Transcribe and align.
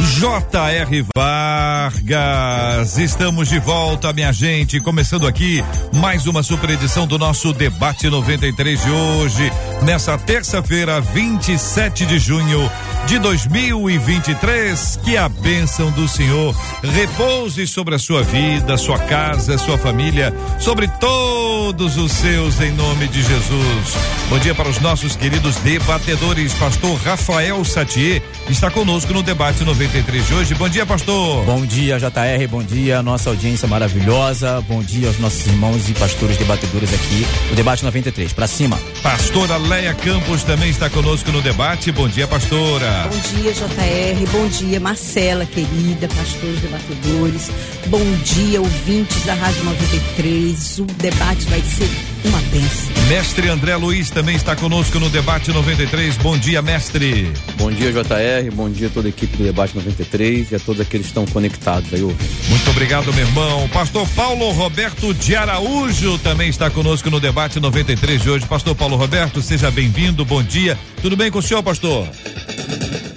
J.R. 0.00 1.04
Vargas. 1.16 2.98
Estamos 2.98 3.48
de 3.48 3.58
volta, 3.58 4.12
minha 4.12 4.32
gente. 4.32 4.80
Começando 4.80 5.26
aqui 5.26 5.62
mais 5.94 6.26
uma 6.26 6.42
super 6.42 6.70
edição 6.70 7.06
do 7.06 7.18
nosso 7.18 7.52
Debate 7.52 8.08
93 8.08 8.80
de 8.80 8.90
hoje, 8.90 9.52
nessa 9.82 10.16
terça-feira, 10.16 11.00
27 11.00 12.06
de 12.06 12.18
junho 12.18 12.70
de 13.06 13.18
2023. 13.18 15.00
Que 15.04 15.16
a 15.16 15.28
bênção 15.28 15.90
do 15.90 16.06
Senhor 16.06 16.54
repouse 16.82 17.66
sobre 17.66 17.96
a 17.96 17.98
sua 17.98 18.22
vida, 18.22 18.76
sua 18.76 18.98
casa, 19.00 19.58
sua 19.58 19.76
família, 19.78 20.32
sobre 20.60 20.86
todos 21.00 21.96
os 21.96 22.12
seus, 22.12 22.60
em 22.60 22.70
nome 22.70 23.08
de 23.08 23.20
Jesus. 23.20 23.96
Bom 24.30 24.38
dia 24.38 24.54
para 24.54 24.68
os 24.68 24.78
nossos 24.80 25.16
queridos 25.16 25.56
debatedores. 25.56 26.54
Pastor 26.54 26.96
Rafael 26.98 27.64
Satier 27.64 28.22
está 28.48 28.70
conosco 28.70 29.12
no 29.12 29.22
Debate 29.22 29.64
93 29.64 29.87
de 29.88 30.34
hoje. 30.34 30.54
Bom 30.54 30.68
dia, 30.68 30.84
pastor. 30.84 31.44
Bom 31.46 31.64
dia, 31.64 31.98
JR. 31.98 32.46
Bom 32.50 32.62
dia, 32.62 33.02
nossa 33.02 33.30
audiência 33.30 33.66
maravilhosa. 33.66 34.60
Bom 34.68 34.82
dia 34.82 35.08
aos 35.08 35.18
nossos 35.18 35.46
irmãos 35.46 35.88
e 35.88 35.94
pastores 35.94 36.36
debatedores 36.36 36.92
aqui 36.92 37.26
no 37.48 37.56
Debate 37.56 37.84
93. 37.84 38.32
Para 38.34 38.46
cima. 38.46 38.78
Pastora 39.02 39.56
Leia 39.56 39.94
Campos 39.94 40.44
também 40.44 40.68
está 40.68 40.90
conosco 40.90 41.32
no 41.32 41.40
debate. 41.40 41.90
Bom 41.90 42.06
dia, 42.06 42.26
pastora. 42.26 43.08
Bom 43.10 43.40
dia, 43.40 43.52
JR. 43.52 44.30
Bom 44.30 44.46
dia, 44.48 44.78
Marcela, 44.78 45.46
querida, 45.46 46.06
pastores 46.08 46.60
debatedores. 46.60 47.50
Bom 47.86 48.04
dia, 48.24 48.60
ouvintes 48.60 49.24
da 49.24 49.34
Rádio 49.34 49.64
93. 49.64 50.78
O 50.80 50.84
debate 50.84 51.46
vai 51.46 51.62
ser 51.62 51.88
uma 52.24 52.38
benção. 52.50 53.08
Mestre 53.08 53.48
André 53.48 53.76
Luiz 53.76 54.10
também 54.10 54.36
está 54.36 54.54
conosco 54.54 54.98
no 54.98 55.08
debate 55.08 55.50
93. 55.50 56.18
Bom 56.18 56.36
dia, 56.36 56.60
mestre. 56.60 57.32
Bom 57.56 57.70
dia, 57.70 57.90
JR. 57.90 58.50
Bom 58.54 58.68
dia 58.68 58.88
a 58.88 58.90
toda 58.90 59.08
a 59.08 59.10
equipe 59.10 59.36
do 59.36 59.44
debate 59.44 59.77
93 59.78 60.52
e 60.52 60.54
a 60.56 60.60
todos 60.60 60.80
aqueles 60.80 61.06
que 61.06 61.10
estão 61.10 61.26
conectados 61.26 61.92
aí 61.92 62.02
ouvindo. 62.02 62.48
Muito 62.48 62.70
obrigado, 62.70 63.12
meu 63.12 63.26
irmão. 63.26 63.68
Pastor 63.68 64.06
Paulo 64.10 64.50
Roberto 64.50 65.14
de 65.14 65.34
Araújo 65.34 66.18
também 66.18 66.48
está 66.48 66.70
conosco 66.70 67.10
no 67.10 67.20
debate 67.20 67.60
93 67.60 68.22
de 68.22 68.30
hoje. 68.30 68.46
Pastor 68.46 68.74
Paulo 68.74 68.96
Roberto, 68.96 69.40
seja 69.40 69.70
bem-vindo. 69.70 70.24
Bom 70.24 70.42
dia. 70.42 70.78
Tudo 71.00 71.16
bem 71.16 71.30
com 71.30 71.38
o 71.38 71.42
senhor, 71.42 71.62
pastor? 71.62 72.08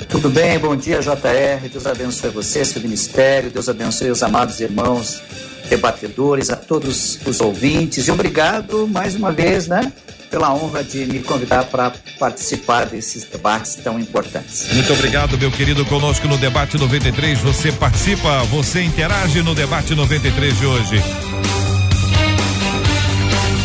Tudo 0.10 0.30
bem, 0.30 0.60
bom 0.60 0.76
dia, 0.76 1.00
JR. 1.00 1.70
Deus 1.72 1.86
abençoe 1.86 2.30
você, 2.30 2.64
seu 2.66 2.82
ministério. 2.82 3.50
Deus 3.50 3.70
abençoe 3.70 4.12
os 4.12 4.22
amados 4.22 4.60
irmãos 4.60 5.22
debatedores, 5.72 6.50
a 6.50 6.58
todos 6.58 7.18
os 7.26 7.40
ouvintes. 7.40 8.08
E 8.08 8.12
obrigado 8.12 8.88
mais 8.90 9.16
uma 9.16 9.32
vez, 9.32 9.68
né? 9.68 9.92
Pela 10.32 10.54
honra 10.54 10.84
de 10.84 11.06
me 11.06 11.20
convidar 11.20 11.66
para 11.66 11.92
participar 12.18 12.86
desses 12.86 13.26
debates 13.26 13.76
tão 13.76 14.00
importantes. 14.00 14.74
Muito 14.74 14.94
obrigado, 14.94 15.38
meu 15.38 15.52
querido, 15.52 15.86
conosco 15.86 16.28
no 16.28 16.38
Debate 16.38 16.78
93. 16.78 17.40
Você 17.40 17.72
participa, 17.72 18.42
você 18.44 18.82
interage 18.82 19.44
no 19.44 19.54
Debate 19.54 19.94
93 19.94 20.58
de 20.58 20.66
hoje. 20.66 21.61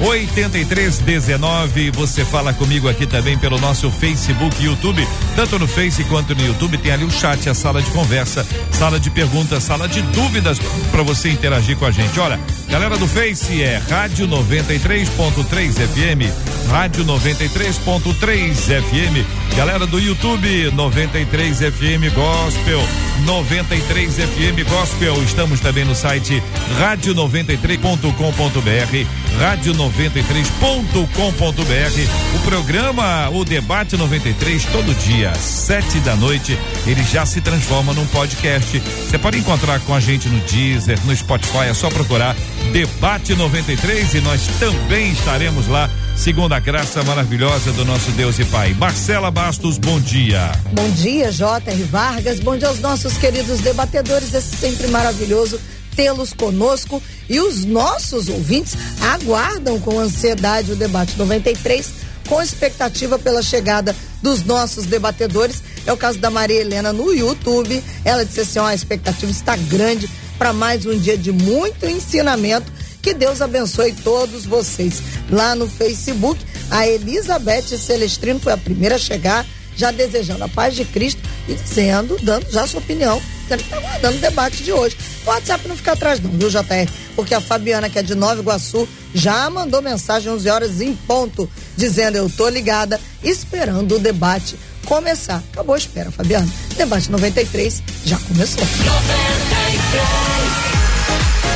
21968038319. 0.00 1.94
Você 1.94 2.24
fala 2.24 2.52
comigo 2.52 2.88
aqui 2.88 3.06
também 3.06 3.38
pelo 3.38 3.60
nosso 3.60 3.88
Facebook 3.90 4.60
e 4.60 4.66
YouTube. 4.66 5.06
Tanto 5.36 5.58
no 5.58 5.68
Face 5.68 6.02
quanto 6.04 6.34
no 6.34 6.44
YouTube 6.44 6.78
tem 6.78 6.90
ali 6.90 7.04
o 7.04 7.10
chat, 7.10 7.48
a 7.48 7.54
sala 7.54 7.80
de 7.80 7.90
conversa, 7.90 8.44
sala 8.72 8.98
de 8.98 9.10
perguntas, 9.10 9.62
sala 9.62 9.88
de 9.88 10.02
dúvidas 10.02 10.58
para 10.90 11.02
você 11.02 11.30
interagir 11.30 11.76
com 11.76 11.86
a 11.86 11.90
gente. 11.90 12.18
Olha, 12.18 12.40
galera 12.68 12.96
do 12.96 13.06
Face 13.06 13.62
é 13.62 13.80
Rádio 13.88 14.26
93.3 14.26 15.74
FM, 15.74 16.32
Rádio 16.68 17.04
93.3 17.04 18.82
FM. 18.82 19.37
Galera 19.56 19.86
do 19.86 19.98
YouTube 19.98 20.70
93 20.72 21.58
FM 21.58 22.14
Gospel, 22.14 22.80
93 23.24 24.14
FM 24.14 24.68
Gospel. 24.68 25.22
Estamos 25.24 25.60
também 25.60 25.84
no 25.84 25.94
site 25.94 26.42
rádio93.com.br, 26.78 29.40
rádio93.com.br. 29.40 32.36
O 32.36 32.38
programa, 32.40 33.28
o 33.30 33.44
debate 33.44 33.96
93 33.96 34.64
todo 34.66 34.94
dia, 35.04 35.34
sete 35.34 35.98
da 36.00 36.14
noite, 36.14 36.56
ele 36.86 37.02
já 37.02 37.26
se 37.26 37.40
transforma 37.40 37.92
num 37.92 38.06
podcast. 38.06 38.78
Você 38.78 39.18
pode 39.18 39.38
encontrar 39.38 39.80
com 39.80 39.94
a 39.94 40.00
gente 40.00 40.28
no 40.28 40.38
Deezer, 40.40 40.98
no 41.04 41.16
Spotify, 41.16 41.68
é 41.70 41.74
só 41.74 41.88
procurar 41.88 42.36
Debate 42.72 43.34
93 43.34 44.14
e 44.14 44.20
nós 44.20 44.46
também 44.58 45.12
estaremos 45.12 45.66
lá 45.68 45.88
segundo 46.18 46.52
a 46.52 46.58
graça 46.58 47.02
maravilhosa 47.04 47.72
do 47.72 47.84
nosso 47.84 48.10
Deus 48.10 48.38
e 48.40 48.44
Pai. 48.44 48.74
Marcela 48.74 49.30
Bastos, 49.30 49.78
bom 49.78 50.00
dia. 50.00 50.50
Bom 50.72 50.90
dia, 50.90 51.30
J.R. 51.30 51.82
Vargas. 51.84 52.40
Bom 52.40 52.56
dia 52.56 52.66
aos 52.66 52.80
nossos 52.80 53.16
queridos 53.16 53.60
debatedores. 53.60 54.34
É 54.34 54.40
sempre 54.40 54.88
maravilhoso 54.88 55.60
tê-los 55.94 56.32
conosco 56.32 57.00
e 57.28 57.38
os 57.38 57.64
nossos 57.64 58.28
ouvintes 58.28 58.76
aguardam 59.00 59.80
com 59.80 59.98
ansiedade 59.98 60.72
o 60.72 60.76
debate 60.76 61.16
93, 61.16 61.88
com 62.28 62.42
expectativa 62.42 63.16
pela 63.18 63.40
chegada 63.40 63.94
dos 64.20 64.44
nossos 64.44 64.86
debatedores. 64.86 65.62
É 65.86 65.92
o 65.92 65.96
caso 65.96 66.18
da 66.18 66.30
Maria 66.30 66.60
Helena 66.60 66.92
no 66.92 67.14
YouTube. 67.14 67.82
Ela 68.04 68.24
disse 68.24 68.40
assim: 68.40 68.58
ó, 68.58 68.66
a 68.66 68.74
expectativa 68.74 69.30
está 69.30 69.56
grande 69.56 70.10
para 70.36 70.52
mais 70.52 70.84
um 70.84 70.98
dia 70.98 71.16
de 71.16 71.30
muito 71.30 71.86
ensinamento 71.86 72.77
que 73.08 73.14
Deus 73.14 73.40
abençoe 73.40 73.94
todos 74.04 74.44
vocês. 74.44 75.02
Lá 75.30 75.54
no 75.54 75.66
Facebook, 75.66 76.38
a 76.70 76.86
Elizabeth 76.86 77.62
Celestrino 77.62 78.38
foi 78.38 78.52
a 78.52 78.56
primeira 78.58 78.96
a 78.96 78.98
chegar, 78.98 79.46
já 79.74 79.90
desejando 79.90 80.44
a 80.44 80.48
paz 80.48 80.76
de 80.76 80.84
Cristo 80.84 81.22
e 81.48 81.54
dizendo, 81.54 82.18
dando 82.22 82.50
já 82.50 82.66
sua 82.66 82.80
opinião, 82.80 83.18
dizendo 83.44 83.60
que 83.60 83.64
está 83.64 83.78
aguardando 83.78 84.18
o 84.18 84.20
debate 84.20 84.62
de 84.62 84.74
hoje. 84.74 84.94
O 85.24 85.30
WhatsApp 85.30 85.66
não 85.66 85.74
fica 85.74 85.92
atrás, 85.92 86.20
não, 86.20 86.30
viu, 86.32 86.50
JR? 86.50 86.86
Porque 87.16 87.32
a 87.32 87.40
Fabiana, 87.40 87.88
que 87.88 87.98
é 87.98 88.02
de 88.02 88.14
Nova 88.14 88.42
Iguaçu, 88.42 88.86
já 89.14 89.48
mandou 89.48 89.80
mensagem 89.80 90.30
11 90.30 90.50
horas 90.50 90.82
em 90.82 90.94
ponto, 90.94 91.50
dizendo: 91.78 92.18
Eu 92.18 92.28
tô 92.28 92.46
ligada, 92.46 93.00
esperando 93.24 93.96
o 93.96 93.98
debate 93.98 94.54
começar. 94.84 95.42
Acabou 95.50 95.74
a 95.74 95.78
espera, 95.78 96.10
Fabiana. 96.10 96.46
Debate 96.76 97.10
93 97.10 97.82
já 98.04 98.18
começou. 98.18 98.60
93. 98.60 100.87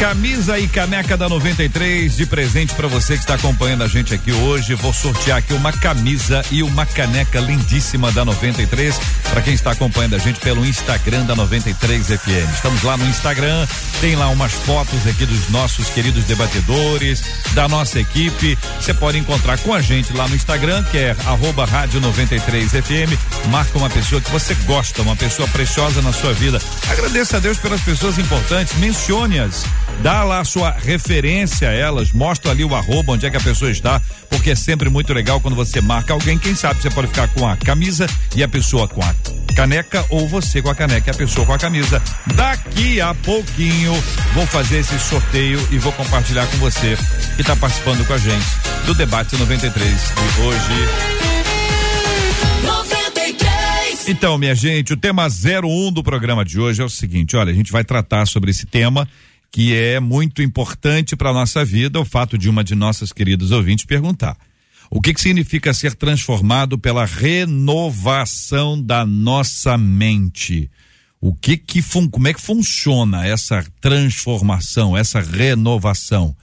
Camisa 0.03 0.59
e 0.59 0.67
caneca 0.67 1.17
da 1.17 1.29
93 1.29 2.17
de 2.17 2.27
presente 2.27 2.75
para 2.75 2.89
você 2.89 3.15
que 3.15 3.21
está 3.21 3.35
acompanhando 3.35 3.85
a 3.85 3.87
gente 3.87 4.13
aqui 4.13 4.33
hoje. 4.33 4.75
Vou 4.75 4.93
sortear 4.93 5.39
aqui 5.39 5.55
uma 5.55 5.73
camisa 5.73 6.45
e 6.51 6.61
uma 6.61 6.85
caneca 6.85 7.39
lindíssima 7.39 8.11
da 8.11 8.25
93 8.25 8.99
para 9.31 9.41
quem 9.41 9.55
está 9.55 9.71
acompanhando 9.71 10.17
a 10.17 10.19
gente 10.19 10.41
pelo 10.41 10.67
Instagram 10.67 11.25
da 11.25 11.37
93 11.37 12.05
FM. 12.05 12.53
Estamos 12.53 12.83
lá 12.83 12.97
no 12.97 13.07
Instagram, 13.07 13.65
tem 14.01 14.17
lá 14.17 14.29
umas 14.29 14.53
fotos 14.53 15.07
aqui 15.07 15.25
dos 15.25 15.49
nossos 15.51 15.89
queridos 15.91 16.25
debatedores, 16.25 17.23
da 17.55 17.69
nossa 17.69 18.01
equipe. 18.01 18.59
Você 18.81 18.93
pode 18.93 19.19
encontrar 19.19 19.57
com 19.61 19.73
a 19.73 19.81
gente 19.81 20.13
lá 20.15 20.27
no 20.27 20.35
Instagram, 20.35 20.83
que 20.83 20.99
é 20.99 21.17
arroba 21.27 21.65
rádio 21.65 22.01
93 22.01 22.73
FM. 22.73 23.47
Marca 23.53 23.79
uma 23.79 23.89
pessoa 23.89 24.21
que 24.21 24.33
você 24.33 24.53
gosta, 24.67 25.01
uma 25.01 25.15
pessoa 25.15 25.47
preciosa 25.47 26.03
na 26.03 26.13
sua 26.13 26.33
vida. 26.33 26.61
Agradeça 26.91 27.37
a 27.37 27.41
Deus 27.41 27.59
pelas 27.59 27.81
pessoas 27.83 28.19
importantes, 28.19 28.77
mencione-as 28.79 29.65
dá 30.01 30.25
lá 30.25 30.41
a 30.41 30.45
sua 30.45 30.71
referência 30.71 31.69
a 31.69 31.73
elas, 31.73 32.13
mostra 32.13 32.51
ali 32.51 32.65
o 32.65 32.75
arroba, 32.75 33.13
onde 33.13 33.27
é 33.27 33.31
que 33.31 33.37
a 33.37 33.41
pessoa 33.41 33.71
está, 33.71 34.01
porque 34.29 34.51
é 34.51 34.55
sempre 34.55 34.89
muito 34.89 35.13
legal 35.13 35.41
quando 35.41 35.55
você 35.55 35.81
marca 35.81 36.13
alguém, 36.13 36.39
quem 36.39 36.55
sabe 36.55 36.81
você 36.81 36.91
pode 36.91 37.09
ficar 37.09 37.29
com 37.29 37.47
a 37.47 37.57
camisa 37.57 38.07
e 38.35 38.43
a 38.43 38.49
pessoa 38.49 38.89
com 38.89 39.03
a 39.03 39.15
caneca 39.55 40.05
ou 40.09 40.27
você 40.29 40.63
com 40.63 40.71
a 40.71 40.75
caneca 40.75 41.11
e 41.11 41.15
a 41.15 41.17
pessoa 41.17 41.47
com 41.47 41.53
a 41.53 41.59
camisa. 41.59 42.03
Daqui 42.35 43.01
a 43.01 43.15
pouquinho 43.15 43.93
vou 44.35 44.47
fazer 44.47 44.79
esse 44.79 44.99
sorteio 44.99 45.61
e 45.71 45.79
vou 45.79 45.93
compartilhar 45.93 46.47
com 46.47 46.57
você 46.57 46.97
que 47.37 47.43
está 47.43 47.55
participando 47.55 48.07
com 48.07 48.15
a 48.15 48.19
gente 48.19 48.47
do 48.87 48.95
debate 48.95 49.37
93 49.37 49.91
de 49.91 50.41
hoje. 50.43 51.23
Então, 54.09 54.37
minha 54.37 54.55
gente, 54.55 54.93
o 54.93 54.97
tema 54.97 55.29
01 55.29 55.93
do 55.93 56.03
programa 56.03 56.45
de 56.45 56.59
hoje 56.59 56.83
é 56.83 56.85
o 56.85 56.89
seguinte: 56.89 57.37
olha, 57.37 57.53
a 57.53 57.55
gente 57.55 57.71
vai 57.71 57.85
tratar 57.85 58.27
sobre 58.27 58.51
esse 58.51 58.67
tema 58.67 59.09
que 59.53 59.75
é 59.75 60.01
muito 60.01 60.41
importante 60.41 61.15
para 61.15 61.29
a 61.29 61.35
nossa 61.35 61.63
vida, 61.63 62.01
o 62.01 62.07
fato 62.07 62.39
de 62.39 62.49
uma 62.49 62.65
de 62.65 62.75
nossas 62.75 63.13
queridas 63.13 63.51
ouvintes 63.51 63.85
perguntar. 63.85 64.35
O 64.91 64.99
que, 64.99 65.13
que 65.13 65.21
significa 65.21 65.75
ser 65.75 65.95
transformado 65.95 66.79
pela 66.79 67.05
renovação 67.05 68.83
da 68.83 69.05
nossa 69.05 69.77
mente? 69.77 70.71
O 71.21 71.35
que 71.35 71.59
que 71.59 71.83
como 72.11 72.29
é 72.29 72.33
que 72.33 72.41
funciona 72.41 73.27
essa 73.27 73.63
transformação, 73.79 74.97
essa 74.97 75.21
renovação? 75.21 76.35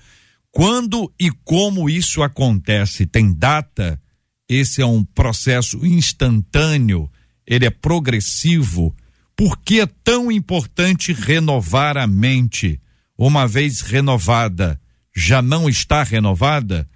Quando 0.51 1.11
e 1.19 1.31
como 1.43 1.89
isso 1.89 2.21
acontece? 2.21 3.07
Tem 3.07 3.33
data? 3.33 3.99
Esse 4.47 4.81
é 4.81 4.85
um 4.85 5.03
processo 5.03 5.83
instantâneo? 5.85 7.09
Ele 7.45 7.65
é 7.65 7.69
progressivo? 7.71 8.95
Por 9.35 9.57
que 9.59 9.79
é 9.79 9.87
tão 10.03 10.31
importante 10.31 11.11
renovar 11.11 11.97
a 11.97 12.05
mente? 12.05 12.79
Uma 13.21 13.45
vez 13.45 13.81
renovada, 13.81 14.79
já 15.13 15.41
não 15.41 15.67
está 15.67 16.03
renovada? 16.03 16.89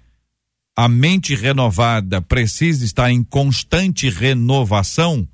A 0.74 0.88
mente 0.88 1.34
renovada 1.34 2.22
precisa 2.22 2.82
estar 2.82 3.10
em 3.10 3.22
constante 3.22 4.08
renovação? 4.08 5.28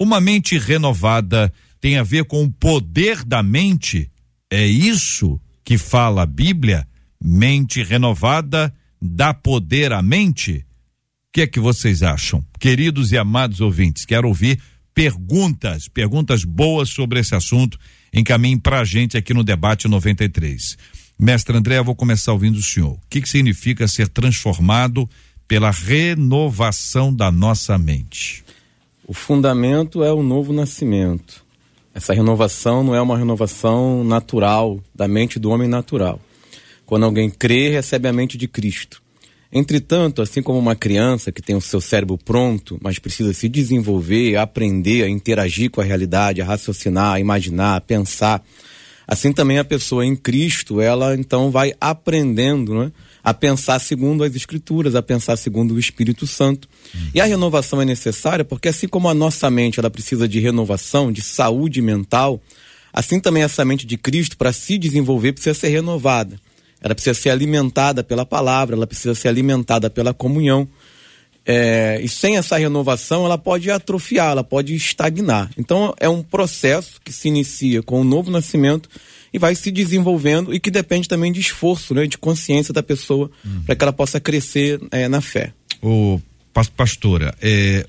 Uma 0.00 0.22
mente 0.22 0.56
renovada 0.56 1.52
tem 1.78 1.98
a 1.98 2.02
ver 2.02 2.24
com 2.24 2.42
o 2.42 2.50
poder 2.50 3.22
da 3.22 3.42
mente. 3.42 4.10
É 4.50 4.66
isso 4.66 5.38
que 5.62 5.76
fala 5.76 6.22
a 6.22 6.26
Bíblia? 6.26 6.88
Mente 7.22 7.82
renovada 7.82 8.74
dá 8.98 9.34
poder 9.34 9.92
à 9.92 10.00
mente? 10.00 10.64
O 11.28 11.32
que 11.34 11.42
é 11.42 11.46
que 11.46 11.60
vocês 11.60 12.02
acham? 12.02 12.42
Queridos 12.58 13.12
e 13.12 13.18
amados 13.18 13.60
ouvintes, 13.60 14.06
quero 14.06 14.28
ouvir 14.28 14.58
perguntas, 14.94 15.86
perguntas 15.86 16.44
boas 16.44 16.88
sobre 16.88 17.20
esse 17.20 17.34
assunto. 17.34 17.78
Encaminhem 18.14 18.56
para 18.56 18.78
a 18.78 18.84
gente 18.84 19.16
aqui 19.16 19.34
no 19.34 19.42
Debate 19.42 19.88
93. 19.88 20.78
Mestre 21.18 21.56
André, 21.56 21.78
eu 21.78 21.84
vou 21.84 21.96
começar 21.96 22.32
ouvindo 22.32 22.56
o 22.56 22.62
senhor. 22.62 22.92
O 22.92 23.00
que, 23.10 23.20
que 23.20 23.28
significa 23.28 23.88
ser 23.88 24.06
transformado 24.08 25.10
pela 25.48 25.72
renovação 25.72 27.12
da 27.12 27.32
nossa 27.32 27.76
mente? 27.76 28.44
O 29.04 29.12
fundamento 29.12 30.04
é 30.04 30.12
o 30.12 30.22
novo 30.22 30.52
nascimento. 30.52 31.44
Essa 31.92 32.14
renovação 32.14 32.84
não 32.84 32.94
é 32.94 33.02
uma 33.02 33.18
renovação 33.18 34.04
natural, 34.04 34.80
da 34.94 35.08
mente 35.08 35.40
do 35.40 35.50
homem 35.50 35.68
natural. 35.68 36.20
Quando 36.86 37.06
alguém 37.06 37.28
crê, 37.28 37.68
recebe 37.70 38.06
a 38.06 38.12
mente 38.12 38.38
de 38.38 38.46
Cristo. 38.46 39.02
Entretanto, 39.56 40.20
assim 40.20 40.42
como 40.42 40.58
uma 40.58 40.74
criança 40.74 41.30
que 41.30 41.40
tem 41.40 41.54
o 41.54 41.60
seu 41.60 41.80
cérebro 41.80 42.18
pronto, 42.18 42.76
mas 42.82 42.98
precisa 42.98 43.32
se 43.32 43.48
desenvolver, 43.48 44.36
aprender 44.36 45.04
a 45.04 45.08
interagir 45.08 45.70
com 45.70 45.80
a 45.80 45.84
realidade, 45.84 46.42
a 46.42 46.44
raciocinar, 46.44 47.14
a 47.14 47.20
imaginar, 47.20 47.76
a 47.76 47.80
pensar, 47.80 48.44
assim 49.06 49.32
também 49.32 49.60
a 49.60 49.64
pessoa 49.64 50.04
em 50.04 50.16
Cristo, 50.16 50.80
ela 50.80 51.14
então 51.14 51.52
vai 51.52 51.72
aprendendo, 51.80 52.74
né? 52.74 52.90
a 53.22 53.32
pensar 53.32 53.78
segundo 53.78 54.24
as 54.24 54.34
Escrituras, 54.34 54.96
a 54.96 55.02
pensar 55.02 55.36
segundo 55.36 55.74
o 55.74 55.78
Espírito 55.78 56.26
Santo. 56.26 56.68
E 57.14 57.20
a 57.20 57.24
renovação 57.24 57.80
é 57.80 57.84
necessária 57.84 58.44
porque 58.44 58.68
assim 58.68 58.88
como 58.88 59.08
a 59.08 59.14
nossa 59.14 59.48
mente 59.50 59.78
ela 59.78 59.88
precisa 59.88 60.26
de 60.26 60.40
renovação, 60.40 61.12
de 61.12 61.22
saúde 61.22 61.80
mental, 61.80 62.42
assim 62.92 63.20
também 63.20 63.44
essa 63.44 63.64
mente 63.64 63.86
de 63.86 63.96
Cristo 63.96 64.36
para 64.36 64.52
se 64.52 64.76
desenvolver 64.76 65.32
precisa 65.32 65.54
ser 65.54 65.68
renovada. 65.68 66.40
Ela 66.84 66.94
precisa 66.94 67.14
ser 67.14 67.30
alimentada 67.30 68.04
pela 68.04 68.26
palavra, 68.26 68.76
ela 68.76 68.86
precisa 68.86 69.14
ser 69.14 69.28
alimentada 69.28 69.88
pela 69.88 70.12
comunhão. 70.12 70.68
É, 71.46 71.98
e 72.02 72.08
sem 72.08 72.36
essa 72.36 72.58
renovação, 72.58 73.24
ela 73.24 73.38
pode 73.38 73.70
atrofiar, 73.70 74.32
ela 74.32 74.44
pode 74.44 74.74
estagnar. 74.74 75.50
Então, 75.56 75.94
é 75.98 76.08
um 76.08 76.22
processo 76.22 77.00
que 77.02 77.10
se 77.10 77.28
inicia 77.28 77.82
com 77.82 78.02
o 78.02 78.04
novo 78.04 78.30
nascimento 78.30 78.88
e 79.32 79.38
vai 79.38 79.54
se 79.54 79.70
desenvolvendo 79.70 80.54
e 80.54 80.60
que 80.60 80.70
depende 80.70 81.08
também 81.08 81.32
de 81.32 81.40
esforço, 81.40 81.94
né, 81.94 82.06
de 82.06 82.18
consciência 82.18 82.72
da 82.72 82.82
pessoa 82.82 83.30
uhum. 83.44 83.62
para 83.62 83.74
que 83.74 83.82
ela 83.82 83.92
possa 83.92 84.20
crescer 84.20 84.78
é, 84.90 85.08
na 85.08 85.22
fé. 85.22 85.52
O 85.82 86.20
pastora, 86.76 87.34
é, 87.42 87.86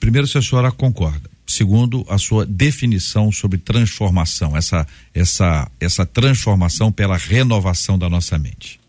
primeiro 0.00 0.26
se 0.26 0.36
a 0.36 0.42
senhora 0.42 0.72
concorda, 0.72 1.30
segundo 1.46 2.04
a 2.08 2.18
sua 2.18 2.44
definição 2.44 3.30
sobre 3.30 3.58
transformação, 3.58 4.56
essa 4.56 4.86
essa 5.14 5.70
essa 5.78 6.04
transformação 6.04 6.90
pela 6.90 7.16
renovação 7.16 7.98
da 7.98 8.08
nossa 8.08 8.38
mente. 8.38 8.80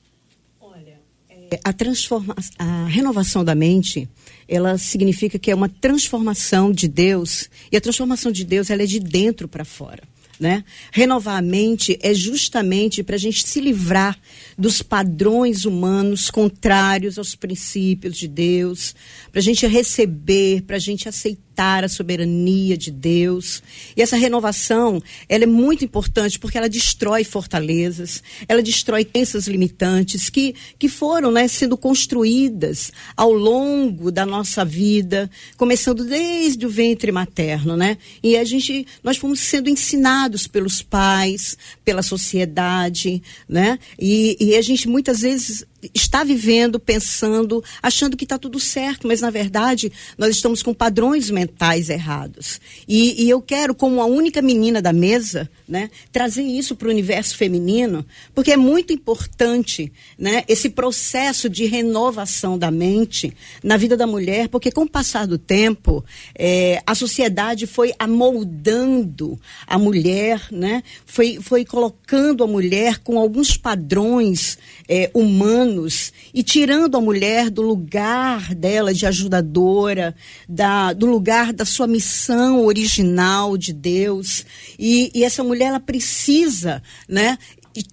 Olha, 0.60 1.00
é, 1.30 1.60
a 1.64 1.72
transforma 1.72 2.36
a 2.58 2.88
renovação 2.88 3.46
da 3.46 3.54
mente, 3.54 4.10
ela 4.48 4.78
significa 4.78 5.38
que 5.38 5.52
é 5.52 5.56
uma 5.56 5.70
transformação 5.70 6.72
de 6.72 6.88
Deus 6.88 7.50
e 7.72 7.78
a 7.78 7.82
transformação 7.82 8.32
de 8.32 8.44
Deus 8.44 8.70
ela 8.70 8.84
é 8.84 8.86
de 8.86 9.00
dentro 9.00 9.48
para 9.48 9.64
fora. 9.64 10.04
Né? 10.40 10.64
Renovar 10.92 11.38
a 11.38 11.42
mente 11.42 11.98
é 12.00 12.14
justamente 12.14 13.02
para 13.02 13.16
a 13.16 13.20
gente 13.20 13.48
se 13.48 13.60
livrar 13.60 14.16
dos 14.56 14.84
padrões 14.84 15.66
humanos 15.66 16.30
contrários 16.30 17.18
aos 17.18 17.34
princípios 17.34 18.16
de 18.16 18.28
Deus, 18.28 18.94
para 19.32 19.40
a 19.40 19.44
gente 19.44 19.66
receber, 19.66 20.62
para 20.62 20.76
a 20.76 20.80
gente 20.80 21.10
aceitar 21.10 21.47
aceitar 21.58 21.84
a 21.84 21.90
soberania 21.90 22.78
de 22.78 22.92
Deus. 22.92 23.64
E 23.96 24.02
essa 24.02 24.16
renovação, 24.16 25.02
ela 25.28 25.44
é 25.44 25.48
muito 25.48 25.84
importante 25.84 26.38
porque 26.38 26.58
ela 26.58 26.70
destrói 26.70 27.24
fortalezas, 27.24 28.22
ela 28.48 28.62
destrói 28.62 29.04
crenças 29.04 29.48
limitantes 29.48 30.30
que, 30.30 30.54
que 30.78 30.88
foram 30.88 31.32
né, 31.32 31.48
sendo 31.48 31.76
construídas 31.76 32.92
ao 33.16 33.32
longo 33.32 34.12
da 34.12 34.26
nossa 34.26 34.64
vida, 34.64 35.30
começando 35.58 36.06
desde 36.06 36.66
o 36.66 36.70
ventre 36.70 37.12
materno, 37.12 37.76
né? 37.76 37.98
E 38.22 38.38
a 38.38 38.44
gente, 38.44 38.86
nós 39.04 39.18
fomos 39.18 39.40
sendo 39.40 39.70
ensinados 39.70 40.48
pelos 40.48 40.82
pais, 40.82 41.58
pela 41.84 42.04
sociedade, 42.04 43.22
né? 43.50 43.80
E, 44.00 44.38
e 44.40 44.56
a 44.56 44.62
gente 44.62 44.88
muitas 44.88 45.22
vezes 45.22 45.66
está 45.94 46.24
vivendo, 46.24 46.80
pensando, 46.80 47.64
achando 47.82 48.18
que 48.18 48.26
está 48.26 48.38
tudo 48.38 48.60
certo, 48.60 49.08
mas 49.08 49.22
na 49.22 49.30
verdade 49.30 49.92
nós 50.18 50.36
estamos 50.36 50.62
com 50.64 50.74
padrões 50.74 51.30
mentais 51.30 51.90
errados. 51.90 52.60
E, 52.88 53.24
e 53.26 53.30
eu 53.30 53.42
quero, 53.42 53.76
como 53.76 54.02
a 54.02 54.06
única 54.06 54.42
menina 54.42 54.82
da 54.82 54.94
mesa, 54.94 55.50
né, 55.68 55.90
trazer 56.12 56.44
isso 56.44 56.76
para 56.76 56.88
o 56.88 56.92
universo 56.92 57.36
feminino, 57.36 58.06
porque 58.34 58.52
é 58.52 58.58
muito 58.58 58.94
importante 58.94 59.92
né, 60.18 60.44
esse 60.48 60.70
processo 60.70 61.50
de 61.50 61.66
renovação 61.66 62.58
da 62.58 62.72
mente 62.72 63.34
na 63.64 63.78
vida 63.78 63.98
da 63.98 64.08
mulher, 64.08 64.50
porque 64.50 64.72
com 64.72 64.84
o 64.84 64.90
passar 64.90 65.28
do 65.28 65.38
tempo, 65.38 66.04
é, 66.38 66.82
a 66.86 66.96
sociedade 66.96 67.68
foi 67.68 67.94
amoldando 68.00 69.40
a 69.66 69.78
mulher, 69.78 70.48
né, 70.52 70.84
foi, 71.06 71.40
foi 71.42 71.66
colocando 71.66 72.44
a 72.44 72.48
mulher 72.48 73.00
com 73.00 73.20
alguns 73.20 73.58
padrões 73.58 74.58
é, 74.88 75.10
humanos 75.14 75.58
anos 75.68 76.14
e 76.34 76.44
tirando 76.44 76.96
a 76.96 77.02
mulher 77.02 77.50
do 77.50 77.62
lugar 77.62 78.54
dela 78.54 78.94
de 78.94 79.06
ajudadora, 79.06 80.16
da, 80.48 80.94
do 80.94 81.06
lugar 81.06 81.52
da 81.52 81.66
sua 81.66 81.88
missão 81.88 82.66
original 82.66 83.58
de 83.58 83.74
Deus. 83.74 84.46
E, 84.78 85.12
e 85.14 85.24
essa 85.24 85.44
mulher, 85.44 85.57
ela 85.64 85.80
precisa, 85.80 86.82
né? 87.08 87.38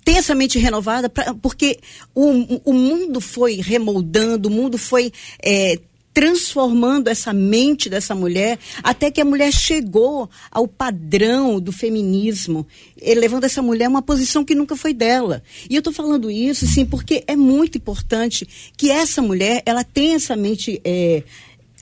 ter 0.02 0.12
essa 0.12 0.35
mente 0.35 0.59
renovada, 0.59 1.09
pra, 1.09 1.35
porque 1.35 1.78
o, 2.14 2.71
o 2.71 2.73
mundo 2.73 3.21
foi 3.21 3.56
remoldando, 3.56 4.49
o 4.49 4.50
mundo 4.50 4.78
foi 4.78 5.12
é, 5.42 5.78
transformando 6.14 7.09
essa 7.09 7.33
mente 7.33 7.90
dessa 7.90 8.14
mulher, 8.14 8.56
até 8.85 9.11
que 9.11 9.21
a 9.21 9.25
mulher 9.25 9.52
chegou 9.52 10.30
ao 10.49 10.68
padrão 10.68 11.59
do 11.59 11.73
feminismo, 11.73 12.64
levando 13.02 13.44
essa 13.44 13.61
mulher 13.61 13.87
a 13.87 13.88
uma 13.88 14.00
posição 14.00 14.44
que 14.44 14.54
nunca 14.54 14.76
foi 14.76 14.94
dela. 14.94 15.42
E 15.68 15.75
eu 15.75 15.80
estou 15.80 15.92
falando 15.92 16.30
isso, 16.30 16.66
sim, 16.68 16.87
porque 16.87 17.25
é 17.26 17.35
muito 17.35 17.78
importante 17.78 18.47
que 18.76 18.90
essa 18.90 19.21
mulher, 19.21 19.61
ela 19.66 19.83
tenha 19.83 20.14
essa 20.14 20.37
mente 20.37 20.80
é, 20.85 21.25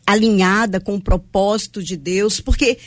alinhada 0.07 0.81
com 0.81 0.95
o 0.95 1.01
propósito 1.01 1.83
de 1.83 1.97
Deus, 1.97 2.41
porque 2.41 2.79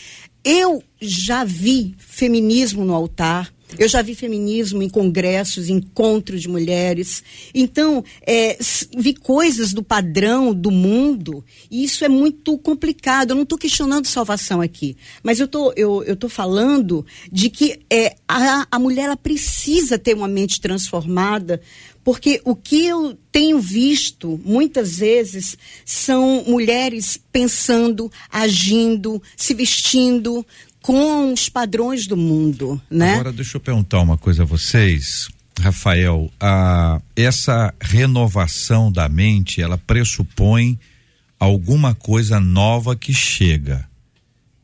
eu 0.46 0.84
já 1.02 1.44
vi 1.44 1.96
feminismo 1.98 2.86
no 2.86 2.94
altar, 2.94 3.52
eu 3.80 3.88
já 3.88 4.02
vi 4.02 4.14
feminismo 4.14 4.84
em 4.84 4.90
congressos, 4.90 5.68
encontros 5.70 6.42
de 6.42 6.48
mulheres. 6.48 7.24
Então, 7.54 8.04
é, 8.22 8.58
vi 8.96 9.14
coisas 9.14 9.74
do 9.74 9.84
padrão 9.84 10.54
do 10.54 10.70
mundo 10.72 11.44
e 11.70 11.84
isso 11.84 12.06
é 12.06 12.08
muito 12.08 12.58
complicado. 12.60 13.32
Eu 13.32 13.36
não 13.36 13.44
estou 13.44 13.58
questionando 13.58 14.06
salvação 14.06 14.62
aqui, 14.62 14.96
mas 15.24 15.40
eu 15.40 15.48
tô, 15.48 15.74
eu, 15.75 16.04
eu 16.04 16.16
tô 16.16 16.30
falando 16.30 17.06
de 17.32 17.50
que 17.50 17.80
é, 17.90 18.16
a, 18.28 18.68
a 18.70 18.80
mulher 18.80 19.16
precisa 19.18 19.98
ter 19.98 20.16
uma 20.16 20.28
mente 20.28 20.62
transformada 20.62 21.60
porque 22.06 22.40
o 22.46 22.56
que 22.56 22.86
eu 22.86 23.18
tenho 23.32 23.60
visto 23.60 24.40
muitas 24.46 25.00
vezes 25.00 25.58
são 25.84 26.44
mulheres 26.48 27.20
pensando, 27.32 28.12
agindo, 28.32 29.22
se 29.36 29.56
vestindo 29.56 30.46
com 30.84 31.34
os 31.34 31.50
padrões 31.50 32.06
do 32.06 32.16
mundo, 32.16 32.80
né? 32.92 33.14
Agora 33.14 33.34
deixa 33.34 33.58
eu 33.58 33.62
perguntar 33.62 34.02
uma 34.02 34.20
coisa 34.20 34.44
a 34.44 34.46
vocês, 34.46 35.28
Rafael, 35.60 36.32
a, 36.40 37.02
essa 37.16 37.74
renovação 37.82 38.92
da 38.92 39.10
mente, 39.10 39.60
ela 39.60 39.80
pressupõe 39.80 40.80
alguma 41.40 41.96
coisa 41.96 42.40
nova 42.40 42.96
que 42.96 43.16
chega, 43.16 43.90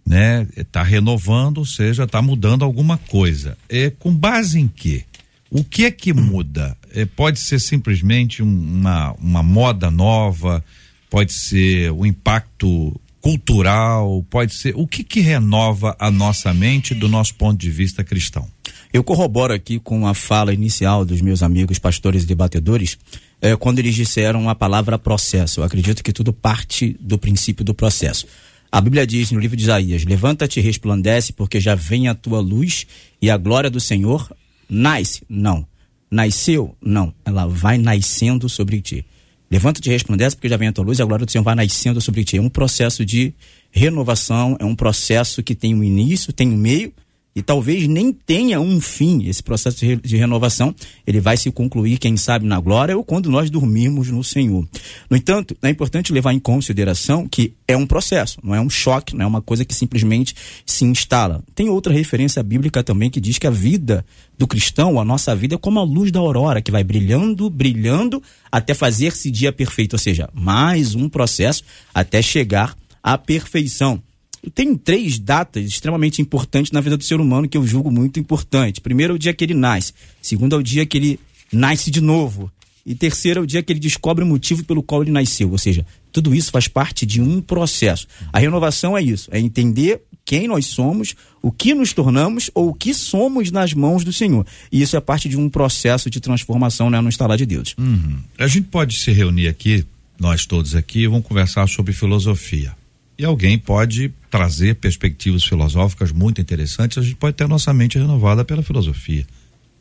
né? 0.06 0.48
Está 0.56 0.84
renovando, 0.84 1.58
ou 1.58 1.66
seja, 1.66 2.04
está 2.04 2.22
mudando 2.22 2.64
alguma 2.64 3.00
coisa. 3.00 3.58
É 3.68 3.90
com 3.90 4.14
base 4.14 4.60
em 4.60 4.68
quê? 4.68 5.06
O 5.54 5.66
que 5.66 5.84
é 5.84 5.92
que 5.92 6.14
muda? 6.14 6.78
É, 6.96 7.06
pode 7.06 7.38
ser 7.38 7.60
simplesmente 7.60 8.42
uma, 8.42 9.12
uma 9.20 9.44
moda 9.44 9.92
nova, 9.92 10.64
pode 11.10 11.34
ser 11.34 11.92
o 11.92 12.06
impacto 12.06 12.98
cultural, 13.20 14.26
pode 14.30 14.54
ser. 14.54 14.74
O 14.78 14.88
que 14.88 15.04
que 15.04 15.20
renova 15.20 15.94
a 16.00 16.10
nossa 16.10 16.54
mente 16.54 16.96
do 16.96 17.10
nosso 17.10 17.36
ponto 17.36 17.60
de 17.60 17.70
vista 17.70 18.02
cristão? 18.02 18.48
Eu 18.94 19.04
corroboro 19.04 19.54
aqui 19.54 19.78
com 19.78 20.08
a 20.08 20.14
fala 20.14 20.54
inicial 20.54 21.04
dos 21.04 21.20
meus 21.20 21.44
amigos 21.44 21.78
pastores 21.78 22.24
e 22.24 22.28
debatedores, 22.28 22.98
eh, 23.42 23.58
quando 23.58 23.80
eles 23.80 23.94
disseram 23.94 24.48
a 24.48 24.56
palavra 24.56 24.98
processo. 24.98 25.60
Eu 25.60 25.66
acredito 25.66 26.02
que 26.02 26.14
tudo 26.14 26.32
parte 26.32 26.96
do 26.98 27.18
princípio 27.18 27.66
do 27.66 27.74
processo. 27.74 28.26
A 28.72 28.80
Bíblia 28.80 29.06
diz 29.06 29.32
no 29.32 29.40
livro 29.40 29.58
de 29.58 29.64
Isaías: 29.64 30.06
Levanta-te 30.06 30.62
e 30.62 30.64
resplandece, 30.64 31.34
porque 31.34 31.60
já 31.60 31.76
vem 31.76 32.08
a 32.08 32.16
tua 32.16 32.40
luz 32.40 32.88
e 33.22 33.30
a 33.30 33.36
glória 33.36 33.70
do 33.70 33.82
Senhor 33.82 34.32
nasce. 34.72 35.22
Não. 35.30 35.68
Nasceu? 36.10 36.76
Não. 36.82 37.14
Ela 37.26 37.46
vai 37.46 37.78
nascendo 37.78 38.48
sobre 38.48 38.82
ti. 38.82 39.06
Levanta-te 39.52 39.90
e 39.90 39.92
resplandece, 39.92 40.36
porque 40.36 40.48
já 40.48 40.56
vem 40.56 40.70
a 40.70 40.72
tua 40.72 40.86
luz 40.86 40.98
e 40.98 41.02
a 41.02 41.06
glória 41.06 41.26
do 41.26 41.32
Senhor 41.32 41.44
vai 41.44 41.56
nascendo 41.56 42.00
sobre 42.00 42.24
ti. 42.24 42.38
É 42.38 42.42
um 42.42 42.50
processo 42.50 43.06
de 43.06 43.34
renovação, 43.70 44.56
é 44.60 44.66
um 44.66 44.76
processo 44.76 45.44
que 45.44 45.54
tem 45.54 45.76
um 45.76 45.84
início, 45.84 46.32
tem 46.32 46.48
um 46.48 46.58
meio 46.58 46.94
e 47.36 47.42
talvez 47.42 47.88
nem 47.88 48.12
tenha 48.12 48.60
um 48.60 48.82
fim 48.82 49.26
esse 49.28 49.42
processo 49.42 49.86
de, 49.86 50.18
renovação, 50.18 50.76
ele 51.08 51.22
vai 51.22 51.38
se 51.38 51.50
concluir, 51.50 51.98
quem 51.98 52.18
sabe, 52.18 52.46
na 52.46 52.60
glória 52.60 52.96
ou 52.96 53.04
quando 53.04 53.30
nós 53.30 53.50
dormirmos 53.50 54.10
no 54.10 54.24
Senhor. 54.24 54.68
No 55.10 55.16
entanto, 55.16 55.56
é 55.62 55.70
importante 55.70 56.12
levar 56.12 56.34
em 56.34 56.40
consideração 56.40 57.28
que 57.28 57.54
é 57.68 57.78
um 57.78 57.88
processo, 57.88 58.38
não 58.44 58.54
é 58.54 58.60
um 58.60 58.70
choque, 58.70 59.16
não 59.16 59.24
é 59.24 59.28
uma 59.28 59.42
coisa 59.42 59.64
que 59.64 59.74
simplesmente 59.74 60.36
se 60.66 60.84
instala. 60.84 61.42
Tem 61.56 61.70
outra 61.70 61.94
referência 61.94 62.44
bíblica 62.44 62.84
também 62.84 63.10
que 63.10 63.22
diz 63.22 63.38
que 63.38 63.48
a 63.48 63.52
vida 63.52 64.06
do 64.38 64.46
cristão, 64.46 65.00
a 65.00 65.06
nossa 65.06 65.34
vida, 65.36 65.56
é 65.56 65.58
como 65.58 65.80
a 65.80 65.84
luz 65.84 66.12
da 66.12 66.20
aurora, 66.20 66.62
que 66.62 66.72
vai 66.72 66.84
brilhando, 66.84 67.50
brilhando, 67.50 68.22
até 68.52 68.74
fazer-se 68.74 69.32
dia 69.32 69.54
perfeito, 69.54 69.94
ou 69.94 70.00
seja, 70.00 70.30
mais 70.34 70.96
um 70.96 71.08
processo 71.08 71.64
até 71.94 72.22
chegar 72.22 72.76
à 73.02 73.18
perfeição 73.18 74.02
tem 74.50 74.76
três 74.76 75.20
datas 75.20 75.66
extremamente 75.66 76.22
importantes 76.22 76.72
na 76.72 76.82
vida 76.82 76.98
do 76.98 77.04
ser 77.04 77.20
humano 77.20 77.48
que 77.48 77.58
eu 77.58 77.66
julgo 77.66 77.92
muito 77.92 78.20
importante. 78.20 78.82
Primeiro 78.82 79.14
é 79.14 79.16
o 79.16 79.20
dia 79.20 79.34
que 79.34 79.44
ele 79.44 79.54
nasce. 79.54 79.94
Segundo 80.22 80.56
é 80.56 80.60
o 80.60 80.64
dia 80.64 80.86
que 80.86 80.98
ele 80.98 81.20
nasce 81.52 81.92
de 81.92 82.02
novo. 82.02 82.52
E 82.84 82.96
terceiro 82.96 83.40
é 83.40 83.44
o 83.44 83.46
dia 83.46 83.62
que 83.62 83.72
ele 83.72 83.80
descobre 83.80 84.24
o 84.24 84.28
motivo 84.28 84.64
pelo 84.66 84.82
qual 84.82 85.04
ele 85.04 85.12
nasceu. 85.12 85.52
Ou 85.52 85.58
seja, 85.58 85.86
tudo 86.12 86.34
isso 86.34 86.50
faz 86.52 86.68
parte 86.68 87.06
de 87.06 87.22
um 87.22 87.40
processo. 87.40 88.08
A 88.34 88.40
renovação 88.40 88.98
é 88.98 89.02
isso, 89.02 89.30
é 89.32 89.40
entender 89.40 90.02
quem 90.26 90.48
nós 90.48 90.66
somos, 90.68 91.16
o 91.42 91.52
que 91.52 91.74
nos 91.74 91.94
tornamos 91.94 92.50
ou 92.54 92.70
o 92.70 92.74
que 92.74 92.94
somos 92.94 93.52
nas 93.52 93.74
mãos 93.74 94.04
do 94.04 94.12
Senhor. 94.12 94.46
E 94.72 94.82
isso 94.82 94.98
é 94.98 95.00
parte 95.00 95.30
de 95.30 95.38
um 95.38 95.50
processo 95.50 96.10
de 96.10 96.20
transformação 96.20 96.90
né, 96.90 97.00
no 97.00 97.10
instalar 97.10 97.38
de 97.38 97.46
Deus. 97.46 97.76
Uhum. 97.78 98.18
A 98.38 98.48
gente 98.48 98.68
pode 98.68 98.98
se 98.98 99.12
reunir 99.12 99.48
aqui, 99.48 99.86
nós 100.20 100.46
todos 100.46 100.76
aqui, 100.76 101.02
e 101.02 101.08
vamos 101.08 101.26
conversar 101.26 101.68
sobre 101.68 101.94
filosofia. 101.94 102.76
E 103.22 103.24
alguém 103.24 103.56
pode 103.56 104.12
trazer 104.32 104.78
perspectivas 104.78 105.44
filosóficas 105.44 106.12
muito 106.12 106.42
interessantes. 106.42 106.98
A 106.98 107.04
gente 107.04 107.18
pode 107.18 107.38
ter 107.38 107.44
a 107.44 107.48
nossa 107.48 107.72
mente 107.72 108.00
renovada 108.00 108.44
pela 108.44 108.64
filosofia, 108.64 109.28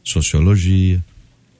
sociologia, 0.04 1.02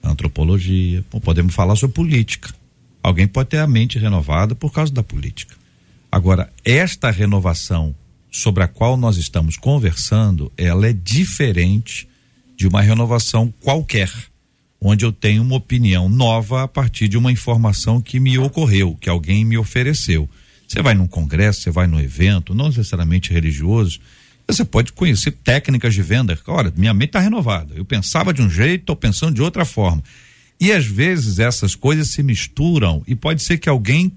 antropologia. 0.05 1.03
Podemos 1.23 1.55
falar 1.55 1.77
sobre 1.77 1.95
política. 1.95 2.55
Alguém 3.03 3.27
pode 3.27 3.49
ter 3.49 3.61
a 3.61 3.67
mente 3.67 3.99
renovada 3.99 4.55
por 4.55 4.71
causa 4.71 4.93
da 4.93 5.03
política. 5.03 5.57
Agora, 6.13 6.53
esta 6.67 7.11
renovação 7.11 7.95
sobre 8.31 8.63
a 8.63 8.69
qual 8.69 8.99
nós 8.99 9.17
estamos 9.17 9.57
conversando, 9.57 10.53
ela 10.59 10.87
é 10.87 10.93
diferente 10.93 12.07
de 12.59 12.69
uma 12.69 12.83
renovação 12.83 13.51
qualquer, 13.59 14.13
onde 14.79 15.07
eu 15.07 15.13
tenho 15.13 15.41
uma 15.41 15.57
opinião 15.57 16.11
nova 16.11 16.63
a 16.63 16.69
partir 16.69 17.09
de 17.09 17.17
uma 17.17 17.33
informação 17.33 18.03
que 18.03 18.21
me 18.21 18.37
ocorreu, 18.39 18.99
que 19.01 19.09
alguém 19.09 19.47
me 19.47 19.57
ofereceu. 19.57 20.29
Você 20.71 20.83
vai 20.83 20.95
num 20.95 21.09
congresso, 21.09 21.63
você 21.63 21.71
vai 21.73 21.89
num 21.89 21.99
evento, 21.99 22.55
não 22.55 22.69
necessariamente 22.69 23.33
religioso, 23.33 23.99
você 24.47 24.65
pode 24.65 24.93
conhecer 24.93 25.33
técnicas 25.33 25.93
de 25.93 26.01
venda. 26.01 26.39
Olha, 26.47 26.73
minha 26.77 26.95
mente 26.95 27.09
está 27.09 27.19
renovada. 27.19 27.75
Eu 27.75 27.85
pensava 27.85 28.33
de 28.33 28.41
um 28.41 28.49
jeito, 28.49 28.83
estou 28.83 28.95
pensando 28.95 29.35
de 29.35 29.43
outra 29.43 29.65
forma. 29.65 30.01
E 30.61 30.71
às 30.71 30.87
vezes 30.87 31.41
essas 31.41 31.75
coisas 31.75 32.11
se 32.11 32.23
misturam 32.23 33.03
e 33.05 33.17
pode 33.17 33.43
ser 33.43 33.59
que 33.59 33.69
alguém 33.69 34.13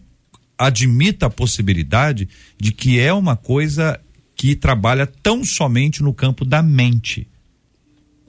admita 0.56 1.26
a 1.26 1.30
possibilidade 1.30 2.30
de 2.62 2.72
que 2.72 3.00
é 3.00 3.12
uma 3.12 3.36
coisa 3.36 4.00
que 4.36 4.56
trabalha 4.56 5.08
tão 5.08 5.44
somente 5.44 6.04
no 6.04 6.14
campo 6.14 6.46
da 6.46 6.62
mente, 6.62 7.28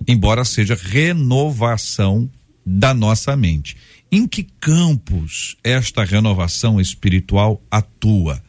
embora 0.08 0.46
seja 0.46 0.74
renovação 0.74 2.30
da 2.64 2.94
nossa 2.94 3.36
mente. 3.36 3.76
Em 4.16 4.28
que 4.28 4.44
campos 4.44 5.56
esta 5.64 6.04
renovação 6.04 6.80
espiritual 6.80 7.60
atua? 7.68 8.40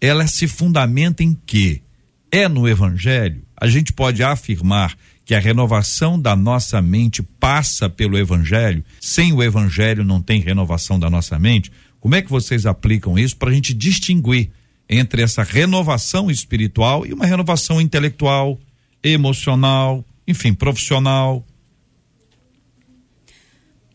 Ela 0.00 0.26
se 0.26 0.48
fundamenta 0.48 1.22
em 1.22 1.32
quê? 1.46 1.80
É 2.28 2.48
no 2.48 2.68
Evangelho? 2.68 3.40
A 3.56 3.68
gente 3.68 3.92
pode 3.92 4.20
afirmar 4.24 4.98
que 5.24 5.32
a 5.32 5.38
renovação 5.38 6.20
da 6.20 6.34
nossa 6.34 6.82
mente 6.82 7.22
passa 7.22 7.88
pelo 7.88 8.18
Evangelho? 8.18 8.84
Sem 9.00 9.32
o 9.32 9.40
Evangelho 9.40 10.02
não 10.02 10.20
tem 10.20 10.40
renovação 10.40 10.98
da 10.98 11.08
nossa 11.08 11.38
mente? 11.38 11.70
Como 12.00 12.16
é 12.16 12.20
que 12.20 12.28
vocês 12.28 12.66
aplicam 12.66 13.16
isso 13.16 13.36
para 13.36 13.50
a 13.50 13.54
gente 13.54 13.72
distinguir 13.72 14.50
entre 14.90 15.22
essa 15.22 15.44
renovação 15.44 16.32
espiritual 16.32 17.06
e 17.06 17.12
uma 17.12 17.26
renovação 17.26 17.80
intelectual, 17.80 18.58
emocional, 19.04 20.04
enfim, 20.26 20.52
profissional? 20.52 21.46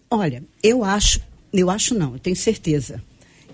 Olha, 0.09 0.43
eu 0.63 0.83
acho, 0.83 1.19
eu 1.51 1.69
acho 1.69 1.93
não, 1.93 2.13
eu 2.13 2.19
tenho 2.19 2.35
certeza 2.35 3.03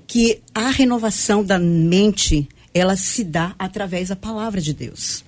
que 0.06 0.42
a 0.54 0.70
renovação 0.70 1.44
da 1.44 1.58
mente 1.58 2.48
ela 2.74 2.96
se 2.96 3.24
dá 3.24 3.56
através 3.58 4.10
da 4.10 4.16
palavra 4.16 4.60
de 4.60 4.74
Deus. 4.74 5.24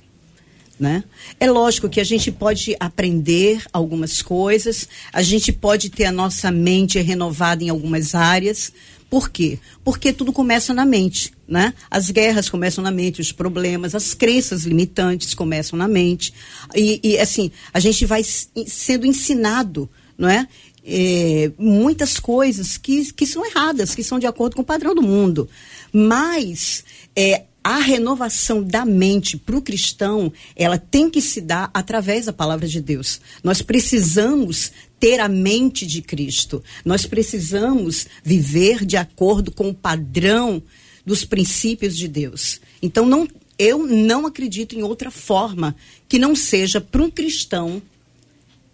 Né? 0.79 1.03
É 1.39 1.49
lógico 1.49 1.87
que 1.87 2.01
a 2.01 2.03
gente 2.03 2.31
pode 2.31 2.75
aprender 2.79 3.63
algumas 3.71 4.21
coisas, 4.21 4.89
a 5.13 5.21
gente 5.21 5.53
pode 5.53 5.89
ter 5.89 6.05
a 6.05 6.11
nossa 6.11 6.51
mente 6.51 6.99
renovada 6.99 7.63
em 7.63 7.69
algumas 7.69 8.13
áreas. 8.13 8.73
Por 9.09 9.29
quê? 9.29 9.57
Porque 9.85 10.11
tudo 10.11 10.33
começa 10.33 10.73
na 10.73 10.85
mente, 10.85 11.31
né? 11.47 11.73
As 11.89 12.11
guerras 12.11 12.49
começam 12.49 12.83
na 12.83 12.91
mente, 12.91 13.21
os 13.21 13.31
problemas, 13.31 13.95
as 13.95 14.13
crenças 14.13 14.63
limitantes 14.63 15.33
começam 15.33 15.77
na 15.79 15.87
mente. 15.87 16.33
E, 16.75 16.99
e 17.01 17.17
assim, 17.19 17.51
a 17.73 17.79
gente 17.79 18.05
vai 18.05 18.21
sendo 18.23 19.05
ensinado, 19.05 19.89
não 20.17 20.27
é? 20.27 20.45
É, 20.85 21.51
muitas 21.57 22.19
coisas 22.19 22.77
que, 22.77 23.11
que 23.13 23.25
são 23.25 23.45
erradas, 23.45 23.95
que 23.95 24.03
são 24.03 24.19
de 24.19 24.27
acordo 24.27 24.55
com 24.55 24.61
o 24.61 24.65
padrão 24.65 24.93
do 24.93 25.01
mundo. 25.01 25.49
Mas 25.91 26.83
é, 27.15 27.43
a 27.63 27.79
renovação 27.79 28.61
da 28.61 28.85
mente 28.85 29.37
para 29.37 29.57
o 29.57 29.61
cristão, 29.61 30.31
ela 30.55 30.77
tem 30.77 31.09
que 31.09 31.19
se 31.19 31.41
dar 31.41 31.71
através 31.73 32.27
da 32.27 32.33
palavra 32.33 32.67
de 32.67 32.79
Deus. 32.79 33.19
Nós 33.43 33.63
precisamos 33.63 34.71
ter 34.99 35.19
a 35.19 35.27
mente 35.27 35.85
de 35.85 36.03
Cristo. 36.03 36.63
Nós 36.85 37.07
precisamos 37.07 38.05
viver 38.23 38.85
de 38.85 38.97
acordo 38.97 39.51
com 39.51 39.69
o 39.69 39.73
padrão 39.73 40.61
dos 41.03 41.25
princípios 41.25 41.97
de 41.97 42.07
Deus. 42.07 42.61
Então, 42.81 43.05
não, 43.05 43.27
eu 43.57 43.87
não 43.87 44.27
acredito 44.27 44.75
em 44.75 44.83
outra 44.83 45.09
forma 45.09 45.75
que 46.07 46.19
não 46.19 46.35
seja 46.35 46.79
para 46.79 47.01
um 47.01 47.09
cristão 47.09 47.81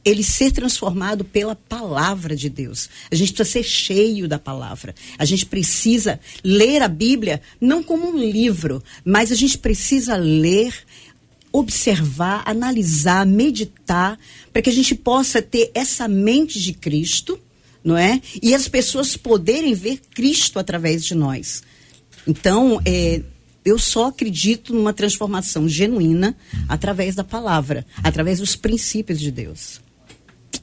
ele 0.03 0.23
ser 0.23 0.51
transformado 0.51 1.23
pela 1.23 1.55
palavra 1.55 2.35
de 2.35 2.49
Deus. 2.49 2.89
A 3.11 3.15
gente 3.15 3.33
precisa 3.33 3.59
ser 3.59 3.63
cheio 3.63 4.27
da 4.27 4.39
palavra. 4.39 4.95
A 5.17 5.25
gente 5.25 5.45
precisa 5.45 6.19
ler 6.43 6.81
a 6.81 6.87
Bíblia 6.87 7.41
não 7.59 7.83
como 7.83 8.09
um 8.09 8.17
livro, 8.17 8.83
mas 9.05 9.31
a 9.31 9.35
gente 9.35 9.57
precisa 9.57 10.15
ler, 10.15 10.73
observar, 11.51 12.43
analisar, 12.45 13.25
meditar, 13.25 14.17
para 14.51 14.61
que 14.61 14.69
a 14.69 14.73
gente 14.73 14.95
possa 14.95 15.41
ter 15.41 15.71
essa 15.73 16.07
mente 16.07 16.59
de 16.59 16.73
Cristo, 16.73 17.39
não 17.83 17.97
é? 17.97 18.21
E 18.41 18.53
as 18.55 18.67
pessoas 18.67 19.15
poderem 19.15 19.73
ver 19.73 20.01
Cristo 20.13 20.59
através 20.59 21.03
de 21.05 21.15
nós. 21.15 21.63
Então, 22.27 22.79
é, 22.85 23.21
eu 23.63 23.77
só 23.77 24.07
acredito 24.07 24.73
numa 24.73 24.93
transformação 24.93 25.67
genuína 25.67 26.35
através 26.67 27.15
da 27.15 27.23
palavra, 27.23 27.85
através 28.03 28.39
dos 28.39 28.55
princípios 28.55 29.19
de 29.19 29.31
Deus. 29.31 29.81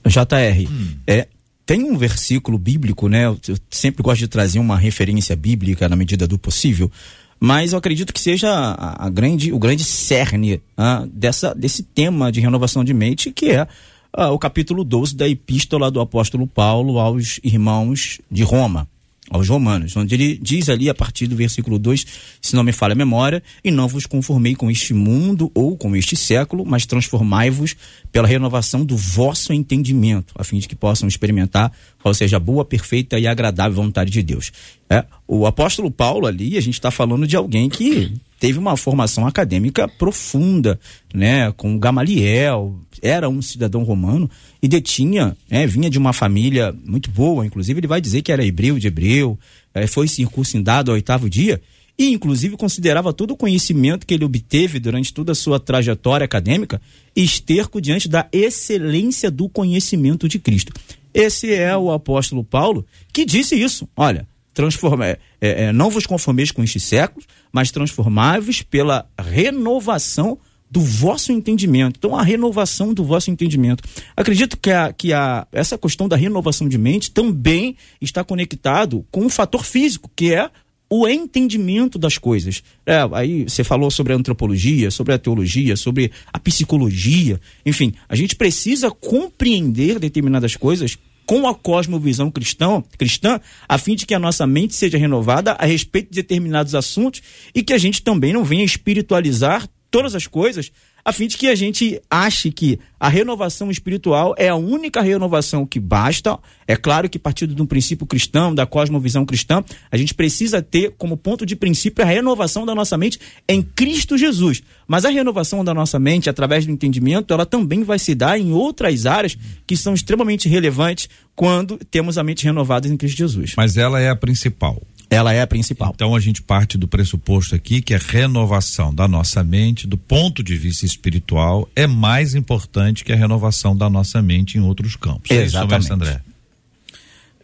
JR, 0.06 0.70
hum. 0.70 0.96
é, 1.06 1.28
tem 1.64 1.84
um 1.84 1.96
versículo 1.96 2.58
bíblico, 2.58 3.08
né? 3.08 3.26
Eu, 3.26 3.38
sempre 3.70 4.02
gosto 4.02 4.20
de 4.20 4.28
trazer 4.28 4.58
uma 4.58 4.76
referência 4.76 5.36
bíblica 5.36 5.88
na 5.88 5.96
medida 5.96 6.26
do 6.26 6.38
possível, 6.38 6.90
mas 7.38 7.72
eu 7.72 7.78
acredito 7.78 8.12
que 8.12 8.20
seja 8.20 8.50
a, 8.50 9.06
a 9.06 9.10
grande, 9.10 9.52
o 9.52 9.58
grande 9.58 9.84
cerne 9.84 10.60
ah, 10.76 11.06
dessa, 11.12 11.54
desse 11.54 11.82
tema 11.82 12.32
de 12.32 12.40
renovação 12.40 12.82
de 12.82 12.94
mente, 12.94 13.30
que 13.30 13.50
é 13.50 13.68
ah, 14.12 14.30
o 14.30 14.38
capítulo 14.38 14.82
12 14.82 15.14
da 15.14 15.28
epístola 15.28 15.90
do 15.90 16.00
apóstolo 16.00 16.46
Paulo 16.46 16.98
aos 16.98 17.38
irmãos 17.44 18.20
de 18.30 18.42
Roma. 18.42 18.88
Aos 19.30 19.48
Romanos, 19.48 19.96
onde 19.96 20.14
ele 20.14 20.38
diz 20.40 20.68
ali 20.68 20.88
a 20.88 20.94
partir 20.94 21.26
do 21.26 21.36
versículo 21.36 21.78
2, 21.78 22.06
se 22.40 22.56
não 22.56 22.62
me 22.62 22.72
falha 22.72 22.92
a 22.92 22.96
memória, 22.96 23.42
e 23.62 23.70
não 23.70 23.88
vos 23.88 24.06
conformei 24.06 24.54
com 24.54 24.70
este 24.70 24.94
mundo 24.94 25.50
ou 25.54 25.76
com 25.76 25.94
este 25.94 26.16
século, 26.16 26.64
mas 26.64 26.86
transformai-vos 26.86 27.76
pela 28.10 28.26
renovação 28.26 28.84
do 28.84 28.96
vosso 28.96 29.52
entendimento, 29.52 30.34
a 30.36 30.44
fim 30.44 30.58
de 30.58 30.68
que 30.68 30.76
possam 30.76 31.08
experimentar 31.08 31.72
qual 32.00 32.14
seja 32.14 32.36
a 32.36 32.40
boa, 32.40 32.64
perfeita 32.64 33.18
e 33.18 33.26
agradável 33.26 33.82
vontade 33.82 34.10
de 34.10 34.22
Deus. 34.22 34.52
É, 34.88 35.04
o 35.26 35.46
apóstolo 35.46 35.90
Paulo 35.90 36.26
ali, 36.26 36.56
a 36.56 36.60
gente 36.60 36.74
está 36.74 36.90
falando 36.90 37.26
de 37.26 37.36
alguém 37.36 37.68
que 37.68 38.12
teve 38.38 38.58
uma 38.58 38.76
formação 38.76 39.26
acadêmica 39.26 39.88
profunda, 39.88 40.78
né, 41.12 41.52
com 41.52 41.78
Gamaliel, 41.78 42.78
era 43.02 43.28
um 43.28 43.42
cidadão 43.42 43.82
romano 43.82 44.30
e 44.62 44.68
detinha, 44.68 45.36
né, 45.50 45.66
vinha 45.66 45.90
de 45.90 45.98
uma 45.98 46.12
família 46.12 46.74
muito 46.84 47.10
boa, 47.10 47.44
inclusive 47.44 47.80
ele 47.80 47.86
vai 47.86 48.00
dizer 48.00 48.22
que 48.22 48.32
era 48.32 48.44
hebreu 48.44 48.78
de 48.78 48.86
hebreu, 48.86 49.38
é, 49.74 49.86
foi 49.86 50.06
circuncidado 50.08 50.90
ao 50.90 50.94
oitavo 50.94 51.28
dia 51.28 51.60
e 51.98 52.10
inclusive 52.12 52.56
considerava 52.56 53.12
todo 53.12 53.32
o 53.32 53.36
conhecimento 53.36 54.06
que 54.06 54.14
ele 54.14 54.24
obteve 54.24 54.78
durante 54.78 55.12
toda 55.12 55.32
a 55.32 55.34
sua 55.34 55.58
trajetória 55.58 56.24
acadêmica 56.24 56.80
esterco 57.14 57.80
diante 57.80 58.08
da 58.08 58.28
excelência 58.30 59.30
do 59.30 59.48
conhecimento 59.48 60.28
de 60.28 60.38
Cristo. 60.38 60.72
Esse 61.12 61.52
é 61.52 61.76
o 61.76 61.90
apóstolo 61.90 62.44
Paulo 62.44 62.86
que 63.12 63.24
disse 63.24 63.56
isso. 63.56 63.88
Olha, 63.96 64.28
transforma, 64.58 65.06
é, 65.06 65.18
é, 65.40 65.72
não 65.72 65.88
vos 65.88 66.04
conformeis 66.04 66.50
com 66.50 66.64
este 66.64 66.80
século, 66.80 67.24
mas 67.52 67.70
transformai-vos 67.70 68.60
pela 68.60 69.08
renovação 69.16 70.36
do 70.68 70.80
vosso 70.80 71.30
entendimento. 71.30 71.94
Então, 71.96 72.16
a 72.16 72.24
renovação 72.24 72.92
do 72.92 73.04
vosso 73.04 73.30
entendimento. 73.30 73.84
Acredito 74.16 74.56
que, 74.56 74.72
a, 74.72 74.92
que 74.92 75.12
a, 75.12 75.46
essa 75.52 75.78
questão 75.78 76.08
da 76.08 76.16
renovação 76.16 76.68
de 76.68 76.76
mente 76.76 77.12
também 77.12 77.76
está 78.00 78.24
conectado 78.24 79.06
com 79.12 79.20
um 79.24 79.28
fator 79.28 79.64
físico, 79.64 80.10
que 80.16 80.34
é 80.34 80.50
o 80.90 81.06
entendimento 81.06 81.96
das 81.98 82.18
coisas. 82.18 82.60
É, 82.84 82.96
aí 83.12 83.44
você 83.44 83.62
falou 83.62 83.92
sobre 83.92 84.12
a 84.12 84.16
antropologia, 84.16 84.90
sobre 84.90 85.14
a 85.14 85.18
teologia, 85.18 85.76
sobre 85.76 86.10
a 86.32 86.38
psicologia. 86.40 87.40
Enfim, 87.64 87.92
a 88.08 88.16
gente 88.16 88.34
precisa 88.34 88.90
compreender 88.90 90.00
determinadas 90.00 90.56
coisas 90.56 90.98
com 91.28 91.46
a 91.46 91.54
cosmovisão 91.54 92.30
cristã, 92.30 92.82
cristã, 92.96 93.38
a 93.68 93.76
fim 93.76 93.94
de 93.94 94.06
que 94.06 94.14
a 94.14 94.18
nossa 94.18 94.46
mente 94.46 94.74
seja 94.74 94.96
renovada 94.96 95.52
a 95.52 95.66
respeito 95.66 96.08
de 96.08 96.22
determinados 96.22 96.74
assuntos 96.74 97.20
e 97.54 97.62
que 97.62 97.74
a 97.74 97.78
gente 97.78 98.02
também 98.02 98.32
não 98.32 98.42
venha 98.42 98.64
espiritualizar 98.64 99.68
todas 99.90 100.14
as 100.14 100.26
coisas, 100.26 100.72
a 101.04 101.12
fim 101.12 101.26
de 101.26 101.36
que 101.36 101.48
a 101.48 101.54
gente 101.54 102.00
ache 102.10 102.50
que 102.50 102.78
a 103.00 103.08
renovação 103.08 103.70
espiritual 103.70 104.34
é 104.36 104.48
a 104.48 104.56
única 104.56 105.00
renovação 105.00 105.64
que 105.64 105.78
basta. 105.78 106.38
É 106.66 106.76
claro 106.76 107.08
que, 107.08 107.18
partindo 107.18 107.54
de 107.54 107.62
um 107.62 107.66
princípio 107.66 108.06
cristão, 108.06 108.54
da 108.54 108.66
cosmovisão 108.66 109.24
cristã, 109.24 109.64
a 109.90 109.96
gente 109.96 110.14
precisa 110.14 110.60
ter 110.60 110.94
como 110.98 111.16
ponto 111.16 111.46
de 111.46 111.56
princípio 111.56 112.04
a 112.04 112.06
renovação 112.06 112.66
da 112.66 112.74
nossa 112.74 112.98
mente 112.98 113.18
em 113.48 113.62
Cristo 113.62 114.18
Jesus. 114.18 114.62
Mas 114.86 115.04
a 115.04 115.10
renovação 115.10 115.64
da 115.64 115.72
nossa 115.72 115.98
mente, 115.98 116.28
através 116.28 116.66
do 116.66 116.72
entendimento, 116.72 117.32
ela 117.32 117.46
também 117.46 117.82
vai 117.84 117.98
se 117.98 118.14
dar 118.14 118.38
em 118.38 118.52
outras 118.52 119.06
áreas 119.06 119.36
que 119.66 119.76
são 119.76 119.94
extremamente 119.94 120.48
relevantes 120.48 121.08
quando 121.34 121.78
temos 121.90 122.18
a 122.18 122.24
mente 122.24 122.44
renovada 122.44 122.88
em 122.88 122.96
Cristo 122.96 123.18
Jesus. 123.18 123.54
Mas 123.56 123.76
ela 123.76 124.00
é 124.00 124.10
a 124.10 124.16
principal. 124.16 124.82
Ela 125.10 125.32
é 125.32 125.40
a 125.40 125.46
principal. 125.46 125.92
Então 125.94 126.14
a 126.14 126.20
gente 126.20 126.42
parte 126.42 126.76
do 126.76 126.86
pressuposto 126.86 127.54
aqui 127.54 127.80
que 127.80 127.94
a 127.94 127.98
renovação 127.98 128.94
da 128.94 129.08
nossa 129.08 129.42
mente, 129.42 129.86
do 129.86 129.96
ponto 129.96 130.42
de 130.42 130.56
vista 130.56 130.84
espiritual, 130.84 131.68
é 131.74 131.86
mais 131.86 132.34
importante 132.34 133.04
que 133.04 133.12
a 133.12 133.16
renovação 133.16 133.74
da 133.74 133.88
nossa 133.88 134.20
mente 134.20 134.58
em 134.58 134.60
outros 134.60 134.96
campos. 134.96 135.30
Exatamente. 135.30 135.74
É 135.74 135.78
isso, 135.78 135.92
André? 135.94 136.20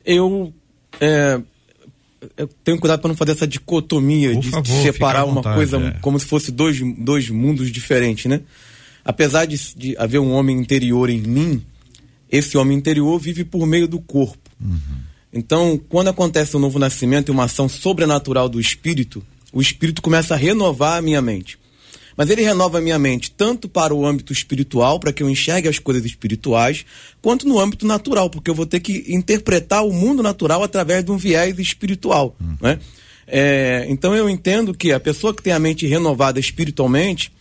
Eu, 0.05 0.53
é, 1.01 1.41
eu 2.37 2.49
tenho 2.63 2.79
cuidado 2.79 3.01
para 3.01 3.09
não 3.09 3.17
fazer 3.17 3.33
essa 3.33 3.47
dicotomia 3.47 4.33
Por 4.33 4.43
de 4.43 4.51
favor, 4.51 4.83
separar 4.83 5.21
à 5.21 5.25
uma 5.25 5.37
vontade, 5.37 5.57
coisa 5.57 5.79
é. 5.79 5.91
como 6.01 6.19
se 6.19 6.27
fosse 6.27 6.53
dois, 6.53 6.79
dois 6.99 7.31
mundos 7.31 7.73
diferentes, 7.73 8.27
né? 8.27 8.43
Apesar 9.03 9.47
de, 9.47 9.59
de 9.75 9.97
haver 9.99 10.19
um 10.19 10.33
homem 10.33 10.59
interior 10.59 11.09
em 11.09 11.21
mim, 11.21 11.63
esse 12.31 12.57
homem 12.57 12.77
interior 12.77 13.19
vive 13.19 13.45
por 13.45 13.67
meio 13.67 13.87
do 13.89 14.01
corpo. 14.01 14.51
Então, 15.35 15.81
quando 15.89 16.09
acontece 16.09 16.57
o 16.57 16.61
novo 16.61 16.79
nascimento 16.79 17.29
e 17.29 17.33
uma 17.33 17.45
ação 17.45 17.69
sobrenatural 17.69 18.49
do 18.49 18.61
espírito, 18.61 19.21
o 19.53 19.61
espírito 19.61 20.01
começa 20.01 20.35
a 20.35 20.37
renovar 20.37 20.99
a 20.99 21.03
minha 21.03 21.21
mente. 21.21 21.59
Mas 22.17 22.31
ele 22.31 22.43
renova 22.43 22.79
a 22.79 22.81
minha 22.81 22.99
mente 23.01 23.33
tanto 23.33 23.69
para 23.69 23.93
o 23.93 24.07
âmbito 24.07 24.33
espiritual, 24.33 25.01
para 25.01 25.13
que 25.13 25.25
eu 25.25 25.29
enxergue 25.29 25.69
as 25.69 25.81
coisas 25.81 26.05
espirituais, 26.05 26.87
quanto 27.21 27.49
no 27.49 27.59
âmbito 27.59 27.85
natural, 27.85 28.31
porque 28.31 28.49
eu 28.49 28.55
vou 28.55 28.65
ter 28.65 28.79
que 28.79 29.05
interpretar 29.09 29.85
o 29.85 29.93
mundo 29.93 30.23
natural 30.23 30.63
através 30.63 31.05
de 31.05 31.11
um 31.11 31.17
viés 31.17 31.59
espiritual. 31.59 32.37
Né? 32.61 32.79
É, 33.27 33.87
então 33.89 34.15
eu 34.15 34.31
entendo 34.31 34.73
que 34.73 34.93
a 34.93 35.01
pessoa 35.01 35.35
que 35.35 35.43
tem 35.43 35.53
a 35.53 35.59
mente 35.59 35.85
renovada 35.85 36.39
espiritualmente, 36.39 37.33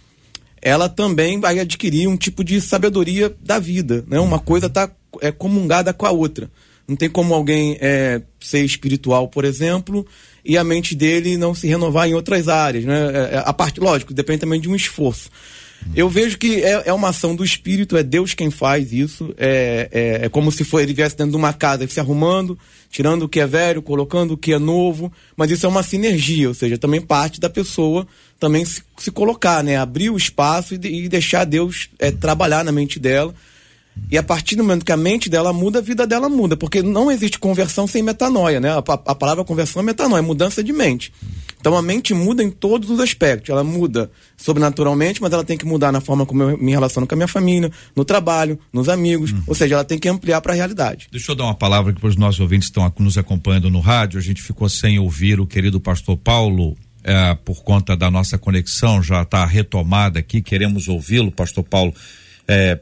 ela 0.59 0.89
também 0.89 1.39
vai 1.39 1.59
adquirir 1.59 2.07
um 2.07 2.17
tipo 2.17 2.43
de 2.43 2.59
sabedoria 2.59 3.35
da 3.39 3.59
vida. 3.59 4.03
Né? 4.07 4.19
Uma 4.19 4.39
coisa 4.39 4.65
está 4.65 4.89
é, 5.21 5.31
comungada 5.31 5.93
com 5.93 6.07
a 6.07 6.11
outra. 6.11 6.49
Não 6.87 6.95
tem 6.95 7.09
como 7.09 7.33
alguém 7.33 7.77
é, 7.79 8.21
ser 8.39 8.63
espiritual, 8.63 9.27
por 9.27 9.45
exemplo, 9.45 10.05
e 10.43 10.57
a 10.57 10.63
mente 10.63 10.95
dele 10.95 11.37
não 11.37 11.55
se 11.55 11.67
renovar 11.67 12.07
em 12.07 12.13
outras 12.13 12.47
áreas. 12.47 12.83
Né? 12.83 12.97
É, 13.13 13.35
é, 13.35 13.43
a 13.45 13.53
parte, 13.53 13.79
lógico, 13.79 14.13
depende 14.13 14.39
também 14.39 14.59
de 14.59 14.69
um 14.69 14.75
esforço. 14.75 15.29
Eu 15.95 16.07
vejo 16.09 16.37
que 16.37 16.61
é, 16.61 16.83
é 16.85 16.93
uma 16.93 17.09
ação 17.09 17.35
do 17.35 17.43
espírito, 17.43 17.97
é 17.97 18.03
Deus 18.03 18.33
quem 18.33 18.49
faz 18.49 18.93
isso. 18.93 19.33
É, 19.37 19.89
é, 19.91 20.25
é 20.25 20.29
como 20.29 20.51
se 20.51 20.63
for, 20.63 20.79
ele 20.79 20.93
viesse 20.93 21.15
dentro 21.17 21.31
de 21.31 21.37
uma 21.37 21.51
casa 21.51 21.87
se 21.87 21.99
arrumando, 21.99 22.57
tirando 22.89 23.23
o 23.23 23.29
que 23.29 23.39
é 23.39 23.47
velho, 23.47 23.81
colocando 23.81 24.33
o 24.33 24.37
que 24.37 24.53
é 24.53 24.59
novo. 24.59 25.11
Mas 25.35 25.51
isso 25.51 25.65
é 25.65 25.69
uma 25.69 25.83
sinergia, 25.83 26.47
ou 26.47 26.53
seja, 26.53 26.77
também 26.77 27.01
parte 27.01 27.39
da 27.39 27.49
pessoa 27.49 28.07
também 28.43 28.65
se, 28.65 28.83
se 28.97 29.09
colocar, 29.09 29.63
né? 29.63 29.77
Abrir 29.77 30.09
o 30.09 30.17
espaço 30.17 30.75
e, 30.75 31.05
e 31.05 31.07
deixar 31.07 31.45
Deus 31.45 31.89
é, 31.97 32.11
trabalhar 32.11 32.63
na 32.65 32.73
mente 32.73 32.99
dela. 32.99 33.33
E 34.11 34.17
a 34.17 34.23
partir 34.23 34.55
do 34.55 34.63
momento 34.63 34.85
que 34.85 34.91
a 34.91 34.97
mente 34.97 35.29
dela 35.29 35.53
muda, 35.53 35.79
a 35.79 35.81
vida 35.81 36.05
dela 36.07 36.27
muda. 36.29 36.57
Porque 36.57 36.81
não 36.81 37.11
existe 37.11 37.37
conversão 37.39 37.85
sem 37.87 38.01
metanoia, 38.03 38.59
né? 38.59 38.69
A, 38.71 38.77
a- 38.77 39.15
palavra 39.15 39.43
conversão 39.43 39.81
é 39.81 39.85
metanoia, 39.85 40.19
é 40.19 40.21
mudança 40.21 40.63
de 40.63 40.73
mente. 40.73 41.11
Então 41.59 41.77
a 41.77 41.81
mente 41.81 42.13
muda 42.13 42.43
em 42.43 42.49
todos 42.49 42.89
os 42.89 42.99
aspectos. 42.99 43.49
Ela 43.49 43.63
muda 43.63 44.11
sobrenaturalmente, 44.35 45.21
mas 45.21 45.31
ela 45.31 45.43
tem 45.43 45.57
que 45.57 45.65
mudar 45.65 45.91
na 45.91 46.01
forma 46.01 46.25
como 46.25 46.43
eu 46.43 46.57
me 46.57 46.71
relaciono 46.71 47.07
com 47.07 47.15
a 47.15 47.17
minha 47.17 47.27
família, 47.27 47.71
no 47.95 48.03
trabalho, 48.03 48.59
nos 48.71 48.89
amigos. 48.89 49.33
Ou 49.47 49.55
seja, 49.55 49.75
ela 49.75 49.83
tem 49.83 49.97
que 49.97 50.07
ampliar 50.09 50.41
para 50.41 50.53
a 50.53 50.55
realidade. 50.55 51.07
Deixa 51.11 51.31
eu 51.31 51.35
dar 51.35 51.45
uma 51.45 51.55
palavra 51.55 51.91
aqui 51.91 51.99
para 52.01 52.09
os 52.09 52.15
nossos 52.17 52.39
ouvintes 52.39 52.69
que 52.69 52.79
estão 52.79 52.91
nos 52.99 53.17
acompanhando 53.17 53.69
no 53.69 53.79
rádio. 53.79 54.19
A 54.19 54.21
gente 54.23 54.41
ficou 54.41 54.67
sem 54.69 54.99
ouvir 54.99 55.39
o 55.39 55.47
querido 55.47 55.79
pastor 55.79 56.17
Paulo 56.17 56.75
eh, 57.03 57.37
por 57.45 57.63
conta 57.63 57.95
da 57.95 58.11
nossa 58.11 58.37
conexão, 58.37 59.01
já 59.01 59.21
está 59.21 59.45
retomada 59.45 60.19
aqui. 60.19 60.41
Queremos 60.41 60.87
ouvi-lo, 60.87 61.31
pastor 61.31 61.63
Paulo, 61.63 61.93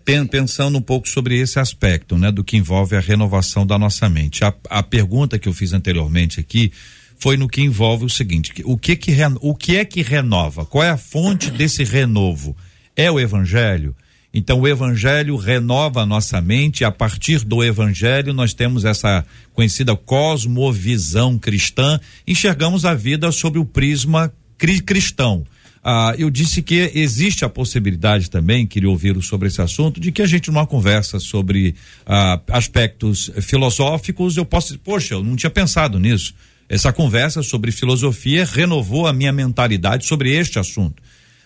pen- 0.04 0.26
pensando 0.26 0.78
um 0.78 0.82
pouco 0.82 1.08
sobre 1.08 1.40
esse 1.40 1.60
aspecto, 1.60 2.18
né, 2.18 2.32
do 2.32 2.44
que 2.44 2.58
envolve 2.58 2.96
a 2.96 3.00
renovação 3.00 3.66
da 3.66 3.78
nossa 3.78 4.10
mente. 4.10 4.44
A, 4.44 4.54
a 4.70 4.82
pergunta 4.84 5.38
que 5.38 5.48
eu 5.48 5.54
fiz 5.54 5.74
anteriormente 5.74 6.40
aqui 6.40 6.72
foi 7.20 7.38
no 7.38 7.48
que 7.48 7.62
envolve 7.62 8.06
o 8.06 8.10
seguinte: 8.10 8.52
o 8.66 8.78
que 8.78 8.96
que 8.96 9.16
o 9.40 9.54
que 9.54 9.78
é 9.78 9.86
que 9.86 10.02
renova? 10.02 10.66
Qual 10.66 10.84
é 10.84 10.90
a 10.90 10.98
fonte 10.98 11.52
desse 11.52 11.84
renovo? 11.84 12.56
É 12.96 13.12
o 13.12 13.20
evangelho? 13.20 13.96
Então 14.34 14.62
o 14.62 14.68
evangelho 14.68 15.36
renova 15.36 16.02
a 16.02 16.06
nossa 16.06 16.40
mente, 16.42 16.86
a 16.86 16.92
partir 16.92 17.44
do 17.44 17.62
evangelho 17.64 18.34
nós 18.34 18.54
temos 18.54 18.86
essa 18.86 19.26
conhecida 19.54 19.94
cosmovisão 19.96 21.38
cristã, 21.38 22.00
enxergamos 22.26 22.86
a 22.86 22.94
vida 22.94 23.32
sob 23.32 23.60
o 23.60 23.66
prisma 23.66 24.32
cri- 24.58 24.82
cristão. 24.82 25.46
Ah, 25.84 26.14
eu 26.18 26.30
disse 26.30 26.62
que 26.62 26.92
existe 26.94 27.44
a 27.44 27.50
possibilidade 27.50 28.30
também, 28.30 28.68
queria 28.68 28.90
ouvir 28.90 29.20
sobre 29.24 29.48
esse 29.48 29.62
assunto, 29.62 30.00
de 30.00 30.12
que 30.12 30.22
a 30.22 30.28
gente 30.28 30.50
numa 30.50 30.68
conversa 30.68 31.20
sobre 31.20 31.74
ah, 32.06 32.40
aspectos 32.50 33.32
filosóficos, 33.42 34.38
eu 34.38 34.46
posso, 34.46 34.78
poxa, 34.80 35.16
eu 35.16 35.24
não 35.24 35.36
tinha 35.36 35.50
pensado 35.50 36.00
nisso. 36.00 36.36
Essa 36.70 36.94
conversa 36.94 37.42
sobre 37.44 37.72
filosofia 37.72 38.46
renovou 38.46 39.08
a 39.08 39.12
minha 39.12 39.34
mentalidade 39.34 40.06
sobre 40.06 40.34
este 40.34 40.60
assunto. 40.60 41.02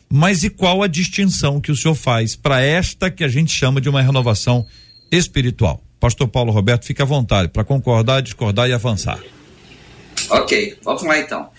Mas 0.07 0.43
e 0.43 0.49
qual 0.49 0.83
a 0.83 0.87
distinção 0.87 1.59
que 1.59 1.71
o 1.71 1.75
senhor 1.75 1.95
faz 1.95 2.35
para 2.35 2.61
esta 2.61 3.09
que 3.09 3.23
a 3.23 3.27
gente 3.27 3.51
chama 3.51 3.81
de 3.81 3.89
uma 3.89 4.01
renovação 4.01 4.67
espiritual? 5.11 5.81
Pastor 5.99 6.27
Paulo 6.27 6.51
Roberto, 6.51 6.85
fique 6.85 7.01
à 7.01 7.05
vontade 7.05 7.47
para 7.49 7.63
concordar, 7.63 8.21
discordar 8.21 8.69
e 8.69 8.73
avançar. 8.73 9.19
Ok, 10.29 10.77
vamos 10.83 11.03
lá 11.03 11.19
então. 11.19 11.49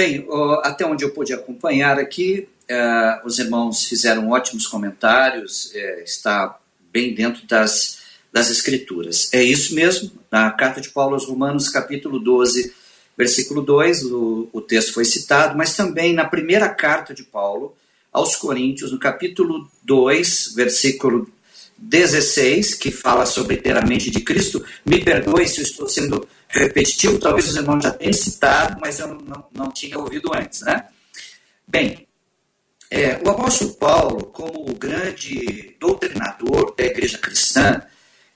Bem, 0.00 0.26
até 0.62 0.86
onde 0.86 1.04
eu 1.04 1.10
pude 1.10 1.34
acompanhar 1.34 1.98
aqui, 1.98 2.48
eh, 2.66 3.20
os 3.22 3.38
irmãos 3.38 3.84
fizeram 3.84 4.30
ótimos 4.30 4.66
comentários, 4.66 5.70
eh, 5.74 6.02
está 6.02 6.58
bem 6.90 7.12
dentro 7.12 7.46
das, 7.46 7.98
das 8.32 8.50
Escrituras. 8.50 9.28
É 9.30 9.42
isso 9.42 9.74
mesmo, 9.74 10.10
na 10.32 10.50
carta 10.52 10.80
de 10.80 10.88
Paulo 10.88 11.12
aos 11.12 11.26
Romanos, 11.26 11.68
capítulo 11.68 12.18
12, 12.18 12.72
versículo 13.14 13.60
2, 13.60 14.04
o, 14.04 14.48
o 14.54 14.62
texto 14.62 14.94
foi 14.94 15.04
citado, 15.04 15.54
mas 15.54 15.76
também 15.76 16.14
na 16.14 16.24
primeira 16.24 16.70
carta 16.70 17.12
de 17.12 17.22
Paulo 17.22 17.76
aos 18.10 18.36
Coríntios, 18.36 18.92
no 18.92 18.98
capítulo 18.98 19.70
2, 19.82 20.54
versículo 20.56 21.30
16, 21.80 22.74
que 22.74 22.90
fala 22.90 23.24
sobre 23.24 23.56
ter 23.56 23.76
a 23.76 23.82
mente 23.82 24.10
de 24.10 24.20
Cristo. 24.20 24.64
Me 24.84 25.02
perdoe 25.02 25.48
se 25.48 25.60
eu 25.60 25.64
estou 25.64 25.88
sendo 25.88 26.28
repetitivo, 26.48 27.18
talvez 27.18 27.48
os 27.48 27.56
irmãos 27.56 27.82
já 27.82 27.90
tenham 27.90 28.12
citado, 28.12 28.78
mas 28.80 28.98
eu 28.98 29.08
não, 29.08 29.44
não 29.52 29.70
tinha 29.70 29.98
ouvido 29.98 30.30
antes, 30.34 30.60
né? 30.62 30.84
Bem, 31.66 32.06
é, 32.90 33.20
o 33.24 33.30
apóstolo 33.30 33.72
Paulo, 33.74 34.26
como 34.26 34.68
o 34.68 34.74
grande 34.74 35.76
doutrinador 35.78 36.74
da 36.76 36.84
igreja 36.84 37.18
cristã, 37.18 37.80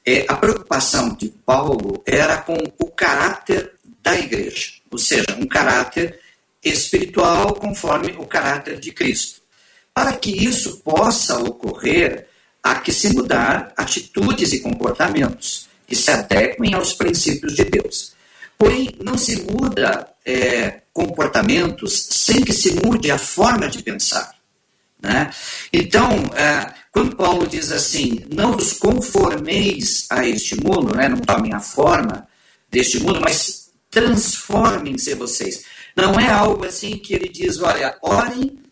é, 0.06 0.24
a 0.28 0.36
preocupação 0.36 1.14
de 1.14 1.28
Paulo 1.28 2.02
era 2.06 2.38
com 2.38 2.56
o 2.78 2.90
caráter 2.90 3.72
da 4.02 4.18
igreja, 4.18 4.74
ou 4.90 4.98
seja, 4.98 5.26
um 5.38 5.46
caráter 5.46 6.20
espiritual 6.62 7.54
conforme 7.54 8.12
o 8.12 8.26
caráter 8.26 8.78
de 8.78 8.92
Cristo. 8.92 9.42
Para 9.92 10.16
que 10.16 10.30
isso 10.30 10.80
possa 10.80 11.38
ocorrer, 11.38 12.28
há 12.64 12.76
que 12.76 12.90
se 12.90 13.12
mudar 13.12 13.74
atitudes 13.76 14.54
e 14.54 14.60
comportamentos 14.60 15.68
que 15.86 15.94
se 15.94 16.10
adequem 16.10 16.72
aos 16.72 16.94
princípios 16.94 17.54
de 17.54 17.64
Deus. 17.64 18.14
Porém, 18.56 18.96
não 19.04 19.18
se 19.18 19.42
muda 19.42 20.08
é, 20.24 20.80
comportamentos 20.90 22.08
sem 22.10 22.42
que 22.42 22.54
se 22.54 22.72
mude 22.82 23.10
a 23.10 23.18
forma 23.18 23.68
de 23.68 23.82
pensar. 23.82 24.34
Né? 25.02 25.30
Então, 25.70 26.08
é, 26.34 26.72
quando 26.90 27.14
Paulo 27.14 27.46
diz 27.46 27.70
assim, 27.70 28.24
não 28.34 28.52
vos 28.52 28.72
conformeis 28.72 30.06
a 30.08 30.26
este 30.26 30.56
mundo, 30.56 30.96
né? 30.96 31.08
não 31.08 31.18
tomem 31.18 31.52
a 31.52 31.60
forma 31.60 32.26
deste 32.70 32.98
mundo, 33.00 33.20
mas 33.20 33.68
transformem-se 33.90 35.14
vocês. 35.14 35.64
Não 35.94 36.18
é 36.18 36.30
algo 36.30 36.64
assim 36.64 36.96
que 36.96 37.12
ele 37.12 37.28
diz, 37.28 37.60
olha, 37.60 37.96
orem 38.00 38.63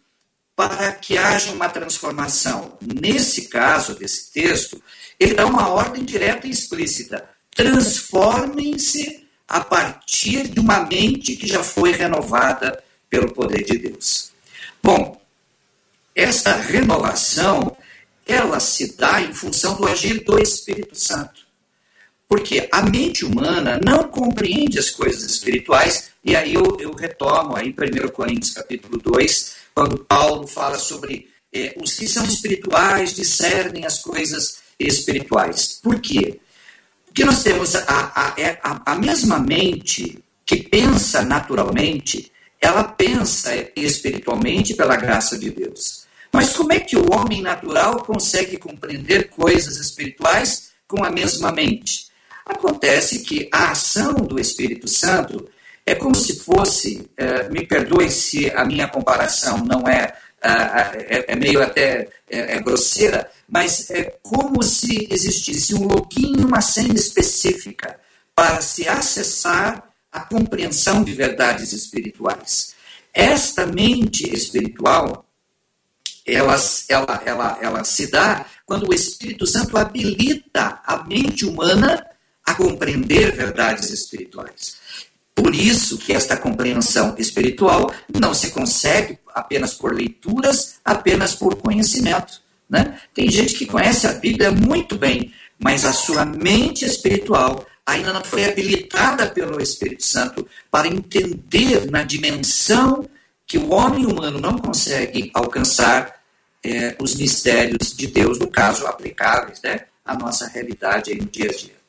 para 0.68 0.92
que 0.92 1.18
haja 1.18 1.52
uma 1.52 1.68
transformação. 1.68 2.78
Nesse 2.80 3.48
caso 3.48 3.94
desse 3.94 4.30
texto, 4.32 4.82
ele 5.18 5.34
dá 5.34 5.46
uma 5.46 5.68
ordem 5.68 6.04
direta 6.04 6.46
e 6.46 6.50
explícita. 6.50 7.28
Transformem-se 7.54 9.26
a 9.48 9.60
partir 9.60 10.48
de 10.48 10.60
uma 10.60 10.80
mente 10.80 11.36
que 11.36 11.46
já 11.46 11.62
foi 11.62 11.92
renovada 11.92 12.82
pelo 13.10 13.32
poder 13.32 13.64
de 13.64 13.76
Deus. 13.76 14.30
Bom, 14.82 15.20
essa 16.14 16.54
renovação, 16.54 17.76
ela 18.26 18.60
se 18.60 18.96
dá 18.96 19.20
em 19.20 19.34
função 19.34 19.76
do 19.76 19.86
agir 19.86 20.24
do 20.24 20.38
Espírito 20.38 20.94
Santo. 20.98 21.42
Porque 22.28 22.68
a 22.72 22.82
mente 22.82 23.24
humana 23.24 23.78
não 23.84 24.04
compreende 24.04 24.78
as 24.78 24.90
coisas 24.90 25.22
espirituais, 25.22 26.10
e 26.24 26.34
aí 26.34 26.54
eu, 26.54 26.78
eu 26.80 26.94
retomo 26.94 27.54
aí 27.56 27.68
1 27.68 28.08
Coríntios 28.08 28.54
capítulo 28.54 28.98
2, 28.98 29.61
quando 29.74 30.04
Paulo 30.04 30.46
fala 30.46 30.78
sobre 30.78 31.28
é, 31.52 31.74
os 31.80 31.94
que 31.94 32.08
são 32.08 32.24
espirituais 32.24 33.14
discernem 33.14 33.84
as 33.84 33.98
coisas 33.98 34.62
espirituais. 34.78 35.80
Por 35.82 36.00
quê? 36.00 36.40
Porque 37.06 37.24
nós 37.24 37.42
temos 37.42 37.74
a, 37.74 37.82
a, 37.86 38.40
é, 38.40 38.58
a, 38.62 38.92
a 38.92 38.94
mesma 38.94 39.38
mente 39.38 40.18
que 40.46 40.56
pensa 40.56 41.22
naturalmente, 41.22 42.32
ela 42.60 42.84
pensa 42.84 43.50
espiritualmente 43.76 44.74
pela 44.74 44.96
graça 44.96 45.38
de 45.38 45.50
Deus. 45.50 46.04
Mas 46.32 46.54
como 46.54 46.72
é 46.72 46.80
que 46.80 46.96
o 46.96 47.12
homem 47.12 47.42
natural 47.42 48.02
consegue 48.02 48.56
compreender 48.56 49.28
coisas 49.28 49.76
espirituais 49.76 50.70
com 50.88 51.04
a 51.04 51.10
mesma 51.10 51.52
mente? 51.52 52.06
Acontece 52.46 53.20
que 53.20 53.48
a 53.52 53.72
ação 53.72 54.14
do 54.14 54.40
Espírito 54.40 54.88
Santo 54.88 55.48
é 55.84 55.94
como 55.94 56.14
se 56.14 56.38
fosse, 56.40 57.10
é, 57.16 57.48
me 57.48 57.66
perdoe 57.66 58.10
se 58.10 58.50
a 58.50 58.64
minha 58.64 58.88
comparação 58.88 59.58
não 59.64 59.86
é, 59.88 60.14
é, 60.42 61.32
é 61.32 61.36
meio 61.36 61.62
até 61.62 62.08
é, 62.28 62.56
é, 62.56 62.60
grosseira, 62.60 63.30
mas 63.48 63.90
é 63.90 64.18
como 64.22 64.62
se 64.62 65.06
existisse 65.10 65.74
um 65.74 65.86
login, 65.86 66.44
uma 66.44 66.60
senha 66.60 66.94
específica 66.94 67.98
para 68.34 68.60
se 68.60 68.88
acessar 68.88 69.88
a 70.10 70.20
compreensão 70.20 71.02
de 71.02 71.12
verdades 71.12 71.72
espirituais. 71.72 72.74
Esta 73.12 73.66
mente 73.66 74.34
espiritual, 74.34 75.26
ela, 76.26 76.56
ela, 76.88 77.22
ela, 77.24 77.58
ela 77.60 77.84
se 77.84 78.10
dá 78.10 78.46
quando 78.64 78.88
o 78.88 78.94
Espírito 78.94 79.46
Santo 79.46 79.76
habilita 79.76 80.80
a 80.84 81.04
mente 81.04 81.44
humana 81.44 82.06
a 82.44 82.54
compreender 82.54 83.32
verdades 83.32 83.90
espirituais. 83.90 84.81
Por 85.34 85.54
isso 85.54 85.98
que 85.98 86.12
esta 86.12 86.36
compreensão 86.36 87.14
espiritual 87.18 87.92
não 88.14 88.34
se 88.34 88.50
consegue 88.50 89.18
apenas 89.34 89.74
por 89.74 89.94
leituras, 89.94 90.76
apenas 90.84 91.34
por 91.34 91.56
conhecimento. 91.56 92.40
Né? 92.68 92.98
Tem 93.14 93.30
gente 93.30 93.54
que 93.54 93.66
conhece 93.66 94.06
a 94.06 94.12
Bíblia 94.12 94.50
muito 94.50 94.96
bem, 94.96 95.32
mas 95.58 95.84
a 95.84 95.92
sua 95.92 96.24
mente 96.24 96.84
espiritual 96.84 97.66
ainda 97.84 98.12
não 98.12 98.22
foi 98.22 98.44
habilitada 98.44 99.28
pelo 99.28 99.60
Espírito 99.60 100.04
Santo 100.04 100.46
para 100.70 100.88
entender 100.88 101.90
na 101.90 102.02
dimensão 102.02 103.08
que 103.46 103.58
o 103.58 103.70
homem 103.72 104.06
humano 104.06 104.40
não 104.40 104.58
consegue 104.58 105.30
alcançar 105.34 106.22
é, 106.64 106.96
os 107.00 107.14
mistérios 107.16 107.94
de 107.94 108.06
Deus, 108.06 108.38
no 108.38 108.48
caso, 108.48 108.86
aplicáveis 108.86 109.60
né, 109.62 109.86
à 110.04 110.14
nossa 110.14 110.46
realidade 110.46 111.10
aí 111.10 111.18
no 111.18 111.26
dia 111.26 111.50
a 111.50 111.52
dia. 111.52 111.81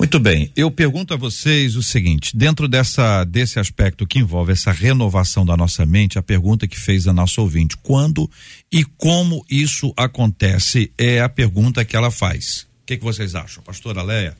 Muito 0.00 0.18
bem, 0.18 0.50
eu 0.56 0.70
pergunto 0.70 1.12
a 1.12 1.16
vocês 1.18 1.76
o 1.76 1.82
seguinte, 1.82 2.34
dentro 2.34 2.66
dessa 2.66 3.22
desse 3.22 3.58
aspecto 3.58 4.06
que 4.06 4.18
envolve 4.18 4.50
essa 4.50 4.72
renovação 4.72 5.44
da 5.44 5.54
nossa 5.58 5.84
mente, 5.84 6.18
a 6.18 6.22
pergunta 6.22 6.66
que 6.66 6.80
fez 6.80 7.06
a 7.06 7.12
nossa 7.12 7.42
ouvinte, 7.42 7.76
quando 7.76 8.28
e 8.72 8.82
como 8.82 9.44
isso 9.50 9.92
acontece 9.94 10.90
é 10.96 11.20
a 11.20 11.28
pergunta 11.28 11.84
que 11.84 11.94
ela 11.94 12.10
faz. 12.10 12.66
O 12.82 12.86
que, 12.86 12.96
que 12.96 13.04
vocês 13.04 13.34
acham, 13.34 13.62
pastora 13.62 14.02
Leia? 14.02 14.34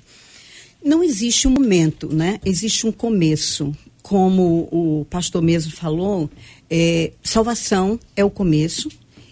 Não 0.82 1.04
existe 1.04 1.46
um 1.46 1.50
momento, 1.50 2.08
né? 2.10 2.40
Existe 2.42 2.86
um 2.86 2.90
começo. 2.90 3.76
Como 4.00 4.66
o 4.72 5.06
pastor 5.10 5.42
mesmo 5.42 5.72
falou, 5.72 6.30
é, 6.70 7.12
salvação 7.22 8.00
é 8.16 8.24
o 8.24 8.30
começo, 8.30 8.88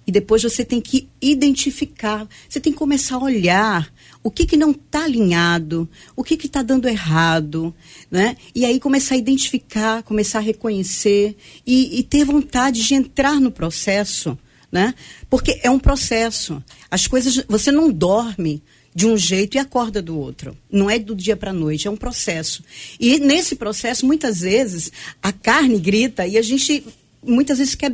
e 0.06 0.10
depois 0.10 0.42
você 0.42 0.62
tem 0.64 0.80
que 0.80 1.06
identificar, 1.20 2.26
você 2.48 2.60
tem 2.60 2.72
que 2.72 2.78
começar 2.78 3.16
a 3.16 3.18
olhar 3.18 3.92
o 4.22 4.30
que, 4.30 4.46
que 4.46 4.56
não 4.56 4.72
está 4.72 5.04
alinhado, 5.04 5.88
o 6.16 6.24
que 6.24 6.34
está 6.34 6.62
dando 6.62 6.88
errado, 6.88 7.74
né? 8.10 8.36
E 8.54 8.64
aí 8.64 8.80
começar 8.80 9.14
a 9.14 9.18
identificar, 9.18 10.02
começar 10.02 10.38
a 10.38 10.42
reconhecer 10.42 11.36
e, 11.66 11.98
e 11.98 12.02
ter 12.02 12.24
vontade 12.24 12.82
de 12.82 12.94
entrar 12.94 13.40
no 13.40 13.50
processo, 13.50 14.38
né? 14.70 14.94
Porque 15.30 15.60
é 15.62 15.70
um 15.70 15.78
processo. 15.78 16.62
As 16.90 17.06
coisas, 17.06 17.44
você 17.48 17.70
não 17.70 17.90
dorme 17.90 18.62
de 18.94 19.06
um 19.06 19.16
jeito 19.16 19.56
e 19.56 19.58
acorda 19.58 20.02
do 20.02 20.18
outro. 20.18 20.56
Não 20.70 20.90
é 20.90 20.98
do 20.98 21.14
dia 21.14 21.36
para 21.36 21.50
a 21.50 21.54
noite, 21.54 21.86
é 21.86 21.90
um 21.90 21.96
processo. 21.96 22.64
E 22.98 23.18
nesse 23.20 23.54
processo, 23.54 24.04
muitas 24.04 24.40
vezes, 24.40 24.90
a 25.22 25.32
carne 25.32 25.78
grita 25.78 26.26
e 26.26 26.36
a 26.36 26.42
gente 26.42 26.84
muitas 27.22 27.58
vezes 27.58 27.74
quer, 27.74 27.92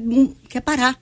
quer 0.48 0.60
parar 0.60 0.98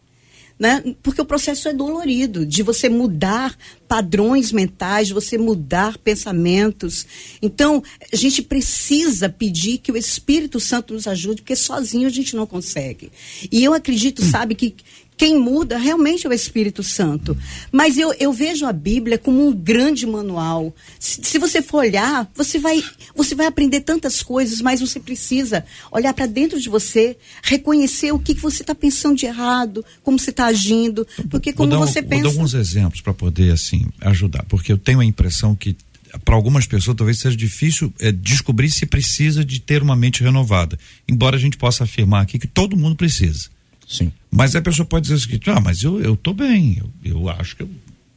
né? 0.62 0.94
Porque 1.02 1.20
o 1.20 1.24
processo 1.24 1.68
é 1.68 1.72
dolorido, 1.72 2.46
de 2.46 2.62
você 2.62 2.88
mudar 2.88 3.52
padrões 3.92 4.52
mentais, 4.52 5.10
você 5.10 5.36
mudar 5.36 5.98
pensamentos. 5.98 7.06
Então, 7.42 7.82
a 8.10 8.16
gente 8.16 8.40
precisa 8.40 9.28
pedir 9.28 9.76
que 9.76 9.92
o 9.92 9.98
Espírito 9.98 10.58
Santo 10.58 10.94
nos 10.94 11.06
ajude, 11.06 11.42
porque 11.42 11.54
sozinho 11.54 12.06
a 12.06 12.10
gente 12.10 12.34
não 12.34 12.46
consegue. 12.46 13.12
E 13.50 13.62
eu 13.62 13.74
acredito, 13.74 14.24
sabe, 14.24 14.54
que 14.54 14.74
quem 15.22 15.38
muda 15.38 15.76
realmente 15.76 16.26
é 16.26 16.30
o 16.30 16.32
Espírito 16.32 16.82
Santo. 16.82 17.36
Mas 17.70 17.96
eu, 17.98 18.12
eu 18.14 18.32
vejo 18.32 18.66
a 18.66 18.72
Bíblia 18.72 19.18
como 19.18 19.46
um 19.46 19.52
grande 19.52 20.06
manual. 20.06 20.74
Se, 20.98 21.20
se 21.22 21.38
você 21.38 21.62
for 21.62 21.78
olhar, 21.78 22.28
você 22.34 22.58
vai, 22.58 22.82
você 23.14 23.34
vai 23.34 23.46
aprender 23.46 23.82
tantas 23.82 24.22
coisas, 24.22 24.60
mas 24.60 24.80
você 24.80 24.98
precisa 24.98 25.64
olhar 25.92 26.12
para 26.12 26.26
dentro 26.26 26.58
de 26.58 26.68
você, 26.68 27.16
reconhecer 27.42 28.10
o 28.10 28.18
que, 28.18 28.34
que 28.34 28.40
você 28.40 28.62
está 28.62 28.74
pensando 28.74 29.16
de 29.16 29.26
errado, 29.26 29.84
como 30.02 30.18
você 30.18 30.30
está 30.30 30.46
agindo. 30.46 31.06
Porque 31.30 31.52
como 31.52 31.70
vou 31.70 31.86
você 31.86 32.00
um, 32.00 32.04
pensa. 32.04 32.22
Vou 32.22 32.32
dar 32.32 32.36
alguns 32.38 32.54
exemplos 32.54 33.00
para 33.00 33.14
poder 33.14 33.52
assim 33.52 33.81
ajudar, 34.00 34.44
porque 34.44 34.72
eu 34.72 34.78
tenho 34.78 35.00
a 35.00 35.04
impressão 35.04 35.54
que 35.54 35.76
para 36.24 36.34
algumas 36.34 36.66
pessoas 36.66 36.96
talvez 36.96 37.18
seja 37.18 37.36
difícil 37.36 37.92
é, 37.98 38.12
descobrir 38.12 38.70
se 38.70 38.86
precisa 38.86 39.44
de 39.44 39.60
ter 39.60 39.82
uma 39.82 39.96
mente 39.96 40.22
renovada. 40.22 40.78
Embora 41.08 41.36
a 41.36 41.40
gente 41.40 41.56
possa 41.56 41.84
afirmar 41.84 42.22
aqui 42.22 42.38
que 42.38 42.46
todo 42.46 42.76
mundo 42.76 42.96
precisa. 42.96 43.48
Sim. 43.88 44.12
Mas 44.30 44.54
a 44.54 44.62
pessoa 44.62 44.86
pode 44.86 45.04
dizer 45.04 45.14
o 45.14 45.20
seguinte: 45.20 45.50
ah, 45.50 45.60
mas 45.60 45.82
eu, 45.82 46.00
eu 46.00 46.16
tô 46.16 46.32
bem, 46.32 46.78
eu, 46.78 46.90
eu 47.04 47.28
acho 47.28 47.56
que, 47.56 47.62
eu, 47.62 47.70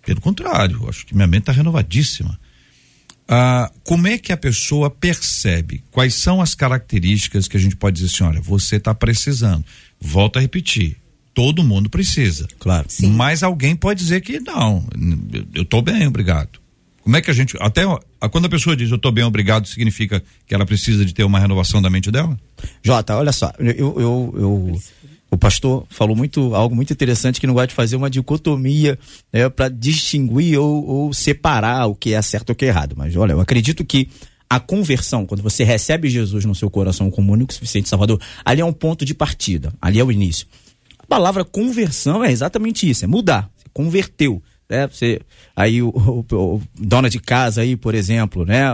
pelo 0.06 0.22
contrário, 0.22 0.80
eu 0.82 0.90
acho 0.90 1.06
que 1.06 1.16
minha 1.16 1.28
mente 1.28 1.42
está 1.42 1.52
renovadíssima. 1.52 2.40
Ah, 3.28 3.72
como 3.84 4.08
é 4.08 4.18
que 4.18 4.32
a 4.32 4.38
pessoa 4.38 4.90
percebe 4.90 5.84
quais 5.92 6.14
são 6.14 6.42
as 6.42 6.54
características 6.54 7.48
que 7.48 7.58
a 7.58 7.60
gente 7.60 7.76
pode 7.76 7.96
dizer 7.96 8.14
assim: 8.14 8.24
olha, 8.24 8.42
você 8.42 8.76
está 8.76 8.94
precisando? 8.94 9.66
Volto 10.00 10.38
a 10.38 10.42
repetir: 10.42 10.98
todo 11.36 11.64
mundo 11.64 11.90
precisa. 11.90 12.48
Claro. 12.58 12.88
Sim. 12.90 13.12
Mas 13.12 13.44
alguém 13.44 13.76
pode 13.76 14.00
dizer 14.00 14.22
que 14.22 14.40
não, 14.40 14.84
eu 15.54 15.62
estou 15.62 15.84
bem, 15.84 16.08
obrigado. 16.08 16.60
Como 17.04 17.16
é 17.16 17.22
que 17.22 17.30
a 17.30 17.34
gente. 17.34 17.56
Até 17.60 17.84
quando 18.32 18.46
a 18.46 18.50
pessoa 18.50 18.76
diz 18.76 18.90
eu 18.90 18.96
estou 18.96 19.12
bem, 19.12 19.24
obrigado, 19.24 19.68
significa 19.68 20.24
que 20.48 20.56
ela 20.56 20.66
precisa 20.66 21.06
de 21.06 21.14
ter 21.14 21.24
uma 21.24 21.38
renovação 21.38 21.80
da 21.80 21.90
mente 21.90 22.10
dela? 22.10 22.36
Jota, 22.82 23.16
olha 23.16 23.32
só, 23.32 23.54
eu, 23.60 24.00
eu, 24.00 24.34
eu 24.38 24.82
o 25.30 25.38
pastor 25.38 25.86
falou 25.90 26.16
muito 26.16 26.56
algo 26.56 26.76
muito 26.76 26.94
interessante 26.94 27.40
que 27.40 27.46
não 27.46 27.54
gosta 27.54 27.68
de 27.68 27.74
fazer 27.76 27.96
uma 27.96 28.10
dicotomia 28.10 28.98
né, 29.32 29.50
para 29.50 29.70
distinguir 29.70 30.58
ou, 30.58 30.86
ou, 30.86 31.14
separar 31.14 31.86
o 31.88 31.96
que 31.96 32.14
é 32.14 32.22
certo 32.22 32.50
e 32.50 32.54
o 32.54 32.56
que 32.56 32.66
é 32.66 32.70
errado. 32.70 32.96
Mas 32.98 33.16
olha, 33.16 33.34
eu 33.34 33.42
acredito 33.42 33.84
que 33.84 34.10
a 34.50 34.60
conversão, 34.60 35.26
quando 35.26 35.44
você 35.44 35.64
recebe 35.64 36.10
Jesus 36.10 36.46
no 36.46 36.56
seu 36.56 36.70
coração 36.70 37.12
como 37.12 37.34
único 37.34 37.54
suficiente 37.54 37.90
Salvador, 37.90 38.20
ali 38.44 38.62
é 38.62 38.66
um 38.66 38.74
ponto 38.74 39.04
de 39.04 39.14
partida, 39.14 39.74
ali 39.82 40.00
é 40.00 40.04
o 40.04 40.12
início. 40.12 40.48
A 41.06 41.08
palavra 41.08 41.46
conversão 41.46 42.24
é 42.24 42.32
exatamente 42.32 42.90
isso, 42.90 43.06
é 43.06 43.08
mudar, 43.08 43.50
você 43.56 43.68
converteu 43.72 44.42
né? 44.70 44.88
Você, 44.88 45.22
aí 45.56 45.82
o, 45.82 45.90
o, 45.90 46.26
o, 46.36 46.62
dona 46.74 47.10
de 47.10 47.20
casa 47.20 47.62
aí, 47.62 47.76
por 47.76 47.94
exemplo, 47.94 48.46
né? 48.46 48.66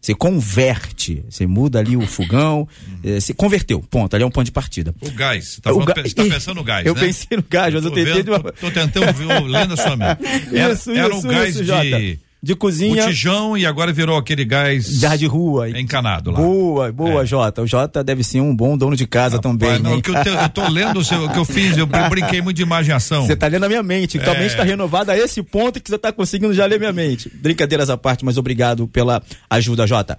Você 0.00 0.14
converte, 0.14 1.24
você 1.28 1.46
muda 1.46 1.80
ali 1.80 1.96
o 1.96 2.06
fogão, 2.06 2.68
uhum. 2.88 3.20
você 3.20 3.34
converteu, 3.34 3.80
ponto, 3.80 4.14
ali 4.14 4.22
é 4.22 4.26
um 4.26 4.30
ponto 4.30 4.44
de 4.44 4.52
partida. 4.52 4.94
O 5.00 5.10
gás, 5.10 5.48
você 5.48 5.60
tá, 5.60 5.70
falando, 5.70 5.86
ga... 5.86 6.02
você 6.02 6.14
tá 6.14 6.22
pensando 6.22 6.56
no 6.56 6.64
gás, 6.64 6.86
Eu 6.86 6.94
né? 6.94 7.00
pensei 7.00 7.36
no 7.36 7.44
gás, 7.48 7.74
mas 7.74 7.84
eu, 7.84 7.90
tentei 7.90 8.12
vendo, 8.12 8.24
de 8.24 8.30
uma... 8.30 8.38
tô, 8.40 8.52
tô 8.52 8.70
tentando, 8.70 9.46
lendo 9.46 9.74
a 9.74 9.76
sua 9.76 9.96
mente. 9.96 10.22
Era, 10.54 10.72
isso, 10.74 10.90
era 10.90 11.14
isso, 11.14 11.26
um 11.26 11.30
gás 11.30 11.50
isso, 11.50 11.60
de... 11.60 11.66
Jota 11.66 11.82
de 11.84 12.18
cozinha. 12.56 13.04
Botijão 13.04 13.56
e 13.56 13.64
agora 13.64 13.92
virou 13.92 14.16
aquele 14.16 14.44
gás. 14.44 14.98
Gás 14.98 15.20
de 15.20 15.26
rua. 15.26 15.70
Encanado 15.78 16.32
lá. 16.32 16.40
Boa, 16.40 16.90
boa, 16.90 17.22
é. 17.22 17.26
Jota. 17.26 17.62
O 17.62 17.66
Jota 17.66 18.02
deve 18.02 18.24
ser 18.24 18.40
um 18.40 18.54
bom 18.54 18.76
dono 18.76 18.96
de 18.96 19.06
casa 19.06 19.36
Rapaz, 19.36 19.56
também. 19.56 19.78
Não, 19.78 20.00
que 20.00 20.10
eu, 20.10 20.22
te, 20.22 20.28
eu, 20.28 20.48
tô 20.48 20.68
lendo 20.68 20.98
o, 20.98 21.04
seu, 21.04 21.24
o 21.24 21.32
que 21.32 21.38
eu 21.38 21.44
fiz, 21.44 21.78
eu 21.78 21.86
brinquei 21.86 22.42
muito 22.42 22.56
de 22.56 22.62
imaginação. 22.62 23.24
Você 23.24 23.36
tá 23.36 23.46
lendo 23.46 23.64
a 23.64 23.68
minha 23.68 23.82
mente. 23.82 24.18
É. 24.18 24.20
Tua 24.20 24.34
mente 24.34 24.56
tá 24.56 24.64
renovada 24.64 25.12
a 25.12 25.18
esse 25.18 25.40
ponto 25.40 25.80
que 25.80 25.88
você 25.88 25.98
tá 25.98 26.12
conseguindo 26.12 26.52
já 26.52 26.66
ler 26.66 26.80
minha 26.80 26.92
mente. 26.92 27.30
Brincadeiras 27.32 27.88
à 27.88 27.96
parte, 27.96 28.24
mas 28.24 28.36
obrigado 28.36 28.88
pela 28.88 29.22
ajuda, 29.48 29.86
Jota. 29.86 30.18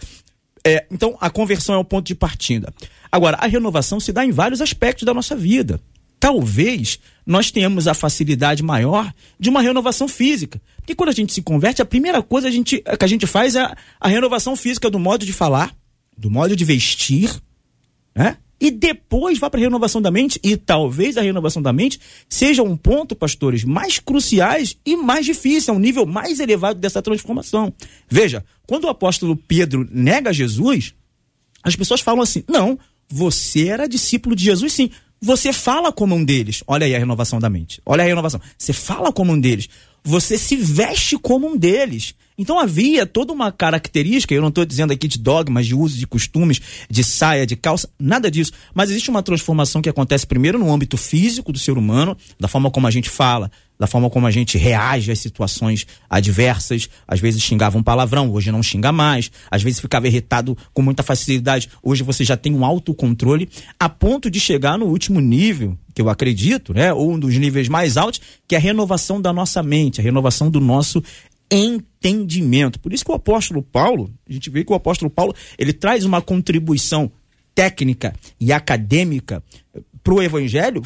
É, 0.66 0.86
então, 0.90 1.18
a 1.20 1.30
conversão 1.30 1.76
é 1.76 1.78
o 1.78 1.84
ponto 1.84 2.08
de 2.08 2.16
partida. 2.16 2.74
Agora, 3.12 3.36
a 3.42 3.48
renovação 3.48 4.00
se 4.00 4.14
dá 4.14 4.24
em 4.24 4.32
vários 4.32 4.62
aspectos 4.62 5.06
da 5.06 5.14
nossa 5.14 5.36
vida 5.36 5.80
talvez 6.24 7.00
nós 7.26 7.52
tenhamos 7.52 7.86
a 7.86 7.94
facilidade 7.94 8.64
maior 8.64 9.14
de 9.38 9.50
uma 9.50 9.62
renovação 9.62 10.08
física. 10.08 10.62
Porque 10.78 10.96
quando 10.96 11.10
a 11.10 11.14
gente 11.14 11.34
se 11.34 11.42
converte, 11.42 11.82
a 11.82 11.86
primeira 11.86 12.24
coisa 12.24 12.48
a 12.48 12.52
gente, 12.52 12.82
que 12.82 13.04
a 13.04 13.08
gente 13.08 13.28
faz 13.28 13.58
é 13.58 13.60
a, 13.60 13.76
a 14.00 14.08
renovação 14.08 14.56
física 14.56 14.90
do 14.90 14.98
modo 14.98 15.26
de 15.26 15.34
falar, 15.34 15.76
do 16.18 16.32
modo 16.32 16.56
de 16.56 16.64
vestir, 16.64 17.30
né? 18.16 18.38
E 18.58 18.72
depois 18.72 19.38
vai 19.38 19.50
para 19.50 19.60
a 19.60 19.64
renovação 19.64 20.02
da 20.02 20.10
mente, 20.10 20.40
e 20.42 20.56
talvez 20.56 21.18
a 21.18 21.22
renovação 21.22 21.62
da 21.62 21.74
mente 21.74 22.00
seja 22.30 22.64
um 22.64 22.78
ponto, 22.78 23.18
pastores, 23.18 23.66
mais 23.66 24.00
cruciais 24.00 24.78
e 24.86 24.96
mais 24.96 25.26
difícil, 25.26 25.74
é 25.74 25.78
um 25.78 25.80
nível 25.82 26.06
mais 26.06 26.40
elevado 26.40 26.80
dessa 26.80 27.02
transformação. 27.02 27.74
Veja, 28.08 28.46
quando 28.66 28.86
o 28.86 28.90
apóstolo 28.90 29.36
Pedro 29.36 29.86
nega 29.92 30.32
Jesus, 30.32 30.94
as 31.62 31.76
pessoas 31.76 32.00
falam 32.00 32.22
assim: 32.22 32.46
não, 32.48 32.80
você 33.10 33.68
era 33.68 33.90
discípulo 33.90 34.38
de 34.38 34.46
Jesus, 34.46 34.72
sim. 34.72 34.90
Você 35.24 35.54
fala 35.54 35.90
como 35.90 36.14
um 36.14 36.22
deles. 36.22 36.66
Olha 36.68 36.86
aí 36.86 36.94
a 36.94 37.00
renovação 37.00 37.40
da 37.40 37.50
mente. 37.50 37.82
Olha 37.86 38.04
a 38.04 38.06
renovação. 38.06 38.42
Você 38.58 38.74
fala 38.74 39.10
como 39.10 39.32
um 39.32 39.40
deles. 39.40 39.70
Você 40.04 40.38
se 40.38 40.58
veste 40.58 41.18
como 41.18 41.48
um 41.48 41.56
deles. 41.56 42.14
Então 42.38 42.60
havia 42.60 43.06
toda 43.06 43.32
uma 43.32 43.50
característica, 43.50 44.34
eu 44.34 44.42
não 44.42 44.50
estou 44.50 44.66
dizendo 44.66 44.92
aqui 44.92 45.08
de 45.08 45.18
dogmas, 45.18 45.66
de 45.66 45.74
usos 45.74 45.98
de 45.98 46.06
costumes, 46.06 46.60
de 46.90 47.06
saia, 47.06 47.46
de 47.46 47.56
calça, 47.56 47.90
nada 47.98 48.30
disso. 48.30 48.52
Mas 48.74 48.90
existe 48.90 49.10
uma 49.10 49.24
transformação 49.24 49.82
que 49.82 49.88
acontece 49.88 50.28
primeiro 50.28 50.60
no 50.60 50.70
âmbito 50.70 50.98
físico 50.98 51.54
do 51.54 51.60
ser 51.60 51.78
humano, 51.78 52.18
da 52.38 52.50
forma 52.50 52.70
como 52.70 52.86
a 52.86 52.92
gente 52.92 53.10
fala, 53.10 53.50
da 53.80 53.88
forma 53.88 54.10
como 54.10 54.28
a 54.28 54.32
gente 54.32 54.58
reage 54.58 55.12
às 55.12 55.20
situações 55.20 55.86
adversas. 56.10 56.90
Às 57.08 57.20
vezes 57.20 57.42
xingava 57.42 57.78
um 57.78 57.84
palavrão, 57.84 58.32
hoje 58.32 58.52
não 58.52 58.64
xinga 58.64 58.92
mais. 58.92 59.32
Às 59.50 59.64
vezes 59.64 59.80
ficava 59.80 60.08
irritado 60.08 60.58
com 60.74 60.82
muita 60.82 61.04
facilidade, 61.04 61.70
hoje 61.82 62.04
você 62.04 62.24
já 62.24 62.38
tem 62.38 62.54
um 62.54 62.66
autocontrole, 62.66 63.50
a 63.80 63.90
ponto 63.90 64.30
de 64.30 64.40
chegar 64.40 64.78
no 64.78 64.86
último 64.86 65.20
nível, 65.20 65.78
que 65.94 66.02
eu 66.02 66.10
acredito, 66.10 66.74
né, 66.74 66.94
ou 66.94 67.12
um 67.12 67.20
dos 67.20 67.38
níveis 67.38 67.68
mais 67.68 67.98
altos, 67.98 68.22
que 68.48 68.56
é 68.56 68.58
a 68.58 68.62
renovação 68.62 69.22
da 69.22 69.32
nossa 69.32 69.62
mente, 69.62 70.00
a 70.00 70.04
renovação 70.04 70.50
do 70.50 70.60
nosso 70.60 71.04
entendimento. 71.52 72.80
Por 72.80 72.94
isso 72.94 73.06
que 73.06 73.12
o 73.12 73.16
apóstolo 73.16 73.62
Paulo, 73.62 74.12
a 74.28 74.34
gente 74.34 74.50
vê 74.50 74.64
que 74.64 74.72
o 74.72 74.76
apóstolo 74.76 75.10
Paulo, 75.10 75.36
ele 75.58 75.74
traz 75.74 76.04
uma 76.04 76.22
contribuição 76.22 77.12
técnica 77.54 78.16
e 78.40 78.52
acadêmica 78.52 79.44
para 80.04 80.14
o 80.14 80.22
evangelho 80.22 80.82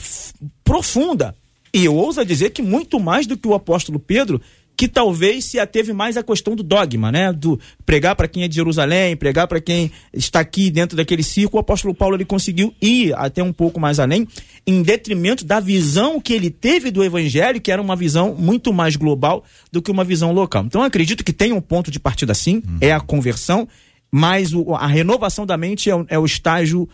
profunda, 0.64 1.34
e 1.74 1.86
eu 1.86 1.96
ouso 1.96 2.24
dizer 2.26 2.52
que 2.52 2.62
muito 2.62 3.00
mais 3.00 3.28
do 3.28 3.38
que 3.38 3.48
o 3.48 3.54
apóstolo 3.54 4.00
Pedro, 4.00 4.42
que 4.78 4.88
talvez 4.88 5.46
se 5.46 5.60
ateve 5.60 5.92
mais 5.92 6.18
à 6.18 6.24
questão 6.24 6.56
do 6.56 6.62
dogma, 6.62 7.12
né? 7.12 7.34
Do 7.34 7.60
pregar 7.84 8.16
para 8.16 8.28
quem 8.28 8.44
é 8.44 8.48
de 8.48 8.56
Jerusalém, 8.56 9.18
pregar 9.18 9.48
para 9.48 9.60
quem 9.60 9.92
está 10.14 10.40
aqui 10.40 10.70
dentro 10.70 10.96
daquele 10.96 11.24
círculo. 11.24 11.58
O 11.58 11.62
apóstolo 11.62 11.96
Paulo 11.96 12.16
ele 12.16 12.24
conseguiu 12.24 12.72
ir 12.80 13.12
até 13.16 13.42
um 13.42 13.52
pouco 13.52 13.80
mais 13.80 14.00
além, 14.00 14.28
em 14.68 14.84
detrimento 14.84 15.44
da 15.44 15.60
visão 15.60 16.22
que 16.22 16.32
ele 16.32 16.52
teve 16.52 16.92
do 16.92 17.04
evangelho, 17.04 17.60
que 17.60 17.72
era 17.72 17.82
uma 17.82 17.96
visão 17.96 18.36
muito 18.36 18.72
mais 18.72 18.96
global 18.96 19.44
do 19.72 19.82
que 19.82 19.90
uma 19.90 20.04
visão 20.04 20.32
local. 20.32 20.64
Então 20.66 20.84
acredito 20.84 21.24
que 21.24 21.34
tem 21.34 21.52
um 21.52 21.62
ponto 21.62 21.90
de 21.90 22.00
partida 22.00 22.36
sim, 22.36 22.58
uhum. 22.58 22.78
é 22.80 22.92
a 22.92 23.00
conversão, 23.00 23.68
mas 24.12 24.54
o, 24.54 24.76
a 24.76 24.86
renovação 24.86 25.44
da 25.44 25.58
mente 25.58 25.90
é 25.90 25.96
é 26.08 26.20
o 26.20 26.26
estágio 26.26 26.88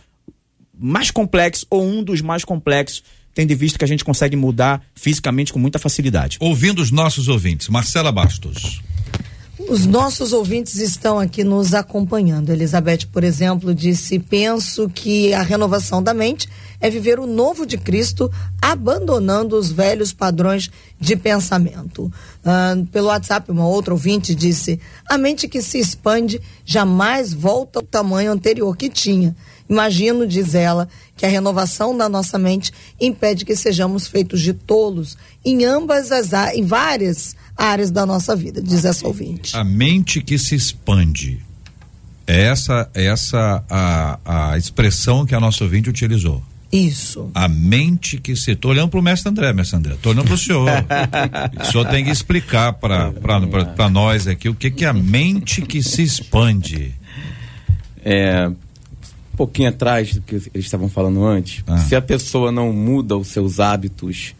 mais 0.76 1.10
complexo 1.10 1.66
ou 1.68 1.84
um 1.84 2.02
dos 2.02 2.22
mais 2.22 2.44
complexos 2.44 3.02
tendo 3.34 3.54
visto 3.56 3.78
que 3.78 3.84
a 3.84 3.88
gente 3.88 4.04
consegue 4.04 4.36
mudar 4.36 4.82
fisicamente 4.94 5.52
com 5.52 5.58
muita 5.58 5.78
facilidade. 5.78 6.38
Ouvindo 6.40 6.80
os 6.80 6.90
nossos 6.90 7.28
ouvintes, 7.28 7.68
Marcela 7.68 8.12
Bastos. 8.12 8.80
Os 9.68 9.86
nossos 9.86 10.32
ouvintes 10.32 10.76
estão 10.76 11.18
aqui 11.18 11.42
nos 11.42 11.74
acompanhando. 11.74 12.50
Elizabeth, 12.50 13.06
por 13.10 13.24
exemplo, 13.24 13.74
disse: 13.74 14.18
Penso 14.18 14.90
que 14.90 15.32
a 15.32 15.42
renovação 15.42 16.02
da 16.02 16.12
mente 16.12 16.48
é 16.80 16.90
viver 16.90 17.18
o 17.18 17.26
novo 17.26 17.64
de 17.64 17.78
Cristo, 17.78 18.30
abandonando 18.60 19.56
os 19.56 19.70
velhos 19.72 20.12
padrões 20.12 20.70
de 21.00 21.16
pensamento. 21.16 22.12
Uh, 22.44 22.84
pelo 22.86 23.06
WhatsApp, 23.06 23.50
uma 23.50 23.66
outra 23.66 23.94
ouvinte 23.94 24.34
disse: 24.34 24.78
A 25.08 25.16
mente 25.16 25.48
que 25.48 25.62
se 25.62 25.78
expande 25.78 26.40
jamais 26.64 27.32
volta 27.32 27.78
ao 27.78 27.84
tamanho 27.84 28.32
anterior 28.32 28.76
que 28.76 28.90
tinha. 28.90 29.34
Imagino, 29.68 30.26
diz 30.26 30.54
ela, 30.54 30.88
que 31.16 31.24
a 31.24 31.28
renovação 31.28 31.96
da 31.96 32.08
nossa 32.08 32.38
mente 32.38 32.72
impede 33.00 33.44
que 33.44 33.56
sejamos 33.56 34.06
feitos 34.06 34.40
de 34.40 34.52
tolos 34.52 35.16
em 35.44 35.64
ambas 35.64 36.12
as 36.12 36.32
em 36.54 36.64
várias 36.64 37.34
áreas 37.56 37.90
da 37.90 38.04
nossa 38.04 38.36
vida, 38.36 38.60
diz 38.60 38.84
essa 38.84 39.06
ouvinte. 39.06 39.56
A 39.56 39.64
mente 39.64 40.20
que 40.20 40.38
se 40.38 40.54
expande. 40.54 41.40
É 42.26 42.42
essa 42.42 42.90
essa 42.94 43.62
a, 43.68 44.52
a 44.52 44.58
expressão 44.58 45.24
que 45.24 45.34
a 45.34 45.40
nossa 45.40 45.64
ouvinte 45.64 45.88
utilizou. 45.88 46.42
Isso. 46.74 47.30
A 47.32 47.46
mente 47.46 48.18
que 48.18 48.34
se. 48.34 48.50
Estou 48.50 48.72
olhando 48.72 48.88
para 48.88 48.98
o 48.98 49.02
mestre 49.02 49.30
André, 49.30 49.52
mestre 49.52 49.76
André. 49.76 49.94
Estou 49.94 50.12
olhando 50.12 50.24
para 50.24 50.34
o 50.34 50.38
senhor. 50.38 50.68
o 51.62 51.64
senhor 51.70 51.86
tem 51.88 52.04
que 52.04 52.10
explicar 52.10 52.72
para 52.72 53.88
nós 53.88 54.26
aqui 54.26 54.48
o 54.48 54.54
que, 54.56 54.72
que 54.72 54.84
é 54.84 54.88
a 54.88 54.92
mente 54.92 55.62
que 55.62 55.80
se 55.84 56.02
expande. 56.02 56.92
É, 58.04 58.50
um 59.34 59.36
pouquinho 59.36 59.68
atrás 59.68 60.14
do 60.14 60.20
que 60.20 60.36
eles 60.36 60.64
estavam 60.64 60.88
falando 60.88 61.24
antes, 61.24 61.64
ah. 61.66 61.76
se 61.76 61.96
a 61.96 62.00
pessoa 62.00 62.52
não 62.52 62.72
muda 62.72 63.16
os 63.16 63.28
seus 63.28 63.58
hábitos, 63.58 64.32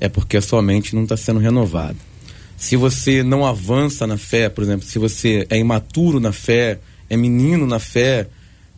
é 0.00 0.08
porque 0.08 0.36
a 0.36 0.42
sua 0.42 0.60
mente 0.60 0.94
não 0.94 1.04
está 1.04 1.16
sendo 1.16 1.38
renovada. 1.38 1.96
Se 2.56 2.76
você 2.76 3.22
não 3.22 3.46
avança 3.46 4.06
na 4.08 4.18
fé, 4.18 4.48
por 4.48 4.64
exemplo, 4.64 4.84
se 4.84 4.98
você 4.98 5.46
é 5.48 5.56
imaturo 5.56 6.18
na 6.18 6.32
fé, 6.32 6.80
é 7.08 7.16
menino 7.16 7.64
na 7.64 7.78
fé, 7.78 8.26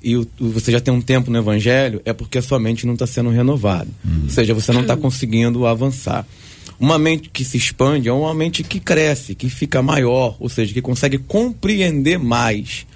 e 0.02 0.14
o, 0.14 0.28
você 0.38 0.70
já 0.70 0.78
tem 0.78 0.92
um 0.92 1.00
tempo 1.00 1.30
no 1.30 1.38
evangelho, 1.38 2.02
é 2.04 2.12
porque 2.12 2.37
a 2.37 2.42
sua 2.42 2.61
mente 2.61 2.87
não 2.87 2.92
está 2.92 3.06
sendo 3.06 3.30
renovada. 3.30 3.88
Uhum. 4.04 4.24
Ou 4.24 4.30
seja, 4.30 4.52
você 4.52 4.72
não 4.72 4.82
está 4.82 4.96
conseguindo 4.96 5.66
avançar. 5.66 6.26
Uma 6.78 6.98
mente 6.98 7.30
que 7.30 7.44
se 7.44 7.56
expande 7.56 8.08
é 8.08 8.12
uma 8.12 8.35
mente 8.35 8.62
que 8.62 8.78
cresce, 8.78 9.35
que 9.35 9.48
fica 9.48 9.82
maior, 9.82 10.37
ou 10.38 10.48
seja, 10.48 10.74
que 10.74 10.82
consegue 10.82 11.16
compreender 11.16 12.18
mais. 12.18 12.87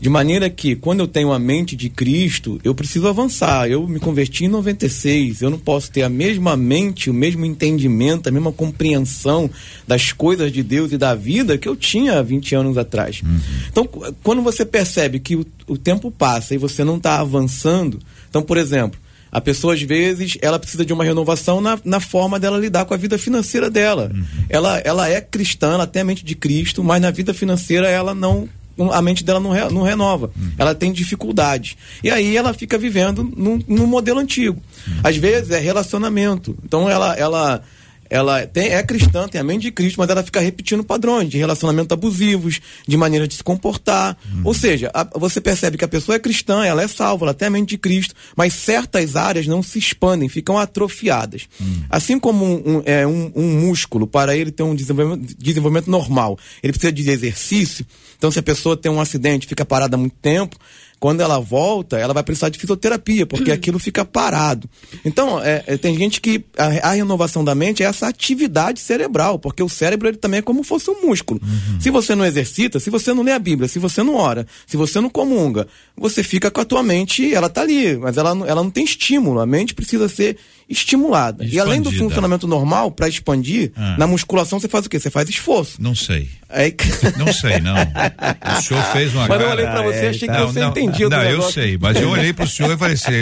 De 0.00 0.08
maneira 0.08 0.48
que, 0.48 0.74
quando 0.74 1.00
eu 1.00 1.06
tenho 1.06 1.30
a 1.30 1.38
mente 1.38 1.76
de 1.76 1.90
Cristo, 1.90 2.58
eu 2.64 2.74
preciso 2.74 3.06
avançar. 3.06 3.70
Eu 3.70 3.86
me 3.86 4.00
converti 4.00 4.46
em 4.46 4.48
96. 4.48 5.42
Eu 5.42 5.50
não 5.50 5.58
posso 5.58 5.90
ter 5.90 6.02
a 6.02 6.08
mesma 6.08 6.56
mente, 6.56 7.10
o 7.10 7.14
mesmo 7.14 7.44
entendimento, 7.44 8.26
a 8.26 8.32
mesma 8.32 8.50
compreensão 8.50 9.50
das 9.86 10.10
coisas 10.10 10.50
de 10.50 10.62
Deus 10.62 10.90
e 10.92 10.96
da 10.96 11.14
vida 11.14 11.58
que 11.58 11.68
eu 11.68 11.76
tinha 11.76 12.22
20 12.22 12.54
anos 12.54 12.78
atrás. 12.78 13.20
Uhum. 13.22 13.40
Então, 13.68 13.86
quando 14.22 14.40
você 14.40 14.64
percebe 14.64 15.20
que 15.20 15.36
o, 15.36 15.44
o 15.66 15.76
tempo 15.76 16.10
passa 16.10 16.54
e 16.54 16.58
você 16.58 16.82
não 16.82 16.96
está 16.96 17.20
avançando. 17.20 17.98
Então, 18.30 18.42
por 18.42 18.56
exemplo, 18.56 18.98
a 19.30 19.40
pessoa, 19.40 19.74
às 19.74 19.82
vezes, 19.82 20.38
ela 20.40 20.58
precisa 20.58 20.84
de 20.84 20.94
uma 20.94 21.04
renovação 21.04 21.60
na, 21.60 21.78
na 21.84 22.00
forma 22.00 22.40
dela 22.40 22.56
lidar 22.56 22.86
com 22.86 22.94
a 22.94 22.96
vida 22.96 23.18
financeira 23.18 23.70
dela. 23.70 24.10
Uhum. 24.14 24.24
Ela, 24.48 24.78
ela 24.78 25.08
é 25.10 25.20
cristã, 25.20 25.74
ela 25.74 25.86
tem 25.86 26.00
a 26.00 26.04
mente 26.06 26.24
de 26.24 26.34
Cristo, 26.34 26.82
mas 26.82 27.02
na 27.02 27.10
vida 27.10 27.34
financeira 27.34 27.86
ela 27.86 28.14
não 28.14 28.48
a 28.92 29.02
mente 29.02 29.24
dela 29.24 29.40
não, 29.40 29.50
re, 29.50 29.68
não 29.70 29.82
renova. 29.82 30.30
Uhum. 30.36 30.52
Ela 30.56 30.74
tem 30.74 30.92
dificuldade. 30.92 31.76
E 32.02 32.10
aí 32.10 32.36
ela 32.36 32.54
fica 32.54 32.78
vivendo 32.78 33.24
no, 33.24 33.62
no 33.66 33.86
modelo 33.86 34.20
antigo. 34.20 34.62
Uhum. 34.86 35.00
Às 35.04 35.16
vezes 35.16 35.50
é 35.50 35.58
relacionamento. 35.58 36.56
Então 36.64 36.88
ela, 36.88 37.14
ela 37.16 37.62
ela 38.10 38.44
tem, 38.44 38.70
é 38.70 38.82
cristã, 38.82 39.28
tem 39.28 39.40
a 39.40 39.44
mente 39.44 39.62
de 39.62 39.70
Cristo, 39.70 39.96
mas 39.98 40.10
ela 40.10 40.22
fica 40.22 40.40
repetindo 40.40 40.82
padrões 40.82 41.30
de 41.30 41.38
relacionamento 41.38 41.94
abusivos, 41.94 42.60
de 42.86 42.96
maneira 42.96 43.28
de 43.28 43.36
se 43.36 43.44
comportar. 43.44 44.18
Hum. 44.26 44.42
Ou 44.44 44.52
seja, 44.52 44.90
a, 44.92 45.04
você 45.16 45.40
percebe 45.40 45.78
que 45.78 45.84
a 45.84 45.88
pessoa 45.88 46.16
é 46.16 46.18
cristã, 46.18 46.64
ela 46.64 46.82
é 46.82 46.88
salva, 46.88 47.26
ela 47.26 47.34
tem 47.34 47.46
a 47.46 47.50
mente 47.50 47.70
de 47.70 47.78
Cristo, 47.78 48.14
mas 48.36 48.52
certas 48.52 49.14
áreas 49.14 49.46
não 49.46 49.62
se 49.62 49.78
expandem, 49.78 50.28
ficam 50.28 50.58
atrofiadas. 50.58 51.48
Hum. 51.60 51.82
Assim 51.88 52.18
como 52.18 52.44
um, 52.44 52.78
um, 52.78 52.82
é, 52.84 53.06
um, 53.06 53.30
um, 53.36 53.60
músculo, 53.60 54.08
para 54.08 54.36
ele 54.36 54.50
ter 54.50 54.64
um 54.64 54.74
desenvolvimento, 54.74 55.36
desenvolvimento 55.38 55.88
normal, 55.88 56.36
ele 56.62 56.72
precisa 56.72 56.92
de 56.92 57.08
exercício. 57.08 57.86
Então, 58.18 58.30
se 58.30 58.40
a 58.40 58.42
pessoa 58.42 58.76
tem 58.76 58.90
um 58.90 59.00
acidente, 59.00 59.46
fica 59.46 59.64
parada 59.64 59.96
há 59.96 59.98
muito 59.98 60.16
tempo, 60.20 60.56
quando 61.00 61.22
ela 61.22 61.40
volta, 61.40 61.98
ela 61.98 62.12
vai 62.12 62.22
precisar 62.22 62.50
de 62.50 62.58
fisioterapia, 62.58 63.26
porque 63.26 63.50
aquilo 63.50 63.78
fica 63.78 64.04
parado. 64.04 64.68
Então, 65.02 65.42
é, 65.42 65.64
é, 65.66 65.76
tem 65.78 65.96
gente 65.96 66.20
que 66.20 66.44
a, 66.56 66.90
a, 66.90 66.92
renovação 66.92 67.42
da 67.42 67.54
mente 67.54 67.82
é 67.82 67.86
essa 67.86 68.06
atividade 68.06 68.80
cerebral, 68.80 69.38
porque 69.38 69.62
o 69.62 69.68
cérebro 69.68 70.08
ele 70.08 70.18
também 70.18 70.38
é 70.38 70.42
como 70.42 70.62
se 70.62 70.68
fosse 70.68 70.90
um 70.90 71.06
músculo. 71.06 71.40
Uhum. 71.42 71.80
Se 71.80 71.90
você 71.90 72.14
não 72.14 72.26
exercita, 72.26 72.78
se 72.78 72.90
você 72.90 73.14
não 73.14 73.22
lê 73.22 73.32
a 73.32 73.38
Bíblia, 73.38 73.66
se 73.66 73.78
você 73.78 74.02
não 74.02 74.14
ora, 74.14 74.46
se 74.66 74.76
você 74.76 75.00
não 75.00 75.08
comunga, 75.08 75.66
você 75.96 76.22
fica 76.22 76.50
com 76.50 76.60
a 76.60 76.64
tua 76.66 76.82
mente, 76.82 77.34
ela 77.34 77.48
tá 77.48 77.62
ali, 77.62 77.96
mas 77.96 78.18
ela, 78.18 78.30
ela 78.46 78.62
não 78.62 78.70
tem 78.70 78.84
estímulo. 78.84 79.40
A 79.40 79.46
mente 79.46 79.74
precisa 79.74 80.06
ser 80.06 80.36
estimulada. 80.70 81.44
Expandida. 81.44 81.56
E 81.56 81.60
além 81.60 81.82
do 81.82 81.90
funcionamento 81.90 82.46
normal, 82.46 82.92
para 82.92 83.08
expandir, 83.08 83.72
ah. 83.76 83.96
na 83.98 84.06
musculação 84.06 84.60
você 84.60 84.68
faz 84.68 84.86
o 84.86 84.88
quê? 84.88 85.00
Você 85.00 85.10
faz 85.10 85.28
esforço. 85.28 85.82
Não 85.82 85.94
sei. 85.94 86.28
É... 86.48 86.72
Não 87.16 87.32
sei, 87.32 87.60
não. 87.60 87.76
O 87.76 88.62
senhor 88.62 88.82
fez 88.92 89.14
uma 89.14 89.28
Mas 89.28 89.40
eu 89.40 89.48
olhei 89.48 89.66
pra 89.66 89.82
você, 89.82 90.06
achei 90.06 90.28
que 90.28 90.34
não, 90.34 90.46
você 90.46 90.60
não, 90.60 90.70
entendia 90.70 91.08
Não, 91.08 91.22
eu 91.22 91.42
sei, 91.42 91.78
mas 91.78 92.00
eu 92.00 92.10
olhei 92.10 92.32
pro 92.32 92.46
senhor 92.46 92.72
e 92.72 92.76
falei 92.76 92.94
assim, 92.94 93.12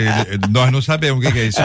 nós 0.49 0.71
não 0.71 0.81
sabemos 0.81 1.23
o 1.23 1.31
que, 1.31 1.37
é 1.37 1.45
isso. 1.45 1.59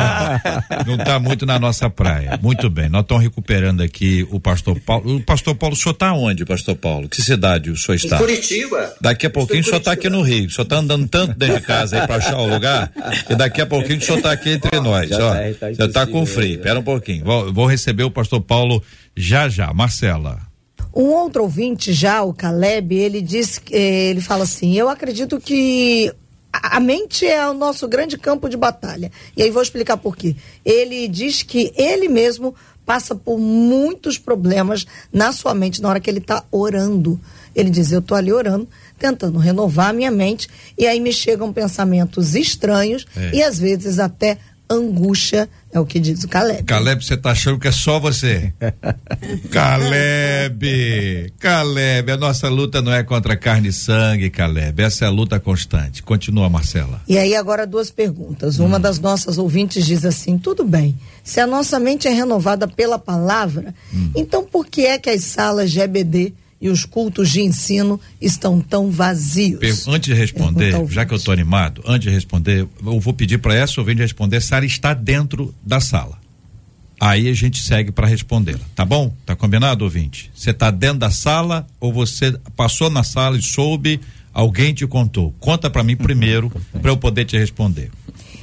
Não 0.87 0.97
está 1.01 1.19
muito 1.19 1.47
na 1.47 1.59
nossa 1.59 1.89
praia. 1.89 2.39
Muito 2.43 2.69
bem, 2.69 2.89
nós 2.89 3.03
estamos 3.03 3.23
recuperando 3.23 3.83
aqui 3.83 4.27
o 4.31 4.39
pastor 4.39 4.79
Paulo. 4.81 5.17
O 5.17 5.21
pastor 5.23 5.55
Paulo, 5.55 5.75
o 5.75 5.79
senhor 5.79 5.93
está 5.93 6.13
onde, 6.13 6.45
pastor 6.45 6.77
Paulo? 6.77 7.09
Que 7.09 7.23
cidade 7.23 7.71
o 7.71 7.77
senhor 7.77 7.97
está? 7.97 8.17
Em 8.17 8.21
Curitiba. 8.21 8.95
Daqui 9.01 9.27
a 9.27 9.31
pouquinho 9.31 9.61
o 9.61 9.65
senhor 9.65 9.79
está 9.79 9.93
aqui 9.93 10.11
no 10.11 10.23
Rio. 10.23 10.47
O 10.47 10.51
senhor 10.51 10.65
está 10.65 10.77
andando 10.77 11.09
tanto 11.09 11.39
dentro 11.39 11.61
de 11.61 11.67
casa 11.67 12.01
aí 12.01 12.07
para 12.07 12.17
achar 12.17 12.39
o 12.39 12.47
lugar, 12.47 12.91
e 13.31 13.35
daqui 13.35 13.61
a 13.61 13.67
pouquinho 13.67 13.99
o 13.99 14.03
senhor 14.03 14.19
está 14.19 14.33
aqui 14.33 14.51
entre 14.51 14.79
nós. 14.81 15.11
Ó, 15.13 15.35
tá, 15.35 15.37
tá 15.61 15.74
você 15.77 15.85
está 15.85 16.07
com 16.07 16.25
frio. 16.27 16.57
Espera 16.57 16.79
um 16.79 16.83
pouquinho. 16.83 17.25
Vou, 17.25 17.53
vou 17.53 17.67
receber 17.67 18.05
o 18.05 18.11
pastor 18.11 18.41
Paulo 18.41 18.83
já 19.17 19.49
já. 19.49 19.73
Marcela. 19.73 20.41
Um 20.95 21.07
outro 21.07 21.43
ouvinte 21.43 21.93
já, 21.93 22.23
o 22.23 22.33
Caleb, 22.33 22.95
ele 22.95 23.21
diz, 23.21 23.61
eh, 23.73 24.11
ele 24.11 24.21
fala 24.21 24.45
assim, 24.45 24.77
eu 24.77 24.89
acredito 24.89 25.41
que 25.41 26.13
a 26.53 26.79
mente 26.79 27.27
é 27.27 27.49
o 27.49 27.55
nosso 27.55 27.89
grande 27.89 28.17
campo 28.17 28.49
de 28.49 28.57
batalha. 28.57 29.11
E 29.37 29.43
aí 29.43 29.51
vou 29.51 29.63
explicar 29.63 29.97
por 29.97 30.17
quê. 30.17 30.37
Ele 30.65 31.09
diz 31.09 31.43
que 31.43 31.73
ele 31.77 32.09
mesmo 32.09 32.55
passa 32.87 33.15
por 33.15 33.39
muitos 33.39 34.19
problemas 34.19 34.87
na 35.13 35.33
sua 35.33 35.55
mente 35.55 35.83
na 35.83 35.89
hora 35.89 36.01
que 36.01 36.09
ele 36.09 36.19
está 36.19 36.45
orando. 36.53 37.21
Ele 37.55 37.71
diz: 37.71 37.91
Eu 37.91 38.01
estou 38.01 38.17
ali 38.17 38.33
orando, 38.33 38.69
tentando 38.99 39.39
renovar 39.39 39.91
a 39.91 39.93
minha 39.93 40.11
mente, 40.11 40.49
e 40.79 40.87
aí 40.87 41.01
me 41.01 41.13
chegam 41.13 41.53
pensamentos 41.53 42.35
estranhos 42.35 43.07
é. 43.17 43.37
e 43.37 43.43
às 43.43 43.59
vezes 43.59 43.99
até 43.99 44.39
angústia, 44.69 45.49
é 45.73 45.79
o 45.79 45.85
que 45.85 46.01
diz 46.01 46.25
o 46.25 46.29
Caleb. 46.29 46.63
Caleb, 46.65 47.05
você 47.05 47.17
tá 47.17 47.31
achando 47.33 47.59
que 47.59 47.69
é 47.69 47.73
só 47.73 48.01
você? 48.01 48.53
Caleb, 49.51 51.33
Caleb, 51.39 52.13
a 52.13 52.17
nossa 52.17 52.49
luta 52.49 52.81
não 52.81 52.93
é 52.93 53.03
contra 53.03 53.37
carne 53.37 53.69
e 53.69 53.73
sangue, 53.73 54.31
Caleb, 54.31 54.83
essa 54.83 55.05
é 55.05 55.09
a 55.09 55.11
luta 55.11 55.39
constante. 55.39 56.03
Continua, 56.03 56.49
Marcela. 56.49 57.03
E 57.09 57.19
aí 57.19 57.35
agora 57.35 57.67
duas 57.67 57.91
perguntas. 57.91 58.59
Uma 58.59 58.79
hum. 58.79 58.81
das 58.81 58.99
nossas 58.99 59.37
ouvintes 59.39 59.85
diz 59.85 60.05
assim: 60.05 60.39
tudo 60.39 60.65
bem, 60.65 60.97
se 61.23 61.41
a 61.41 61.47
nossa 61.47 61.79
mente 61.79 62.09
é 62.09 62.11
renovada 62.11 62.67
pela 62.67 62.99
palavra, 62.99 63.75
hum. 63.93 64.11
então 64.15 64.45
por 64.45 64.67
que 64.67 64.87
é 64.87 64.99
que 64.99 65.11
as 65.11 65.25
salas 65.25 65.71
de 65.71 65.81
EBD 65.81 66.33
e 66.65 66.71
os 66.71 66.87
cultos 66.87 67.29
de 67.29 67.43
ensino 67.43 68.01
estão 68.19 68.59
tão 68.59 68.91
vazios? 68.91 69.87
Antes 69.87 70.09
de 70.09 70.19
responder, 70.19 70.73
já 70.89 71.05
que 71.05 71.13
eu 71.13 71.19
estou 71.19 71.35
animado, 71.35 71.83
antes 71.87 72.09
de 72.09 72.15
responder, 72.15 72.67
eu 72.83 72.99
vou 72.99 73.13
pedir 73.13 73.37
para 73.37 73.55
essa 73.55 73.79
ouvinte 73.83 74.01
responder 74.01 74.41
se 74.41 74.55
ela 74.55 74.65
está 74.65 74.95
dentro 74.95 75.55
da 75.63 75.79
sala. 75.79 76.19
Aí 76.99 77.29
a 77.29 77.35
gente 77.35 77.63
segue 77.63 77.93
para 77.93 78.07
respondê-la, 78.07 78.65
tá 78.75 78.83
bom? 78.83 79.15
Tá 79.27 79.37
combinado, 79.37 79.85
ouvinte? 79.85 80.31
Você 80.35 80.53
está 80.53 80.71
dentro 80.71 81.01
da 81.01 81.11
sala 81.11 81.67
ou 81.79 81.93
você 81.93 82.35
passou 82.57 82.89
na 82.89 83.05
sala 83.05 83.37
e 83.37 83.43
soube, 83.43 84.01
alguém 84.33 84.73
te 84.73 84.87
contou? 84.87 85.35
Conta 85.39 85.69
para 85.69 85.85
mim 85.85 85.97
primeiro 85.97 86.51
para 86.81 86.91
eu 86.91 86.97
poder 86.97 87.27
te 87.27 87.37
responder. 87.37 87.91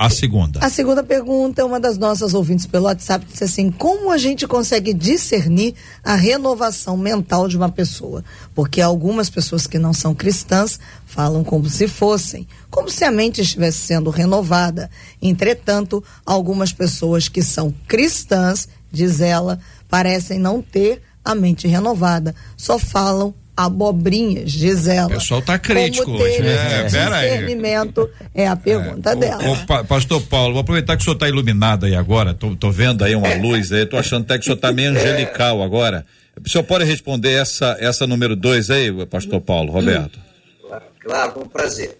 A 0.02 0.10
segunda. 0.10 0.60
A 0.64 0.68
segunda 0.68 1.04
pergunta, 1.04 1.64
uma 1.64 1.80
das 1.80 1.96
nossas 1.96 2.34
ouvintes 2.34 2.66
pelo 2.66 2.86
WhatsApp 2.86 3.24
disse 3.24 3.44
assim: 3.44 3.70
como 3.70 4.10
a 4.10 4.18
gente 4.18 4.48
consegue 4.48 4.96
discernir 4.96 5.76
a 6.04 6.16
renovação 6.16 6.98
mental 6.98 7.48
de 7.48 7.56
uma 7.56 7.70
pessoa? 7.70 8.24
Porque 8.56 8.82
algumas 8.82 9.30
pessoas 9.30 9.68
que 9.68 9.78
não 9.78 9.94
são 9.94 10.16
cristãs 10.16 10.80
falam 11.06 11.44
como 11.44 11.70
se 11.70 11.88
fossem, 11.88 12.48
como 12.72 12.90
se 12.90 13.04
a 13.04 13.12
mente 13.12 13.42
estivesse 13.42 13.78
sendo 13.78 14.10
renovada. 14.10 14.90
Entretanto, 15.22 16.04
algumas 16.26 16.74
pessoas 16.74 17.28
que 17.28 17.44
são 17.44 17.72
cristãs, 17.88 18.68
diz 18.92 19.22
ela, 19.22 19.60
parecem 19.88 20.40
não 20.40 20.64
ter 20.64 21.00
a 21.24 21.36
mente 21.36 21.68
renovada, 21.68 22.34
só 22.58 22.80
falam 22.80 23.36
abobrinhas, 23.56 24.52
diz 24.52 24.88
ela. 24.88 25.08
O 25.08 25.12
pessoal 25.12 25.42
tá 25.42 25.60
crítico 25.60 26.06
Como 26.06 26.18
hoje, 26.18 26.42
né? 26.42 26.84
discernimento 26.86 28.10
é 28.34 28.48
a 28.48 28.56
pergunta 28.56 29.12
é. 29.12 29.16
dela. 29.16 29.44
O, 29.44 29.54
o, 29.54 29.86
pastor 29.86 30.22
Paulo, 30.24 30.54
vou 30.54 30.62
aproveitar 30.62 30.96
que 30.96 31.02
o 31.02 31.04
senhor 31.04 31.16
está 31.16 31.28
iluminado 31.28 31.86
aí 31.86 31.96
agora, 31.96 32.34
tô, 32.34 32.56
tô 32.56 32.72
vendo 32.72 33.04
aí 33.04 33.16
uma 33.16 33.34
luz 33.36 33.72
aí, 33.72 33.86
tô 33.86 33.98
achando 33.98 34.24
até 34.24 34.36
que 34.36 34.42
o 34.42 34.44
senhor 34.46 34.58
tá 34.58 34.72
meio 34.72 34.92
angelical 34.92 35.62
agora. 35.62 36.06
O 36.44 36.50
senhor 36.50 36.64
pode 36.64 36.86
responder 36.86 37.34
essa, 37.34 37.78
essa 37.80 38.08
número 38.08 38.36
dois 38.36 38.70
aí, 38.70 39.06
pastor 39.06 39.42
Paulo, 39.42 39.72
Roberto? 39.72 40.20
Claro, 40.62 40.84
claro 41.00 41.32
com 41.34 41.48
prazer. 41.48 41.98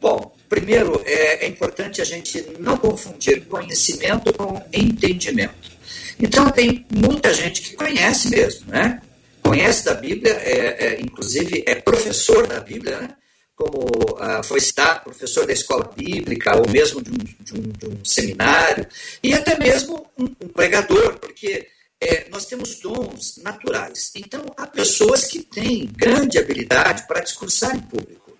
Bom, 0.00 0.32
primeiro, 0.48 1.02
é, 1.04 1.44
é 1.44 1.48
importante 1.48 2.00
a 2.00 2.04
gente 2.04 2.44
não 2.58 2.76
confundir 2.76 3.42
conhecimento 3.46 4.32
com 4.32 4.62
entendimento. 4.72 5.70
Então, 6.18 6.50
tem 6.50 6.84
muita 6.94 7.32
gente 7.32 7.62
que 7.62 7.74
conhece 7.74 8.30
mesmo, 8.30 8.70
né? 8.70 9.00
Conhece 9.50 9.84
da 9.84 9.94
Bíblia, 9.94 10.32
é, 10.44 10.86
é, 10.86 11.00
inclusive 11.00 11.64
é 11.66 11.74
professor 11.74 12.46
da 12.46 12.60
Bíblia, 12.60 13.00
né? 13.00 13.16
como 13.56 13.84
ah, 14.18 14.42
foi 14.44 14.60
citado, 14.60 15.04
professor 15.04 15.44
da 15.44 15.52
escola 15.52 15.92
bíblica, 15.94 16.56
ou 16.56 16.70
mesmo 16.70 17.02
de 17.02 17.10
um, 17.10 17.16
de 17.16 17.54
um, 17.54 17.72
de 17.72 17.86
um 17.88 18.04
seminário, 18.04 18.86
e 19.22 19.34
até 19.34 19.58
mesmo 19.58 20.06
um, 20.16 20.24
um 20.24 20.48
pregador, 20.48 21.18
porque 21.18 21.66
é, 22.00 22.26
nós 22.30 22.46
temos 22.46 22.78
dons 22.78 23.38
naturais. 23.42 24.12
Então, 24.14 24.42
há 24.56 24.66
pessoas 24.68 25.24
que 25.24 25.40
têm 25.40 25.90
grande 25.94 26.38
habilidade 26.38 27.06
para 27.08 27.20
discursar 27.20 27.74
em 27.74 27.80
público. 27.80 28.38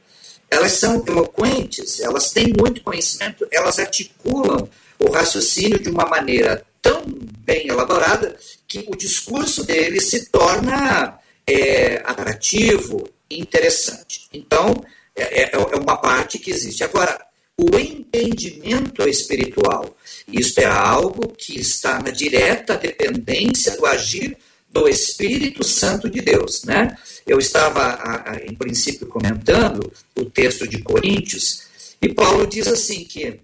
Elas 0.49 0.73
são 0.73 1.05
eloquentes, 1.07 2.01
elas 2.01 2.31
têm 2.31 2.55
muito 2.59 2.83
conhecimento, 2.83 3.47
elas 3.53 3.79
articulam 3.81 4.69
o 4.99 5.11
raciocínio 5.11 5.79
de 5.79 5.91
uma 5.91 6.07
maneira 6.07 6.65
tão 6.81 7.05
bem 7.45 7.67
elaborada 7.67 8.37
que 8.71 8.85
o 8.87 8.97
discurso 8.97 9.65
dele 9.65 10.01
se 10.01 10.27
torna 10.27 11.19
é, 11.45 12.01
atrativo, 12.05 13.11
interessante. 13.29 14.29
Então, 14.33 14.81
é, 15.17 15.43
é, 15.43 15.51
é 15.53 15.77
uma 15.77 15.97
parte 15.97 16.39
que 16.39 16.53
existe. 16.53 16.85
Agora, 16.85 17.21
o 17.59 17.77
entendimento 17.77 19.03
espiritual, 19.09 19.97
isso 20.29 20.61
é 20.61 20.67
algo 20.67 21.35
que 21.37 21.59
está 21.59 22.01
na 22.01 22.11
direta 22.13 22.77
dependência 22.77 23.77
do 23.77 23.85
agir 23.85 24.37
do 24.71 24.89
Espírito 24.89 25.65
Santo 25.65 26.09
de 26.09 26.21
Deus, 26.21 26.63
né? 26.63 26.97
Eu 27.27 27.41
estava, 27.41 28.25
em 28.49 28.55
princípio, 28.55 29.09
comentando 29.09 29.93
o 30.15 30.25
texto 30.27 30.69
de 30.69 30.81
Coríntios, 30.81 31.63
e 32.01 32.09
Paulo 32.15 32.47
diz 32.47 32.69
assim 32.69 33.05
que 33.05 33.41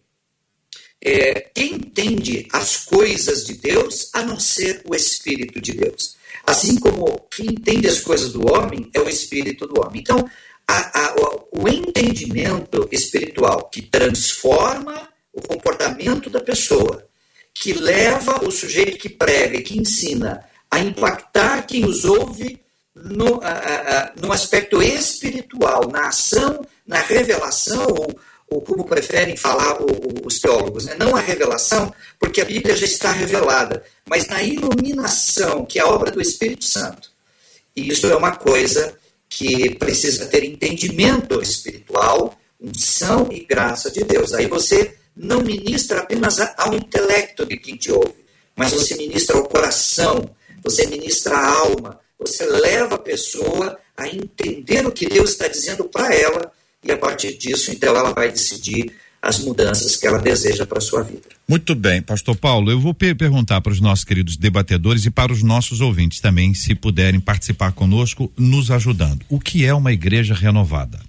é, 1.07 1.51
quem 1.55 1.75
entende 1.75 2.49
as 2.53 2.79
coisas 2.79 3.47
de 3.47 3.55
Deus 3.55 4.11
a 4.13 4.23
não 4.23 4.41
ser 4.41 4.83
o 4.85 4.95
Espírito 4.95 5.61
de 5.61 5.73
Deus. 5.73 6.17
Assim 6.45 6.81
como 6.81 7.27
quem 7.31 7.47
entende 7.47 7.87
as 7.87 8.01
coisas 8.01 8.33
do 8.33 8.45
homem 8.53 8.91
é 8.93 9.01
o 9.01 9.09
Espírito 9.09 9.69
do 9.69 9.81
homem. 9.81 10.01
Então, 10.01 10.29
a, 10.67 11.01
a, 11.01 11.15
o 11.53 11.69
entendimento 11.69 12.89
espiritual 12.91 13.69
que 13.71 13.83
transforma 13.83 15.09
o 15.33 15.41
comportamento 15.41 16.29
da 16.29 16.41
pessoa, 16.41 17.07
que 17.55 17.73
leva 17.73 18.45
o 18.45 18.51
sujeito 18.51 18.99
que 18.99 19.09
prega 19.09 19.59
e 19.59 19.63
que 19.63 19.79
ensina 19.79 20.45
a 20.69 20.81
impactar 20.81 21.67
quem 21.67 21.85
os 21.85 22.05
ouve 22.05 22.61
no, 22.93 23.41
a, 23.45 24.13
no 24.21 24.33
aspecto 24.33 24.83
espiritual, 24.83 25.89
na 25.89 26.09
ação, 26.09 26.67
na 26.85 26.99
revelação 26.99 27.87
ou 27.91 28.19
ou 28.49 28.61
como 28.61 28.85
preferem 28.85 29.37
falar 29.37 29.79
os 30.25 30.39
teólogos, 30.39 30.85
né? 30.85 30.95
não 30.99 31.17
a 31.17 31.21
revelação, 31.21 31.93
porque 32.19 32.41
a 32.41 32.45
Bíblia 32.45 32.77
já 32.77 32.87
está 32.87 33.11
revelada, 33.11 33.83
mas 34.09 34.29
na 34.29 34.43
iluminação, 34.43 35.65
que 35.67 35.79
é 35.79 35.83
a 35.83 35.89
obra 35.89 36.11
do 36.11 36.21
Espírito 36.21 36.65
Santo. 36.65 37.11
E 37.75 37.89
isso 37.89 38.07
é 38.07 38.17
uma 38.17 38.37
coisa 38.37 38.97
que 39.29 39.75
precisa 39.75 40.27
ter 40.27 40.45
entendimento 40.45 41.43
espiritual, 41.43 42.39
unção 42.61 43.29
e 43.31 43.45
graça 43.45 43.91
de 43.91 44.05
Deus. 44.05 44.33
Aí 44.33 44.47
você 44.47 44.97
não 45.15 45.41
ministra 45.41 46.01
apenas 46.01 46.39
ao 46.57 46.73
intelecto 46.73 47.45
de 47.45 47.57
quem 47.57 47.77
te 47.77 47.91
ouve, 47.91 48.15
mas 48.55 48.73
você 48.73 48.95
ministra 48.95 49.37
o 49.37 49.49
coração, 49.49 50.31
você 50.63 50.87
ministra 50.87 51.37
a 51.37 51.59
alma, 51.59 52.01
você 52.19 52.47
leva 52.47 52.95
a 52.95 52.99
pessoa 52.99 53.79
a 53.97 54.09
entender 54.09 54.87
o 54.87 54.93
que 54.93 55.07
Deus 55.07 55.31
está 55.31 55.49
dizendo 55.49 55.85
para 55.85 56.15
ela 56.15 56.53
e 56.87 56.93
a 56.93 56.97
partir 56.97 57.37
disso, 57.37 57.71
então, 57.71 57.95
ela 57.95 58.13
vai 58.13 58.31
decidir 58.31 58.93
as 59.21 59.39
mudanças 59.41 59.97
que 59.97 60.07
ela 60.07 60.19
deseja 60.19 60.67
para 60.67 60.79
a 60.79 60.81
sua 60.81 61.03
vida. 61.03 61.23
Muito 61.49 61.75
bem, 61.75 62.01
Pastor 62.01 62.37
Paulo, 62.37 62.71
eu 62.71 62.79
vou 62.79 62.95
per 62.95 63.17
perguntar 63.17 63.61
para 63.61 63.73
os 63.73 63.81
nossos 63.81 64.05
queridos 64.05 64.37
debatedores 64.37 65.05
e 65.05 65.11
para 65.11 65.33
os 65.33 65.43
nossos 65.43 65.81
ouvintes 65.81 66.21
também, 66.21 66.55
se 66.55 66.75
puderem 66.75 67.21
participar 67.21 67.73
conosco, 67.73 68.33
nos 68.37 68.71
ajudando. 68.71 69.25
O 69.29 69.41
que 69.41 69.65
é 69.65 69.75
uma 69.75 69.93
igreja 69.93 70.35
renovada? 70.35 71.01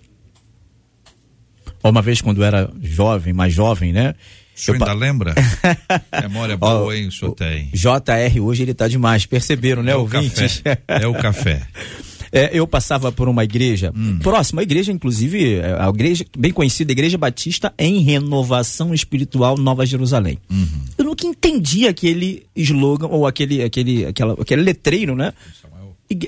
Uma 1.84 2.02
vez, 2.02 2.22
quando 2.22 2.42
eu 2.42 2.46
era 2.46 2.70
jovem, 2.82 3.34
mais 3.34 3.54
jovem, 3.54 3.94
né? 3.94 4.16
O 4.56 4.60
senhor 4.60 4.76
ainda 4.82 4.94
lembra? 4.94 5.36
Memória 6.22 6.58
boa, 6.58 6.98
hein, 6.98 7.08
o 7.08 7.12
senhor 7.12 7.34
tem. 7.34 7.70
JR 7.72 8.42
hoje 8.42 8.64
ele 8.64 8.74
tá 8.74 8.88
demais, 8.88 9.26
perceberam, 9.26 9.84
né, 9.84 9.92
é 9.92 9.96
ouvintes? 9.96 10.60
O 10.60 10.64
café. 10.64 10.84
É 10.88 11.08
o 11.08 11.14
café. 11.14 11.68
É, 12.32 12.50
eu 12.54 12.68
passava 12.68 13.12
por 13.12 13.28
uma 13.28 13.44
igreja 13.44 13.92
hum. 13.96 14.20
próxima, 14.20 14.62
a 14.62 14.64
igreja, 14.64 14.92
inclusive, 14.92 15.56
é, 15.56 15.76
a 15.80 15.90
igreja 15.90 16.26
bem 16.38 16.52
conhecida, 16.52 16.92
a 16.92 16.94
Igreja 16.94 17.18
Batista 17.18 17.74
em 17.78 18.00
Renovação 18.00 18.94
Espiritual 18.94 19.58
Nova 19.58 19.86
Jerusalém. 19.86 20.38
Uhum. 20.50 20.68
Eu 20.98 21.06
nunca 21.06 21.26
entendi 21.26 21.88
aquele 21.88 22.46
slogan 22.56 23.08
ou 23.08 23.28
aquele, 23.28 23.64
aquele, 23.64 24.06
aquela, 24.06 24.34
aquele 24.34 24.62
letreiro, 24.62 25.16
né? 25.16 25.34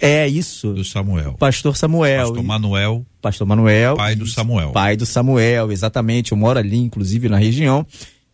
É 0.01 0.27
isso. 0.27 0.73
Do 0.73 0.83
Samuel. 0.83 1.35
Pastor 1.39 1.75
Samuel. 1.77 2.27
Pastor 2.27 2.43
Manuel. 2.43 3.05
Pastor 3.21 3.47
Manuel. 3.47 3.95
Pai 3.95 4.15
do 4.15 4.27
Samuel. 4.27 4.71
Pai 4.71 4.97
do 4.97 5.05
Samuel, 5.05 5.71
exatamente. 5.71 6.33
Eu 6.33 6.37
moro 6.37 6.59
ali, 6.59 6.77
inclusive, 6.77 7.29
na 7.29 7.37
região 7.37 7.85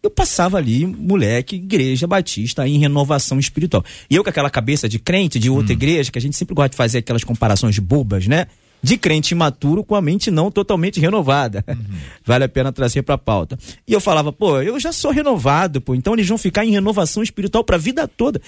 eu 0.06 0.10
passava 0.12 0.58
ali, 0.58 0.86
moleque, 0.86 1.56
igreja 1.56 2.06
batista 2.06 2.68
em 2.68 2.78
renovação 2.78 3.40
espiritual. 3.40 3.84
E 4.10 4.16
eu 4.16 4.24
com 4.24 4.30
aquela 4.30 4.50
cabeça 4.50 4.88
de 4.88 5.00
crente 5.00 5.40
de 5.40 5.50
outra 5.50 5.72
hum. 5.72 5.78
igreja, 5.78 6.12
que 6.12 6.18
a 6.18 6.22
gente 6.22 6.36
sempre 6.36 6.54
gosta 6.56 6.70
de 6.70 6.78
fazer 6.78 7.00
aquelas 7.00 7.24
comparações 7.24 7.78
bobas, 7.80 8.28
né? 8.28 8.48
De 8.84 8.98
crente 8.98 9.34
imaturo 9.34 9.84
com 9.84 9.96
a 9.96 10.02
mente 10.02 10.30
não 10.30 10.52
totalmente 10.52 11.00
renovada. 11.00 11.64
Uhum. 11.68 11.76
Vale 12.24 12.44
a 12.44 12.50
pena 12.50 12.72
trazer 12.72 13.02
para 13.02 13.18
pauta. 13.18 13.58
E 13.88 13.94
eu 13.94 14.00
falava, 14.00 14.32
pô, 14.32 14.62
eu 14.62 14.80
já 14.80 14.92
sou 14.92 15.12
renovado, 15.12 15.82
pô, 15.82 15.96
então 15.96 16.14
eles 16.14 16.28
vão 16.28 16.38
ficar 16.38 16.66
em 16.66 16.72
renovação 16.72 17.24
espiritual 17.24 17.64
para 17.64 17.78
a 17.78 17.80
vida 17.80 18.08
toda. 18.08 18.40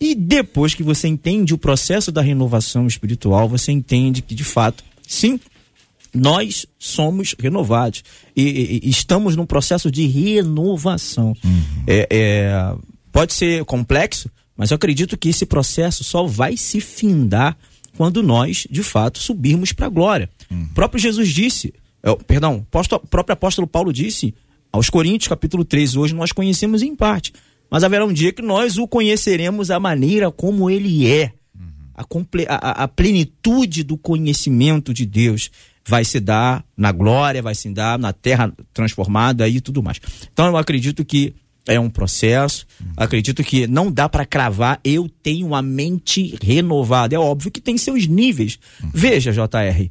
E 0.00 0.14
depois 0.14 0.74
que 0.74 0.82
você 0.82 1.06
entende 1.06 1.54
o 1.54 1.58
processo 1.58 2.10
da 2.10 2.20
renovação 2.20 2.86
espiritual, 2.86 3.48
você 3.48 3.70
entende 3.70 4.20
que 4.20 4.34
de 4.34 4.42
fato, 4.42 4.82
sim, 5.06 5.38
nós 6.14 6.64
somos 6.78 7.34
renovados 7.38 8.04
e, 8.36 8.42
e, 8.42 8.80
e, 8.84 8.90
estamos 8.90 9.34
num 9.34 9.44
processo 9.44 9.90
de 9.90 10.06
renovação. 10.06 11.34
Uhum. 11.44 11.84
É, 11.86 12.06
é, 12.10 12.76
pode 13.10 13.34
ser 13.34 13.64
complexo, 13.64 14.30
mas 14.56 14.70
eu 14.70 14.76
acredito 14.76 15.18
que 15.18 15.28
esse 15.28 15.44
processo 15.44 16.04
só 16.04 16.24
vai 16.24 16.56
se 16.56 16.80
findar 16.80 17.56
quando 17.96 18.22
nós, 18.22 18.66
de 18.70 18.82
fato, 18.82 19.18
subirmos 19.18 19.72
para 19.72 19.86
a 19.86 19.90
glória. 19.90 20.30
Uhum. 20.50 20.68
O 20.70 20.74
próprio 20.74 21.00
Jesus 21.00 21.28
disse, 21.30 21.74
é, 22.02 22.14
perdão, 22.26 22.64
o 22.70 23.06
próprio 23.08 23.32
apóstolo 23.32 23.66
Paulo 23.66 23.92
disse 23.92 24.34
aos 24.72 24.88
Coríntios, 24.88 25.28
capítulo 25.28 25.64
13, 25.64 25.98
hoje 25.98 26.14
nós 26.14 26.32
conhecemos 26.32 26.82
em 26.82 26.94
parte, 26.94 27.32
mas 27.70 27.82
haverá 27.82 28.04
um 28.04 28.12
dia 28.12 28.32
que 28.32 28.42
nós 28.42 28.76
o 28.78 28.86
conheceremos 28.86 29.70
a 29.70 29.80
maneira 29.80 30.30
como 30.30 30.70
ele 30.70 31.08
é. 31.08 31.32
Uhum. 31.54 31.92
A, 31.96 32.54
a, 32.54 32.84
a 32.84 32.88
plenitude 32.88 33.82
do 33.82 33.96
conhecimento 33.96 34.92
de 34.94 35.06
Deus 35.06 35.50
vai 35.86 36.04
se 36.04 36.18
dar 36.20 36.64
na 36.76 36.92
glória, 36.92 37.42
vai 37.42 37.54
se 37.54 37.68
dar 37.70 37.98
na 37.98 38.12
terra 38.12 38.52
transformada 38.72 39.48
e 39.48 39.60
tudo 39.60 39.82
mais. 39.82 40.00
Então 40.32 40.46
eu 40.46 40.56
acredito 40.56 41.04
que 41.04 41.34
é 41.66 41.80
um 41.80 41.88
processo, 41.88 42.66
acredito 42.96 43.42
que 43.42 43.66
não 43.66 43.90
dá 43.90 44.08
para 44.08 44.26
cravar, 44.26 44.78
eu 44.84 45.08
tenho 45.22 45.46
uma 45.46 45.62
mente 45.62 46.36
renovada. 46.42 47.14
É 47.14 47.18
óbvio 47.18 47.50
que 47.50 47.60
tem 47.60 47.78
seus 47.78 48.06
níveis. 48.06 48.58
Veja, 48.92 49.32
JR, 49.32 49.90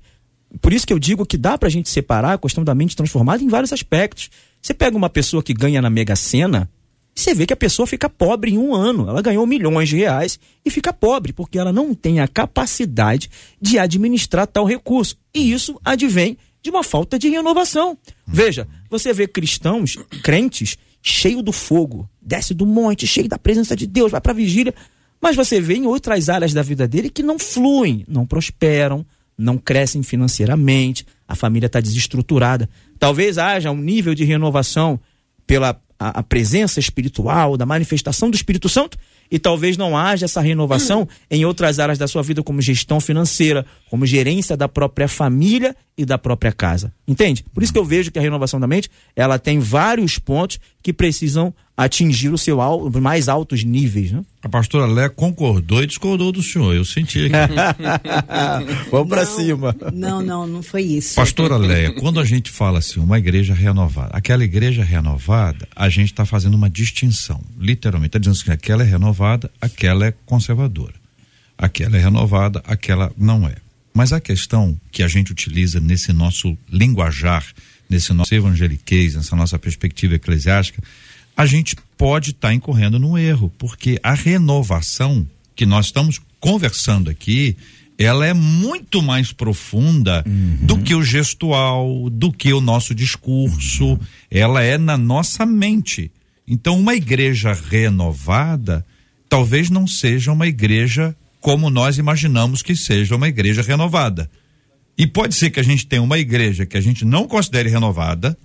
por 0.61 0.71
isso 0.71 0.85
que 0.85 0.93
eu 0.93 0.99
digo 0.99 1.25
que 1.25 1.37
dá 1.37 1.57
para 1.57 1.67
a 1.67 1.71
gente 1.71 1.89
separar 1.89 2.33
a 2.33 2.37
questão 2.37 2.63
da 2.63 2.75
mente 2.75 2.95
transformada 2.95 3.43
em 3.43 3.47
vários 3.47 3.73
aspectos. 3.73 4.29
Você 4.61 4.73
pega 4.73 4.95
uma 4.95 5.09
pessoa 5.09 5.41
que 5.41 5.53
ganha 5.53 5.81
na 5.81 5.89
Mega 5.89 6.15
Sena, 6.15 6.69
você 7.15 7.33
vê 7.33 7.45
que 7.45 7.53
a 7.53 7.57
pessoa 7.57 7.85
fica 7.85 8.09
pobre 8.09 8.51
em 8.51 8.57
um 8.57 8.73
ano. 8.73 9.07
Ela 9.07 9.21
ganhou 9.21 9.45
milhões 9.45 9.89
de 9.89 9.97
reais 9.97 10.39
e 10.65 10.69
fica 10.69 10.91
pobre, 10.91 11.31
porque 11.31 11.59
ela 11.59 11.71
não 11.71 11.93
tem 11.93 12.19
a 12.19 12.27
capacidade 12.27 13.29
de 13.61 13.77
administrar 13.77 14.47
tal 14.47 14.65
recurso. 14.65 15.17
E 15.33 15.51
isso 15.51 15.79
advém 15.85 16.37
de 16.61 16.69
uma 16.69 16.83
falta 16.83 17.19
de 17.19 17.29
renovação. 17.29 17.97
Veja, 18.25 18.67
você 18.89 19.13
vê 19.13 19.27
cristãos, 19.27 19.97
crentes, 20.23 20.77
cheio 21.01 21.41
do 21.41 21.51
fogo, 21.51 22.09
desce 22.21 22.53
do 22.53 22.65
monte, 22.65 23.05
cheio 23.05 23.27
da 23.27 23.37
presença 23.37 23.75
de 23.75 23.85
Deus, 23.85 24.11
vai 24.11 24.21
para 24.21 24.31
a 24.31 24.35
vigília, 24.35 24.73
mas 25.21 25.35
você 25.35 25.59
vê 25.59 25.75
em 25.75 25.85
outras 25.85 26.29
áreas 26.29 26.53
da 26.53 26.61
vida 26.61 26.87
dele 26.87 27.09
que 27.09 27.21
não 27.21 27.37
fluem, 27.37 28.05
não 28.07 28.25
prosperam, 28.25 29.05
não 29.37 29.57
crescem 29.57 30.01
financeiramente, 30.01 31.05
a 31.27 31.35
família 31.35 31.67
está 31.67 31.81
desestruturada. 31.81 32.69
Talvez 32.97 33.37
haja 33.37 33.71
um 33.71 33.77
nível 33.77 34.15
de 34.15 34.23
renovação 34.23 34.99
pela 35.45 35.73
a, 36.03 36.19
a, 36.19 36.23
presença 36.23 36.79
espiritual, 36.79 37.55
da 37.55 37.65
manifestação 37.65 38.29
do 38.29 38.35
Espírito 38.35 38.67
Santo, 38.67 38.97
e 39.31 39.39
talvez 39.39 39.77
não 39.77 39.97
haja 39.97 40.25
essa 40.25 40.41
renovação 40.41 41.07
em 41.31 41.45
outras 41.45 41.79
áreas 41.79 41.97
da 41.97 42.07
sua 42.07 42.21
vida, 42.21 42.43
como 42.43 42.61
gestão 42.61 42.99
financeira, 42.99 43.65
como 43.89 44.05
gerência 44.05 44.57
da 44.57 44.67
própria 44.67 45.07
família 45.07 45.75
e 45.97 46.05
da 46.05 46.17
própria 46.17 46.51
casa. 46.51 46.93
Entende? 47.07 47.45
Por 47.53 47.63
isso 47.63 47.71
que 47.71 47.79
eu 47.79 47.85
vejo 47.85 48.11
que 48.11 48.19
a 48.19 48.21
renovação 48.21 48.59
da 48.59 48.67
mente, 48.67 48.91
ela 49.15 49.39
tem 49.39 49.59
vários 49.59 50.19
pontos 50.19 50.59
que 50.81 50.91
precisam 50.91 51.53
atingir 51.75 52.29
o 52.29 52.37
seu 52.37 52.59
os 52.59 52.93
mais 52.95 53.27
altos 53.27 53.63
níveis, 53.63 54.11
né? 54.11 54.23
A 54.43 54.49
pastora 54.49 54.85
Lé 54.85 55.09
concordou 55.09 55.81
e 55.81 55.87
discordou 55.87 56.31
do 56.31 56.43
senhor, 56.43 56.75
eu 56.75 56.85
senti 56.85 57.25
aqui. 57.25 57.33
Vamos 58.91 59.09
para 59.09 59.25
cima. 59.25 59.75
Não, 59.91 60.21
não, 60.21 60.45
não 60.45 60.61
foi 60.61 60.83
isso. 60.83 61.15
Pastora 61.15 61.57
Léa, 61.57 61.93
quando 61.93 62.19
a 62.19 62.25
gente 62.25 62.51
fala 62.51 62.79
assim, 62.79 62.99
uma 62.99 63.17
igreja 63.17 63.53
renovada, 63.53 64.11
aquela 64.13 64.43
igreja 64.43 64.83
renovada, 64.83 65.67
a 65.75 65.89
gente 65.89 66.11
está 66.11 66.25
fazendo 66.25 66.55
uma 66.55 66.69
distinção, 66.69 67.41
literalmente, 67.57 68.09
está 68.09 68.19
dizendo 68.19 68.37
assim, 68.39 68.51
aquela 68.51 68.83
é 68.83 68.85
renovada, 68.85 69.49
aquela 69.59 70.05
é 70.05 70.13
conservadora. 70.25 70.93
Aquela 71.57 71.97
é 71.97 72.01
renovada, 72.01 72.61
aquela 72.67 73.11
não 73.17 73.47
é. 73.47 73.55
Mas 73.93 74.11
a 74.11 74.19
questão 74.19 74.77
que 74.91 75.03
a 75.03 75.07
gente 75.07 75.31
utiliza 75.31 75.79
nesse 75.79 76.11
nosso 76.11 76.57
linguajar, 76.69 77.45
nesse 77.89 78.11
nosso 78.11 78.33
evangeliquez, 78.33 79.15
nessa 79.15 79.35
nossa 79.35 79.57
perspectiva 79.57 80.15
eclesiástica, 80.15 80.81
a 81.35 81.45
gente 81.45 81.75
pode 81.97 82.31
estar 82.31 82.49
tá 82.49 82.53
incorrendo 82.53 82.99
num 82.99 83.17
erro, 83.17 83.51
porque 83.57 83.99
a 84.03 84.13
renovação 84.13 85.27
que 85.55 85.65
nós 85.65 85.87
estamos 85.87 86.19
conversando 86.39 87.09
aqui, 87.09 87.55
ela 87.97 88.25
é 88.25 88.33
muito 88.33 89.01
mais 89.01 89.31
profunda 89.31 90.23
uhum. 90.25 90.57
do 90.61 90.77
que 90.79 90.95
o 90.95 91.03
gestual, 91.03 92.09
do 92.09 92.31
que 92.31 92.51
o 92.51 92.61
nosso 92.61 92.93
discurso, 92.93 93.85
uhum. 93.85 93.99
ela 94.29 94.61
é 94.61 94.77
na 94.77 94.97
nossa 94.97 95.45
mente. 95.45 96.11
Então, 96.47 96.79
uma 96.79 96.95
igreja 96.95 97.53
renovada 97.53 98.85
talvez 99.29 99.69
não 99.69 99.87
seja 99.87 100.31
uma 100.31 100.47
igreja 100.47 101.15
como 101.41 101.69
nós 101.69 101.97
imaginamos 101.97 102.61
que 102.61 102.75
seja 102.75 103.15
uma 103.15 103.27
igreja 103.27 103.61
renovada. 103.61 104.29
E 104.97 105.07
pode 105.07 105.33
ser 105.35 105.49
que 105.49 105.59
a 105.59 105.63
gente 105.63 105.87
tenha 105.87 106.01
uma 106.01 106.19
igreja 106.19 106.65
que 106.65 106.77
a 106.77 106.81
gente 106.81 107.03
não 107.03 107.27
considere 107.27 107.69
renovada, 107.69 108.37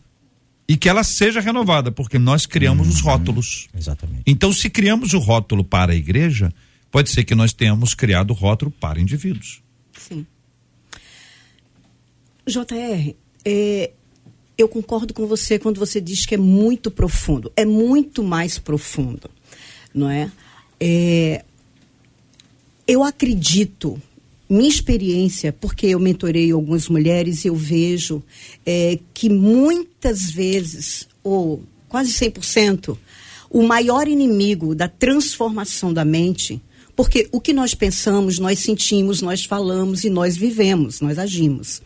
e 0.69 0.77
que 0.77 0.89
ela 0.89 1.03
seja 1.03 1.41
renovada, 1.41 1.91
porque 1.91 2.19
nós 2.19 2.45
criamos 2.45 2.87
uhum. 2.87 2.93
os 2.93 3.01
rótulos. 3.01 3.69
Exatamente. 3.75 4.23
Então, 4.27 4.53
se 4.53 4.69
criamos 4.69 5.15
o 5.15 5.19
rótulo 5.19 5.65
para 5.65 5.93
a 5.93 5.97
igreja, 5.97 6.53
pode 6.91 7.11
ser 7.11 7.25
que 7.25 7.35
nós 7.35 7.55
tenhamos 7.55 7.95
criado 7.95 8.33
o 8.33 8.35
rótulo 8.35 8.71
para 8.71 9.01
indivíduos. 9.01 9.63
Sim. 9.97 10.27
JR, 12.47 13.15
é, 13.45 13.93
eu 14.59 14.69
concordo 14.69 15.15
com 15.15 15.27
você 15.27 15.59
quando 15.59 15.79
você 15.79 16.01
diz 16.01 16.27
que 16.27 16.35
é 16.35 16.39
muito 16.39 16.91
profundo. 16.91 17.51
É 17.57 17.65
muito 17.65 18.23
mais 18.23 18.59
profundo, 18.59 19.31
não 19.95 20.11
é? 20.11 20.31
é 20.79 21.45
eu 22.87 23.03
acredito 23.03 24.01
minha 24.49 24.69
experiência, 24.69 25.53
porque 25.53 25.89
eu 25.89 25.99
mentorei 25.99 26.51
algumas 26.51 26.89
mulheres, 26.89 27.45
eu 27.45 27.55
vejo 27.55 28.23
é, 28.65 28.99
que 29.13 29.29
muitas 29.29 30.31
vezes, 30.31 31.07
ou 31.23 31.63
quase 31.89 32.13
100%, 32.13 32.97
o 33.51 33.63
maior 33.63 34.09
inimigo 34.09 34.75
da 34.75 34.89
transformação 34.89 35.93
da 35.93 36.05
mente, 36.05 36.61
porque 36.97 37.29
o 37.31 37.41
que 37.41 37.53
nós 37.53 37.75
pensamos, 37.75 38.39
nós 38.39 38.59
sentimos, 38.59 39.23
nós 39.23 39.45
falamos 39.45 40.03
e 40.03 40.11
nós 40.11 40.37
vivemos, 40.37 41.01
nós 41.01 41.19
agimos. 41.19 41.81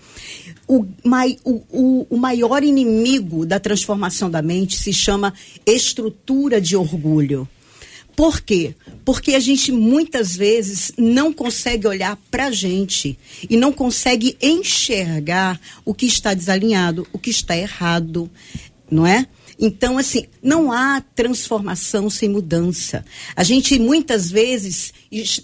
O, 0.67 0.87
mai, 1.05 1.37
o, 1.45 1.63
o, 1.69 2.07
o 2.09 2.17
maior 2.17 2.63
inimigo 2.63 3.45
da 3.45 3.61
transformação 3.61 4.31
da 4.31 4.41
mente 4.41 4.79
se 4.79 4.93
chama 4.93 5.35
estrutura 5.67 6.61
de 6.61 6.77
orgulho. 6.77 7.47
Por 8.17 8.41
quê? 8.41 8.75
Porque 9.05 9.35
a 9.35 9.41
gente 9.41 9.73
muitas 9.73 10.37
vezes 10.37 10.93
não 10.97 11.33
consegue 11.33 11.87
olhar 11.87 12.17
para 12.31 12.47
a 12.47 12.51
gente 12.51 13.19
e 13.49 13.57
não 13.57 13.73
consegue 13.73 14.37
enxergar 14.41 15.61
o 15.85 15.95
que 15.95 16.07
está 16.07 16.35
desalinhado, 16.35 17.07
o 17.13 17.19
que 17.19 17.31
está 17.31 17.57
errado, 17.57 18.31
não 18.91 19.07
é? 19.07 19.27
Então, 19.65 19.97
assim, 19.97 20.25
não 20.43 20.73
há 20.73 21.01
transformação 21.15 22.11
sem 22.11 22.29
mudança. 22.29 23.05
A 23.37 23.45
gente, 23.45 23.79
muitas 23.79 24.29
vezes, 24.29 24.93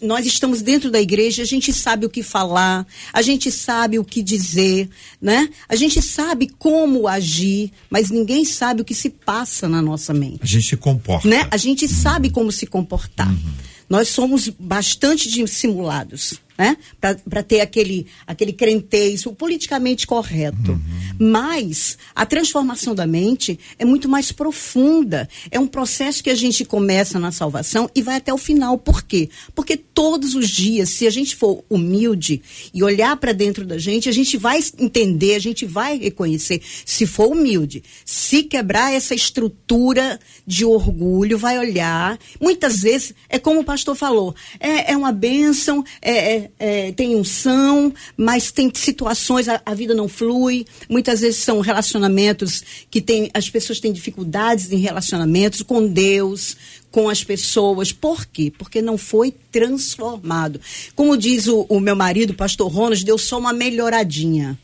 nós 0.03 0.27
estamos 0.27 0.61
dentro 0.61 0.91
da 0.91 1.01
igreja, 1.01 1.45
a 1.45 1.47
gente 1.47 1.73
sabe 1.73 2.05
o 2.05 2.11
que 2.11 2.21
falar, 2.21 2.85
a 3.13 3.23
gente 3.23 3.49
sabe 3.53 3.97
o 3.97 4.05
que 4.05 4.21
dizer, 4.21 4.91
né? 5.23 5.49
A 5.69 5.77
gente 5.77 6.03
sabe 6.03 6.51
como 6.59 7.07
agir, 7.07 7.71
mas 7.89 8.11
ninguém 8.11 8.45
sabe 8.45 8.83
o 8.83 8.85
que 8.85 8.95
se 8.95 9.09
passa 9.09 9.69
na 9.69 9.81
nossa 9.81 10.13
mente. 10.13 10.41
A 10.43 10.47
gente 10.47 10.67
se 10.67 10.77
comporta. 10.77 11.29
Né? 11.29 11.47
A 11.49 11.57
gente 11.57 11.85
uhum. 11.85 11.93
sabe 11.93 12.29
como 12.29 12.51
se 12.51 12.67
comportar. 12.67 13.31
Uhum. 13.31 13.53
Nós 13.89 14.09
somos 14.09 14.49
bastante 14.49 15.31
dissimulados 15.31 16.41
né? 16.59 16.77
Para 17.01 17.43
ter 17.43 17.61
aquele, 17.61 18.07
aquele 18.27 18.53
crenteio 18.53 19.33
politicamente 19.33 20.07
correto. 20.07 20.73
Uhum. 20.73 21.31
Mas 21.31 21.97
a 22.15 22.27
transformação 22.27 22.95
da 22.95 23.07
mente 23.07 23.59
é 23.79 23.85
muito 23.85 24.09
mais 24.09 24.33
profunda. 24.33 25.29
É 25.53 25.61
um 25.61 25.69
processo 25.69 26.23
que 26.23 26.31
a 26.31 26.35
gente 26.35 26.65
começa 26.65 27.19
na 27.21 27.31
salvação 27.31 27.89
e 27.95 28.03
vai 28.03 28.17
até 28.17 28.35
o 28.35 28.39
final. 28.39 28.77
Por 28.77 29.03
quê? 29.03 29.31
Porque 29.55 29.77
todos 29.77 30.35
os 30.35 30.49
dias, 30.49 30.91
se 30.91 31.07
a 31.07 31.11
gente 31.11 31.37
for 31.37 31.63
humilde 31.71 32.43
e 32.75 32.83
olhar 32.83 33.17
para 33.17 33.33
dentro 33.33 33.65
da 33.65 33.79
gente, 33.79 34.09
a 34.09 34.13
gente 34.13 34.37
vai 34.37 34.59
entender, 34.79 35.37
a 35.37 35.39
gente 35.39 35.65
vai 35.65 35.97
reconhecer. 35.97 36.61
Se 36.85 37.07
for 37.07 37.29
humilde, 37.29 37.85
se 38.05 38.43
quebrar 38.43 38.93
essa 38.93 39.15
estrutura 39.15 40.19
de 40.45 40.65
orgulho, 40.65 41.39
vai 41.39 41.59
olhar. 41.59 42.19
Muitas 42.41 42.81
vezes, 42.81 43.15
é 43.29 43.39
como 43.39 43.61
o 43.61 43.65
pastor 43.65 43.95
falou, 43.95 44.35
é, 44.59 44.93
é 44.93 44.97
uma 44.97 45.13
bênção, 45.13 45.85
é, 46.03 46.37
é 46.37 46.48
é, 46.59 46.93
tem 46.93 47.17
unção, 47.17 47.93
mas 48.17 48.51
tem 48.51 48.71
situações, 48.75 49.49
a, 49.49 49.61
a, 49.65 49.75
vida 49.75 49.95
não 49.95 50.09
flui. 50.09 50.67
Muitas 50.89 51.21
vezes 51.21 51.43
são 51.43 51.61
relacionamentos 51.61 52.63
que 52.91 53.01
tem, 53.01 53.31
as 53.35 53.49
pessoas 53.49 53.81
têm 53.81 53.93
dificuldades 53.93 54.71
em 54.71 54.79
relacionamentos 54.79 55.63
com 55.63 55.87
Deus, 55.87 56.57
com 56.91 57.09
as 57.09 57.25
pessoas. 57.25 57.93
Por 57.93 58.27
quê? 58.27 58.53
Porque 58.57 58.83
não 58.83 58.97
foi 58.99 59.33
transformado. 59.53 60.61
Como 60.95 61.17
diz 61.17 61.47
o, 61.47 61.67
o 61.69 61.81
meu 61.81 61.97
marido, 61.97 62.31
o 62.31 62.37
pastor 62.37 62.71
Ronald, 62.71 63.05
deu 63.05 63.19
só 63.19 63.39
uma 63.39 63.53
melhoradinha 63.53 64.59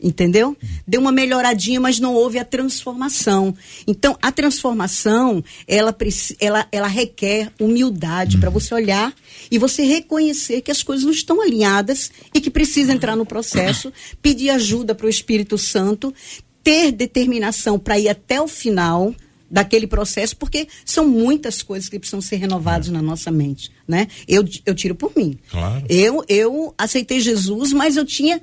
entendeu? 0.00 0.56
Deu 0.86 1.00
uma 1.00 1.12
melhoradinha, 1.12 1.80
mas 1.80 1.98
não 1.98 2.14
houve 2.14 2.38
a 2.38 2.44
transformação. 2.44 3.54
Então, 3.86 4.16
a 4.22 4.30
transformação, 4.30 5.42
ela, 5.66 5.94
ela, 6.40 6.68
ela 6.70 6.88
requer 6.88 7.52
humildade 7.60 8.36
uhum. 8.36 8.40
para 8.40 8.50
você 8.50 8.74
olhar 8.74 9.14
e 9.50 9.58
você 9.58 9.82
reconhecer 9.82 10.60
que 10.60 10.70
as 10.70 10.82
coisas 10.82 11.04
não 11.04 11.12
estão 11.12 11.42
alinhadas 11.42 12.10
e 12.34 12.40
que 12.40 12.50
precisa 12.50 12.92
entrar 12.92 13.16
no 13.16 13.26
processo, 13.26 13.92
pedir 14.22 14.50
ajuda 14.50 14.94
para 14.94 15.06
o 15.06 15.10
Espírito 15.10 15.58
Santo, 15.58 16.14
ter 16.62 16.92
determinação 16.92 17.78
para 17.78 17.98
ir 17.98 18.08
até 18.08 18.40
o 18.40 18.48
final 18.48 19.14
daquele 19.50 19.86
processo, 19.86 20.36
porque 20.36 20.68
são 20.84 21.08
muitas 21.08 21.62
coisas 21.62 21.88
que 21.88 21.98
precisam 21.98 22.20
ser 22.20 22.36
renovadas 22.36 22.88
é. 22.88 22.90
na 22.90 23.00
nossa 23.00 23.30
mente, 23.30 23.70
né? 23.86 24.06
Eu, 24.26 24.46
eu 24.66 24.74
tiro 24.74 24.94
por 24.94 25.12
mim. 25.16 25.38
Claro. 25.50 25.84
Eu, 25.88 26.22
eu 26.28 26.74
aceitei 26.76 27.20
Jesus, 27.20 27.72
mas 27.72 27.96
eu 27.96 28.04
tinha 28.04 28.40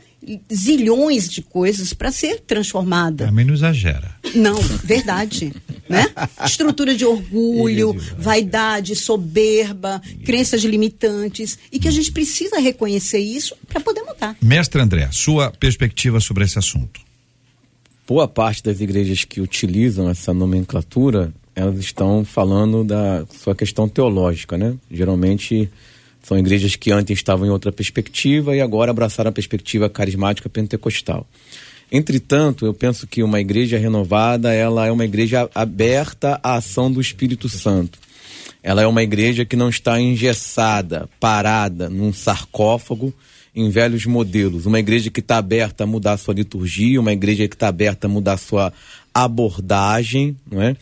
zilhões 0.53 1.29
de 1.29 1.41
coisas 1.41 1.93
para 1.93 2.11
ser 2.11 2.39
transformada. 2.41 3.27
Também 3.27 3.45
não 3.45 3.53
exagera. 3.53 4.11
Não, 4.33 4.55
verdade. 4.83 5.53
né? 5.89 6.07
Estrutura 6.43 6.95
de 6.95 7.05
orgulho, 7.05 7.95
vaidade, 8.17 8.95
soberba, 8.95 10.01
crenças 10.23 10.63
limitantes 10.63 11.57
e 11.71 11.79
que 11.79 11.87
a 11.87 11.91
gente 11.91 12.11
precisa 12.11 12.59
reconhecer 12.59 13.19
isso 13.19 13.55
para 13.67 13.79
poder 13.79 14.01
mudar. 14.01 14.35
Mestre 14.41 14.81
André, 14.81 15.09
sua 15.11 15.51
perspectiva 15.51 16.19
sobre 16.19 16.43
esse 16.43 16.57
assunto. 16.57 17.01
Boa 18.07 18.27
parte 18.27 18.61
das 18.61 18.79
igrejas 18.81 19.23
que 19.23 19.41
utilizam 19.41 20.09
essa 20.09 20.33
nomenclatura, 20.33 21.33
elas 21.55 21.79
estão 21.79 22.23
falando 22.23 22.83
da 22.83 23.25
sua 23.41 23.55
questão 23.55 23.89
teológica, 23.89 24.57
né? 24.57 24.75
Geralmente 24.91 25.69
são 26.25 26.39
igrejas 26.39 26.75
que 26.75 26.91
antes 26.91 27.19
estavam 27.19 27.45
em 27.45 27.51
outra 27.51 27.71
perspectiva 27.71 28.55
e 28.55 28.59
agora 28.59 28.89
abraçaram 28.89 29.29
a 29.29 29.31
perspectiva 29.31 29.87
carismática 29.87 30.49
pentecostal. 30.49 31.27
Entretanto, 31.91 32.65
eu 32.65 32.73
penso 32.73 33.05
que 33.05 33.21
uma 33.21 33.39
igreja 33.39 33.77
renovada, 33.77 34.51
ela 34.51 34.87
é 34.87 34.91
uma 34.91 35.05
igreja 35.05 35.47
aberta 35.53 36.39
à 36.41 36.55
ação 36.55 36.91
do 36.91 36.99
Espírito 36.99 37.47
Santo. 37.47 37.99
Ela 38.63 38.81
é 38.81 38.87
uma 38.87 39.03
igreja 39.03 39.45
que 39.45 39.55
não 39.55 39.69
está 39.69 40.01
engessada, 40.01 41.07
parada 41.19 41.91
num 41.91 42.11
sarcófago 42.11 43.13
em 43.55 43.69
velhos 43.69 44.07
modelos. 44.07 44.65
Uma 44.65 44.79
igreja 44.79 45.11
que 45.11 45.19
está 45.19 45.37
aberta 45.37 45.83
a 45.83 45.87
mudar 45.87 46.17
sua 46.17 46.33
liturgia, 46.33 46.99
uma 46.99 47.13
igreja 47.13 47.47
que 47.47 47.55
está 47.55 47.67
aberta 47.67 48.07
a 48.07 48.09
mudar 48.09 48.37
sua 48.37 48.73
abordagem, 49.13 50.35
não 50.51 50.59
é? 50.59 50.75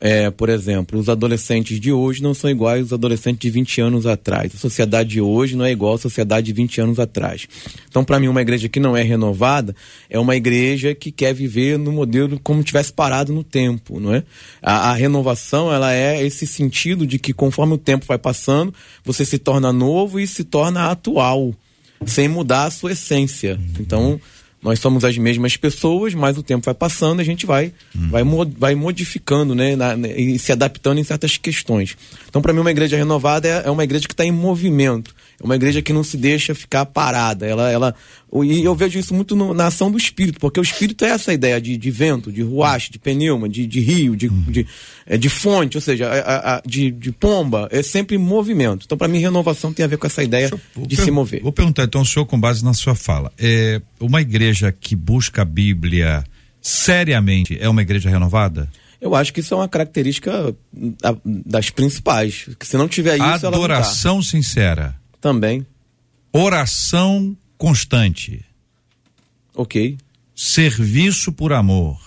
É, 0.00 0.28
por 0.30 0.48
exemplo, 0.48 0.98
os 0.98 1.08
adolescentes 1.08 1.78
de 1.78 1.92
hoje 1.92 2.22
não 2.22 2.34
são 2.34 2.50
iguais 2.50 2.82
aos 2.82 2.92
adolescentes 2.92 3.38
de 3.40 3.50
20 3.50 3.80
anos 3.80 4.06
atrás. 4.06 4.52
A 4.54 4.58
sociedade 4.58 5.10
de 5.10 5.20
hoje 5.20 5.56
não 5.56 5.64
é 5.64 5.70
igual 5.70 5.94
à 5.94 5.98
sociedade 5.98 6.46
de 6.46 6.52
20 6.52 6.80
anos 6.80 6.98
atrás. 6.98 7.46
Então, 7.88 8.04
para 8.04 8.18
mim, 8.18 8.28
uma 8.28 8.42
igreja 8.42 8.68
que 8.68 8.80
não 8.80 8.96
é 8.96 9.02
renovada 9.02 9.74
é 10.10 10.18
uma 10.18 10.34
igreja 10.34 10.94
que 10.94 11.12
quer 11.12 11.32
viver 11.32 11.78
no 11.78 11.92
modelo 11.92 12.40
como 12.40 12.62
tivesse 12.62 12.92
parado 12.92 13.32
no 13.32 13.44
tempo, 13.44 14.00
não 14.00 14.12
é? 14.12 14.24
A, 14.60 14.90
a 14.90 14.94
renovação, 14.94 15.72
ela 15.72 15.94
é 15.94 16.24
esse 16.26 16.46
sentido 16.46 17.06
de 17.06 17.18
que 17.18 17.32
conforme 17.32 17.74
o 17.74 17.78
tempo 17.78 18.04
vai 18.04 18.18
passando, 18.18 18.74
você 19.04 19.24
se 19.24 19.38
torna 19.38 19.72
novo 19.72 20.18
e 20.18 20.26
se 20.26 20.42
torna 20.42 20.90
atual, 20.90 21.54
sem 22.04 22.28
mudar 22.28 22.64
a 22.64 22.70
sua 22.70 22.92
essência. 22.92 23.58
Então, 23.78 24.20
nós 24.64 24.80
somos 24.80 25.04
as 25.04 25.18
mesmas 25.18 25.58
pessoas, 25.58 26.14
mas 26.14 26.38
o 26.38 26.42
tempo 26.42 26.64
vai 26.64 26.74
passando, 26.74 27.20
a 27.20 27.24
gente 27.24 27.44
vai, 27.44 27.70
uhum. 27.94 28.08
vai, 28.08 28.22
vai 28.56 28.74
modificando, 28.74 29.54
né, 29.54 29.76
na, 29.76 29.94
e 30.08 30.38
se 30.38 30.50
adaptando 30.50 30.98
em 30.98 31.04
certas 31.04 31.36
questões. 31.36 31.94
Então, 32.26 32.40
para 32.40 32.50
mim, 32.50 32.60
uma 32.60 32.70
igreja 32.70 32.96
renovada 32.96 33.46
é, 33.46 33.62
é 33.66 33.70
uma 33.70 33.84
igreja 33.84 34.08
que 34.08 34.14
está 34.14 34.24
em 34.24 34.32
movimento, 34.32 35.14
é 35.40 35.44
uma 35.44 35.56
igreja 35.56 35.82
que 35.82 35.92
não 35.92 36.04
se 36.04 36.16
deixa 36.16 36.54
ficar 36.54 36.86
parada. 36.86 37.46
Ela, 37.46 37.70
ela, 37.70 37.94
e 38.42 38.64
eu 38.64 38.74
vejo 38.74 38.98
isso 38.98 39.14
muito 39.14 39.34
no, 39.34 39.54
na 39.54 39.66
ação 39.66 39.90
do 39.90 39.98
espírito, 39.98 40.38
porque 40.40 40.60
o 40.60 40.62
espírito 40.62 41.04
é 41.04 41.10
essa 41.10 41.32
ideia 41.32 41.60
de, 41.60 41.76
de 41.76 41.90
vento, 41.90 42.32
de 42.32 42.42
ruache, 42.42 42.90
de 42.90 42.98
pneuma, 42.98 43.48
de, 43.48 43.66
de 43.66 43.80
rio, 43.80 44.16
de, 44.16 44.28
uhum. 44.28 44.44
de, 44.48 44.66
é, 45.06 45.16
de, 45.16 45.28
fonte, 45.28 45.76
ou 45.76 45.80
seja, 45.80 46.08
a, 46.08 46.56
a, 46.56 46.62
de, 46.64 46.90
de 46.90 47.12
pomba, 47.12 47.68
é 47.70 47.82
sempre 47.82 48.16
movimento. 48.18 48.84
Então, 48.86 48.96
para 48.96 49.08
mim, 49.08 49.18
renovação 49.18 49.72
tem 49.72 49.84
a 49.84 49.88
ver 49.88 49.98
com 49.98 50.06
essa 50.06 50.22
ideia 50.22 50.50
eu, 50.76 50.86
de 50.86 50.96
se 50.96 51.10
mover. 51.10 51.42
Vou 51.42 51.52
perguntar 51.52 51.84
então, 51.84 52.02
o 52.02 52.06
senhor, 52.06 52.26
com 52.26 52.38
base 52.38 52.64
na 52.64 52.74
sua 52.74 52.94
fala, 52.94 53.32
é 53.38 53.80
uma 54.00 54.20
igreja 54.20 54.72
que 54.72 54.94
busca 54.94 55.42
a 55.42 55.44
Bíblia 55.44 56.24
seriamente 56.64 57.58
é 57.60 57.68
uma 57.68 57.82
igreja 57.82 58.08
renovada? 58.08 58.70
Eu 58.98 59.14
acho 59.14 59.34
que 59.34 59.40
isso 59.40 59.52
é 59.52 59.56
uma 59.58 59.68
característica 59.68 60.56
das 61.14 61.68
principais. 61.68 62.48
Que 62.58 62.66
se 62.66 62.78
não 62.78 62.88
tiver 62.88 63.16
isso, 63.16 63.46
adoração 63.46 64.22
sincera. 64.22 64.96
Também. 65.24 65.66
Oração 66.30 67.34
constante. 67.56 68.44
Ok. 69.54 69.96
Serviço 70.36 71.32
por 71.32 71.50
amor. 71.50 71.98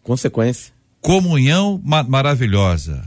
Consequência. 0.00 0.72
Comunhão 1.00 1.80
ma 1.84 2.04
maravilhosa. 2.04 3.04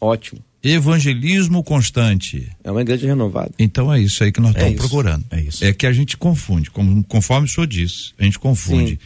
Ótimo. 0.00 0.40
Evangelismo 0.62 1.64
constante. 1.64 2.48
É 2.62 2.70
uma 2.70 2.82
igreja 2.82 3.08
renovada. 3.08 3.50
Então 3.58 3.92
é 3.92 3.98
isso 3.98 4.22
aí 4.22 4.30
que 4.30 4.40
nós 4.40 4.54
é 4.54 4.58
estamos 4.58 4.88
procurando. 4.88 5.24
É 5.32 5.40
isso. 5.40 5.64
É 5.64 5.72
que 5.72 5.84
a 5.84 5.92
gente 5.92 6.16
confunde, 6.16 6.70
como, 6.70 7.02
conforme 7.02 7.48
o 7.48 7.50
senhor 7.50 7.66
disse, 7.66 8.12
a 8.20 8.22
gente 8.22 8.38
confunde 8.38 9.00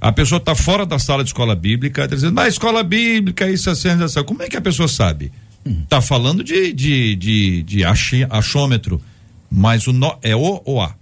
A 0.00 0.10
pessoa 0.12 0.38
está 0.38 0.54
fora 0.54 0.86
da 0.86 0.98
sala 0.98 1.22
de 1.22 1.30
escola 1.30 1.54
bíblica, 1.54 2.08
tá 2.08 2.14
dizendo, 2.14 2.32
na 2.34 2.48
escola 2.48 2.82
bíblica 2.82 3.50
isso 3.50 3.68
é 3.68 3.74
sensação. 3.74 4.24
Como 4.24 4.42
é 4.42 4.48
que 4.48 4.56
a 4.56 4.60
pessoa 4.62 4.88
sabe? 4.88 5.30
Uhum. 5.64 5.84
Tá 5.88 6.00
falando 6.00 6.42
de, 6.42 6.72
de, 6.72 7.14
de, 7.16 7.62
de 7.64 7.84
achômetro, 8.30 9.00
mas 9.50 9.86
o 9.86 9.92
no, 9.92 10.16
é 10.22 10.34
o 10.34 10.62
ou 10.64 10.80
a? 10.80 10.94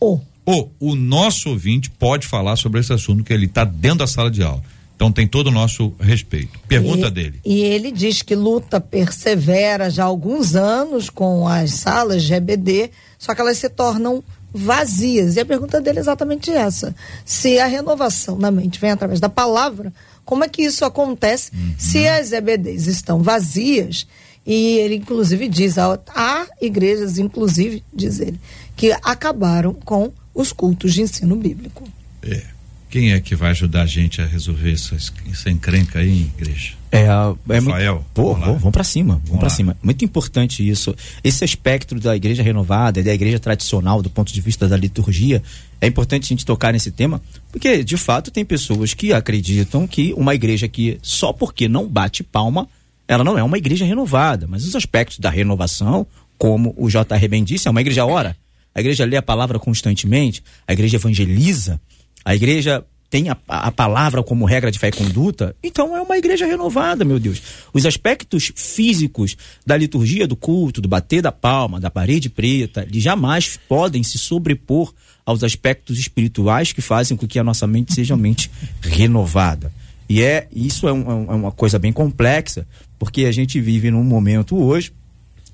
O. 0.00 0.20
O, 0.46 0.68
o 0.80 0.94
nosso 0.94 1.50
ouvinte 1.50 1.90
pode 1.90 2.26
falar 2.26 2.56
sobre 2.56 2.80
esse 2.80 2.92
assunto, 2.92 3.22
que 3.24 3.32
ele 3.32 3.46
está 3.46 3.64
dentro 3.64 3.98
da 3.98 4.06
sala 4.06 4.30
de 4.30 4.42
aula. 4.42 4.62
Então 4.98 5.12
tem 5.12 5.28
todo 5.28 5.46
o 5.46 5.52
nosso 5.52 5.94
respeito. 6.00 6.58
Pergunta 6.66 7.06
e, 7.06 7.10
dele. 7.12 7.40
E 7.44 7.60
ele 7.60 7.92
diz 7.92 8.20
que 8.20 8.34
luta, 8.34 8.80
persevera 8.80 9.88
já 9.88 10.02
há 10.02 10.06
alguns 10.06 10.56
anos 10.56 11.08
com 11.08 11.46
as 11.46 11.70
salas 11.74 12.24
de 12.24 12.34
EBD, 12.34 12.90
só 13.16 13.32
que 13.32 13.40
elas 13.40 13.58
se 13.58 13.68
tornam 13.68 14.24
vazias. 14.52 15.36
E 15.36 15.40
a 15.40 15.46
pergunta 15.46 15.80
dele 15.80 15.98
é 15.98 16.00
exatamente 16.00 16.50
essa: 16.50 16.92
se 17.24 17.60
a 17.60 17.66
renovação 17.66 18.36
na 18.36 18.50
mente 18.50 18.80
vem 18.80 18.90
através 18.90 19.20
da 19.20 19.28
palavra, 19.28 19.92
como 20.24 20.42
é 20.42 20.48
que 20.48 20.62
isso 20.62 20.84
acontece 20.84 21.52
se 21.78 22.08
as 22.08 22.32
EBDs 22.32 22.88
estão 22.88 23.22
vazias? 23.22 24.04
E 24.44 24.78
ele, 24.78 24.96
inclusive, 24.96 25.46
diz: 25.46 25.78
há, 25.78 25.96
há 26.08 26.44
igrejas, 26.60 27.18
inclusive, 27.18 27.84
diz 27.94 28.18
ele, 28.18 28.40
que 28.74 28.90
acabaram 29.04 29.74
com 29.74 30.10
os 30.34 30.52
cultos 30.52 30.92
de 30.92 31.02
ensino 31.02 31.36
bíblico. 31.36 31.84
É. 32.20 32.57
Quem 32.90 33.12
é 33.12 33.20
que 33.20 33.36
vai 33.36 33.50
ajudar 33.50 33.82
a 33.82 33.86
gente 33.86 34.22
a 34.22 34.26
resolver 34.26 34.72
essa, 34.72 34.96
essa 35.30 35.50
encrenca 35.50 35.98
aí, 35.98 36.30
igreja? 36.38 36.72
É, 36.90 37.02
é 37.02 37.06
Rafael, 37.06 37.94
muito, 37.94 38.06
pô, 38.14 38.32
vamos 38.32 38.46
vamos, 38.46 38.60
vamos 38.60 38.72
para 38.72 38.84
cima, 38.84 39.14
vamos, 39.14 39.28
Vamos 39.28 39.40
para 39.40 39.50
cima. 39.50 39.76
Muito 39.82 40.04
importante 40.04 40.66
isso. 40.66 40.94
Esse 41.22 41.44
aspecto 41.44 41.94
da 41.96 42.16
igreja 42.16 42.42
renovada, 42.42 43.02
da 43.02 43.12
igreja 43.12 43.38
tradicional, 43.38 44.00
do 44.00 44.08
ponto 44.08 44.32
de 44.32 44.40
vista 44.40 44.66
da 44.66 44.76
liturgia, 44.76 45.42
é 45.80 45.86
importante 45.86 46.24
a 46.24 46.28
gente 46.28 46.46
tocar 46.46 46.72
nesse 46.72 46.90
tema, 46.90 47.20
porque 47.52 47.84
de 47.84 47.96
fato 47.98 48.30
tem 48.30 48.44
pessoas 48.44 48.94
que 48.94 49.12
acreditam 49.12 49.86
que 49.86 50.14
uma 50.16 50.34
igreja 50.34 50.66
que 50.66 50.98
só 51.02 51.30
porque 51.30 51.68
não 51.68 51.86
bate 51.86 52.22
palma, 52.22 52.66
ela 53.06 53.22
não 53.22 53.38
é 53.38 53.42
uma 53.42 53.58
igreja 53.58 53.84
renovada. 53.84 54.46
Mas 54.46 54.64
os 54.64 54.74
aspectos 54.74 55.18
da 55.18 55.28
renovação, 55.28 56.06
como 56.38 56.74
o 56.76 56.88
J.R. 56.88 57.28
bem 57.28 57.44
disse, 57.44 57.68
é 57.68 57.70
uma 57.70 57.82
igreja 57.82 58.06
ora. 58.06 58.34
A 58.74 58.80
igreja 58.80 59.04
lê 59.04 59.16
a 59.16 59.22
palavra 59.22 59.58
constantemente, 59.58 60.42
a 60.66 60.72
igreja 60.72 60.96
evangeliza, 60.96 61.80
a 62.24 62.34
igreja 62.34 62.84
tem 63.10 63.30
a, 63.30 63.36
a 63.48 63.72
palavra 63.72 64.22
como 64.22 64.44
regra 64.44 64.70
de 64.70 64.78
fé 64.78 64.88
e 64.88 64.92
conduta, 64.92 65.56
então 65.62 65.96
é 65.96 66.00
uma 66.02 66.18
igreja 66.18 66.44
renovada, 66.46 67.04
meu 67.06 67.18
Deus. 67.18 67.40
Os 67.72 67.86
aspectos 67.86 68.52
físicos 68.54 69.34
da 69.66 69.76
liturgia 69.78 70.26
do 70.26 70.36
culto, 70.36 70.80
do 70.82 70.88
bater 70.88 71.22
da 71.22 71.32
palma, 71.32 71.80
da 71.80 71.90
parede 71.90 72.28
preta, 72.28 72.82
eles 72.86 73.02
jamais 73.02 73.58
podem 73.68 74.02
se 74.02 74.18
sobrepor 74.18 74.92
aos 75.24 75.42
aspectos 75.42 75.98
espirituais 75.98 76.72
que 76.72 76.82
fazem 76.82 77.16
com 77.16 77.26
que 77.26 77.38
a 77.38 77.44
nossa 77.44 77.66
mente 77.66 77.94
seja 77.94 78.12
uma 78.14 78.20
mente 78.22 78.50
renovada. 78.82 79.72
E 80.08 80.22
é 80.22 80.46
isso 80.54 80.86
é, 80.88 80.92
um- 80.92 81.30
é 81.30 81.34
uma 81.34 81.52
coisa 81.52 81.78
bem 81.78 81.92
complexa, 81.92 82.66
porque 82.98 83.24
a 83.24 83.32
gente 83.32 83.58
vive 83.60 83.90
num 83.90 84.04
momento 84.04 84.56
hoje 84.56 84.92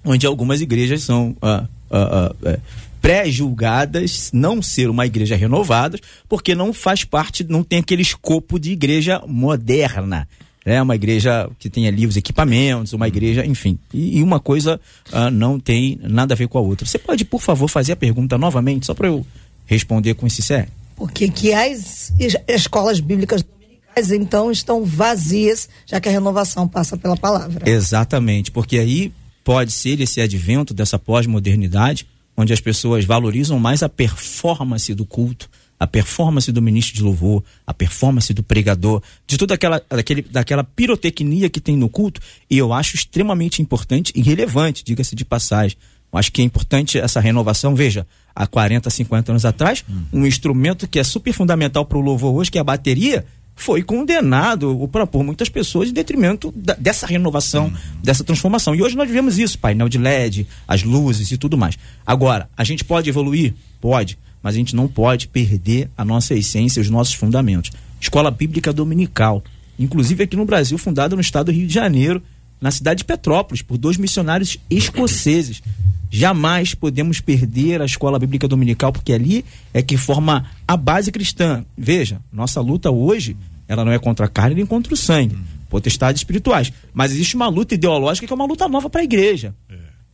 onde 0.05 0.27
algumas 0.27 0.61
igrejas 0.61 1.03
são 1.03 1.37
ah, 1.41 1.67
ah, 1.91 2.33
ah, 2.45 2.49
é, 2.51 2.59
pré-julgadas 3.05 4.31
não 4.33 4.63
ser 4.63 4.89
uma 4.89 5.05
igreja 5.05 5.37
renovada, 5.37 5.99
porque 6.27 6.55
não 6.55 6.73
faz 6.73 7.05
parte, 7.05 7.45
não 7.45 7.63
tem 7.63 7.81
aquele 7.81 8.01
escopo 8.01 8.59
de 8.59 8.73
igreja 8.73 9.23
moderna. 9.27 10.27
É 10.65 10.81
uma 10.81 10.95
igreja 10.95 11.51
que 11.59 11.69
tenha 11.69 11.91
livros, 11.91 12.17
equipamentos, 12.17 12.95
uma 12.95 13.07
igreja, 13.07 13.45
enfim. 13.45 13.79
E, 13.93 14.19
e 14.19 14.23
uma 14.23 14.41
coisa 14.41 14.81
ah, 15.13 15.31
não 15.31 15.61
tem 15.61 15.99
nada 16.03 16.33
a 16.33 16.37
ver 16.37 16.49
com 16.49 16.57
a 16.57 16.63
outra. 16.63 16.87
Você 16.87 16.99
pode, 16.99 17.27
por 17.27 17.43
favor, 17.43 17.69
fazer 17.69 17.93
a 17.93 17.97
pergunta 17.97 18.39
novamente, 18.39 18.87
só 18.87 18.95
para 18.95 19.09
eu 19.09 19.27
responder 19.67 20.15
com 20.15 20.27
esse 20.27 20.41
sério? 20.41 20.73
Porque 20.97 21.29
que 21.29 21.53
as 21.53 22.11
es- 22.19 22.37
escolas 22.49 23.01
bíblicas 23.01 23.43
dominicais, 23.43 24.13
então, 24.13 24.51
estão 24.51 24.83
vazias, 24.83 25.69
já 25.85 26.01
que 26.01 26.09
a 26.09 26.13
renovação 26.13 26.67
passa 26.67 26.97
pela 26.97 27.19
palavra. 27.19 27.69
Exatamente, 27.69 28.51
porque 28.51 28.79
aí 28.79 29.13
pode 29.45 29.73
ser 29.73 30.01
esse 30.01 30.23
advento 30.23 30.73
dessa 30.73 30.99
pós-modernidade, 30.99 32.07
onde 32.37 32.53
as 32.53 32.61
pessoas 32.61 33.05
valorizam 33.05 33.59
mais 33.59 33.83
a 33.83 33.89
performance 33.89 34.93
do 34.95 35.05
culto, 35.05 35.49
a 35.79 35.87
performance 35.87 36.51
do 36.51 36.63
ministro 36.63 36.95
de 36.95 37.03
louvor, 37.03 37.43
a 37.67 37.75
performance 37.75 38.33
do 38.33 38.43
pregador, 38.43 39.03
de 39.27 39.37
toda 39.37 39.55
aquela, 39.55 39.83
daquele, 39.89 40.23
daquela 40.23 40.65
pirotecnia 40.65 41.51
que 41.51 41.61
tem 41.61 41.77
no 41.77 41.89
culto, 41.89 42.21
e 42.51 42.57
eu 42.57 42.73
acho 42.73 42.97
extremamente 42.97 43.61
importante 43.61 44.13
e 44.15 44.23
relevante, 44.23 44.85
diga-se 44.85 45.15
de 45.15 45.25
passagem. 45.25 45.77
Eu 46.13 46.19
acho 46.19 46.31
que 46.31 46.41
é 46.41 46.45
importante 46.45 46.97
essa 46.97 47.19
renovação. 47.19 47.75
Veja, 47.75 48.07
há 48.35 48.47
40, 48.47 48.89
50 48.89 49.33
anos 49.33 49.45
atrás, 49.45 49.85
um 50.13 50.25
instrumento 50.25 50.87
que 50.87 51.01
é 51.01 51.05
super 51.05 51.33
fundamental 51.33 51.85
para 51.85 51.99
o 51.99 52.01
louvor 52.01 52.35
hoje, 52.35 52.53
que 52.53 52.59
é 52.59 52.61
a 52.61 52.65
bateria, 52.65 53.27
foi 53.57 53.83
condenado 53.83 54.89
por, 55.11 55.23
muitas 55.25 55.49
pessoas 55.49 55.89
em 55.89 55.93
detrimento 55.93 56.53
da- 56.57 56.75
dessa 56.75 57.07
renovação, 57.07 57.73
dessa 58.03 58.25
transformação. 58.25 58.75
E 58.75 58.83
hoje 58.83 58.97
nós 58.97 59.07
vivemos 59.09 59.39
isso, 59.39 59.59
painel 59.59 59.89
de 59.89 59.99
LED, 59.99 60.47
as 60.67 60.83
luzes 60.83 61.31
e 61.31 61.37
tudo 61.39 61.57
mais. 61.57 61.79
Agora, 62.07 62.49
a 62.57 62.65
gente 62.65 62.85
pode 62.85 63.09
evoluir? 63.09 63.55
Pode, 63.81 64.19
mas 64.43 64.55
a 64.55 64.59
gente 64.59 64.75
não 64.75 64.89
pode 64.89 65.29
perder 65.29 65.89
a 65.97 66.05
nossa 66.05 66.35
essência, 66.35 66.83
os 66.83 66.91
nossos 66.91 67.15
fundamentos. 67.15 67.71
Escola 68.01 68.31
Bíblica 68.31 68.73
Dominical, 68.73 69.43
inclusive 69.79 70.25
aqui 70.25 70.37
no 70.37 70.45
Brasil, 70.45 70.77
fundada 70.77 71.15
no 71.15 71.23
estado 71.23 71.47
do 71.47 71.53
Rio 71.53 71.67
de 71.67 71.73
Janeiro, 71.75 72.23
na 72.61 72.71
cidade 72.71 72.99
de 72.99 73.05
Petrópolis, 73.05 73.63
por 73.63 73.77
dois 73.77 73.97
missionários 73.97 74.59
escoceses. 74.71 75.63
Jamais 76.11 76.75
podemos 76.75 77.21
perder 77.21 77.83
a 77.83 77.85
escola 77.85 78.19
bíblica 78.19 78.47
dominical, 78.47 78.93
porque 78.93 79.13
ali 79.13 79.45
é 79.73 79.83
que 79.83 79.97
forma 79.97 80.49
a 80.67 80.77
base 80.77 81.11
cristã. 81.11 81.65
Veja, 81.77 82.21
nossa 82.33 82.61
luta 82.61 82.91
hoje, 82.91 83.37
ela 83.67 83.85
não 83.85 83.93
é 83.93 83.99
contra 83.99 84.27
a 84.27 84.29
carne 84.29 84.55
nem 84.57 84.67
contra 84.67 84.95
o 84.95 84.97
sangue, 84.97 85.37
potestades 85.69 86.21
espirituais. 86.21 86.73
Mas 86.93 87.13
existe 87.13 87.35
uma 87.35 87.49
luta 87.49 87.75
ideológica 87.75 88.27
que 88.27 88.33
é 88.33 88.37
uma 88.37 88.47
luta 88.47 88.69
nova 88.69 88.89
para 88.89 89.01
a 89.01 89.05
igreja. 89.05 89.55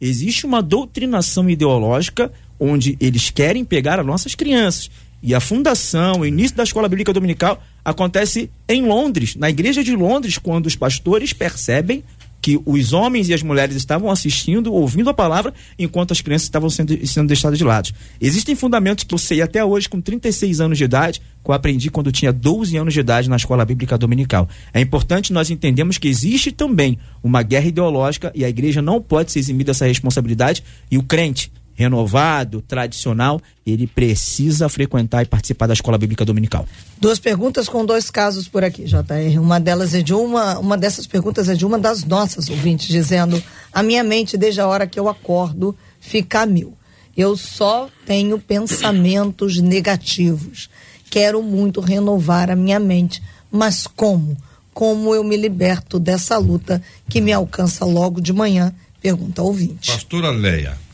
Existe 0.01 0.47
uma 0.47 0.63
doutrinação 0.63 1.51
ideológica 1.51 2.33
onde 2.59 2.97
eles 2.99 3.31
querem 3.31 3.65
pegar 3.65 4.01
as 4.01 4.07
nossas 4.07 4.35
crianças. 4.35 4.91
E 5.23 5.35
a 5.35 5.41
fundação, 5.41 6.21
o 6.21 6.27
início 6.27 6.57
da 6.57 6.63
escola 6.63 6.89
bíblica 6.89 7.13
dominical 7.13 7.63
acontece 7.85 8.51
em 8.67 8.83
Londres, 8.83 9.37
na 9.37 9.51
igreja 9.51 9.85
de 9.85 9.95
Londres, 9.95 10.39
quando 10.39 10.67
os 10.67 10.77
pastores 10.77 11.33
percebem 11.33 12.03
que 12.41 12.61
os 12.65 12.93
homens 12.93 13.29
e 13.29 13.35
as 13.35 13.43
mulheres 13.43 13.77
estavam 13.77 14.11
assistindo, 14.11 14.73
ouvindo 14.73 15.11
a 15.11 15.15
palavra, 15.15 15.53
enquanto 15.79 16.13
as 16.13 16.21
crianças 16.21 16.45
estavam 16.47 16.71
sendo, 16.71 17.07
sendo 17.07 17.29
deixadas 17.29 17.59
de 17.59 17.65
lado. 17.65 17.91
Existem 18.21 18.55
fundamentos 18.55 19.05
que 19.05 19.15
eu 19.15 19.19
sei 19.19 19.43
até 19.43 19.65
hoje, 19.65 19.89
com 19.89 20.01
36 20.01 20.61
anos 20.61 20.79
de 20.79 20.85
idade, 20.85 21.21
que 21.43 21.51
eu 21.51 21.55
aprendi 21.55 21.91
quando 21.91 22.13
tinha 22.13 22.33
12 22.33 22.77
anos 22.77 22.95
de 22.95 23.01
idade 23.01 23.29
na 23.29 23.37
escola 23.37 23.65
bíblica 23.65 23.97
dominical. 23.97 24.49
É 24.73 24.81
importante 24.81 25.33
nós 25.33 25.51
entendermos 25.51 25.99
que 25.99 26.09
existe 26.09 26.53
também 26.53 26.99
uma 27.23 27.43
guerra 27.43 27.67
ideológica 27.67 28.33
e 28.35 28.45
a 28.45 28.49
igreja 28.49 28.81
não 28.81 29.01
pode 29.01 29.33
se 29.33 29.39
eximir 29.39 29.65
dessa 29.65 29.87
responsabilidade 29.87 30.63
e 30.91 30.99
o 30.99 31.03
crente 31.03 31.53
renovado, 31.81 32.61
tradicional, 32.61 33.41
ele 33.67 33.87
precisa 33.87 34.69
frequentar 34.69 35.23
e 35.23 35.27
participar 35.27 35.67
da 35.67 35.73
escola 35.73 35.97
bíblica 35.97 36.27
dominical. 36.27 36.67
Duas 36.99 37.19
perguntas 37.19 37.71
com 37.71 37.87
dois 37.87 38.11
casos 38.11 38.47
por 38.47 38.63
aqui, 38.63 38.85
JR. 38.85 39.41
Uma 39.41 39.59
delas 39.59 39.95
é 39.95 40.03
de 40.03 40.13
uma, 40.13 40.59
uma 40.59 40.77
dessas 40.77 41.07
perguntas 41.07 41.49
é 41.49 41.55
de 41.55 41.65
uma 41.65 41.79
das 41.79 42.05
nossas 42.05 42.51
ouvintes, 42.51 42.89
dizendo: 42.89 43.43
a 43.73 43.83
minha 43.83 44.05
mente, 44.05 44.37
desde 44.37 44.61
a 44.61 44.67
hora 44.67 44.87
que 44.87 45.01
eu 45.01 45.09
acordo, 45.09 45.75
fica 45.99 46.43
a 46.43 46.47
mil. 46.47 46.75
Eu 47.17 47.35
só 47.35 47.89
tenho 48.05 48.39
pensamentos 48.39 49.59
negativos. 49.59 50.69
Quero 51.09 51.43
muito 51.43 51.81
renovar 51.81 52.51
a 52.51 52.57
minha 52.57 52.79
mente. 52.79 53.23
Mas 53.51 53.87
como? 53.87 54.37
Como 54.73 55.15
eu 55.15 55.25
me 55.25 55.37
liberto 55.37 55.99
dessa 55.99 56.37
luta 56.37 56.81
que 57.09 57.21
me 57.21 57.33
alcança 57.33 57.85
logo 57.85 58.21
de 58.21 58.33
manhã? 58.33 58.73
Pergunta 59.01 59.43
ouvinte. 59.43 59.91
Pastora 59.91 60.31
Leia. 60.31 60.90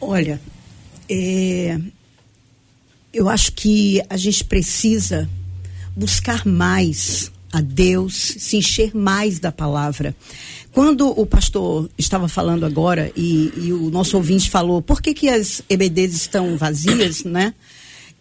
Olha, 0.00 0.40
é, 1.08 1.78
eu 3.12 3.28
acho 3.28 3.52
que 3.52 4.00
a 4.08 4.16
gente 4.16 4.44
precisa 4.44 5.28
buscar 5.96 6.46
mais 6.46 7.32
a 7.52 7.60
Deus, 7.60 8.36
se 8.38 8.56
encher 8.56 8.94
mais 8.94 9.38
da 9.38 9.50
palavra. 9.50 10.14
Quando 10.70 11.08
o 11.08 11.26
pastor 11.26 11.90
estava 11.96 12.28
falando 12.28 12.64
agora 12.64 13.10
e, 13.16 13.52
e 13.56 13.72
o 13.72 13.90
nosso 13.90 14.16
ouvinte 14.16 14.50
falou 14.50 14.82
por 14.82 15.00
que, 15.00 15.14
que 15.14 15.28
as 15.28 15.62
EBDs 15.68 16.14
estão 16.14 16.56
vazias, 16.56 17.24
né? 17.26 17.54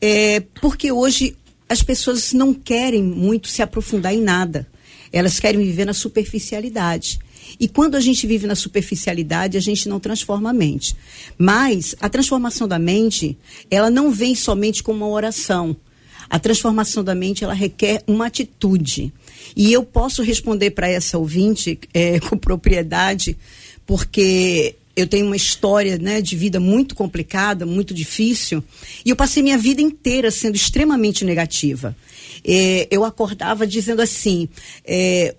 É 0.02 0.40
porque 0.62 0.92
hoje 0.92 1.36
as 1.68 1.84
pessoas 1.84 2.34
não 2.34 2.54
querem 2.54 3.04
muito 3.04 3.48
se 3.48 3.62
aprofundar 3.62 4.14
em 4.14 4.22
nada. 4.22 4.68
Elas 5.12 5.40
querem 5.40 5.64
viver 5.64 5.86
na 5.86 5.94
superficialidade. 5.94 7.20
E 7.60 7.68
quando 7.68 7.96
a 7.96 8.00
gente 8.00 8.26
vive 8.28 8.48
na 8.48 8.56
superficialidade, 8.56 9.58
a 9.58 9.62
gente 9.62 9.88
não 9.88 10.00
transforma 10.00 10.50
a 10.50 10.54
mente. 10.54 10.96
Mas 11.38 11.96
a 12.00 12.10
transformação 12.10 12.68
da 12.68 12.80
mente, 12.80 13.38
ela 13.70 13.90
não 13.90 14.12
vem 14.12 14.36
somente 14.36 14.84
com 14.84 14.92
uma 14.92 15.08
oração. 15.08 15.76
A 16.30 16.40
transformação 16.40 17.04
da 17.04 17.16
mente 17.16 17.44
ela 17.44 17.54
requer 17.54 18.04
uma 18.06 18.28
atitude. 18.28 19.14
E 19.56 19.72
eu 19.72 19.84
posso 19.84 20.22
responder 20.22 20.72
para 20.72 20.90
essa 20.90 21.18
ouvinte 21.18 21.80
é, 21.94 22.20
com 22.28 22.38
propriedade, 22.38 23.38
porque 23.86 24.76
eu 24.98 25.06
tenho 25.06 25.28
uma 25.28 25.36
história 25.36 25.98
né, 26.00 26.22
de 26.22 26.36
vida 26.36 26.60
muito 26.60 26.96
complicada, 26.96 27.68
muito 27.68 27.94
difícil, 27.94 28.64
e 29.06 29.12
eu 29.12 29.16
passei 29.16 29.44
minha 29.44 29.58
vida 29.58 29.80
inteira 29.80 30.32
sendo 30.32 30.56
extremamente 30.56 31.24
negativa. 31.24 31.96
É, 32.44 32.88
eu 32.90 33.06
acordava 33.06 33.68
dizendo 33.68 34.02
assim: 34.02 34.50
é, 34.84 35.36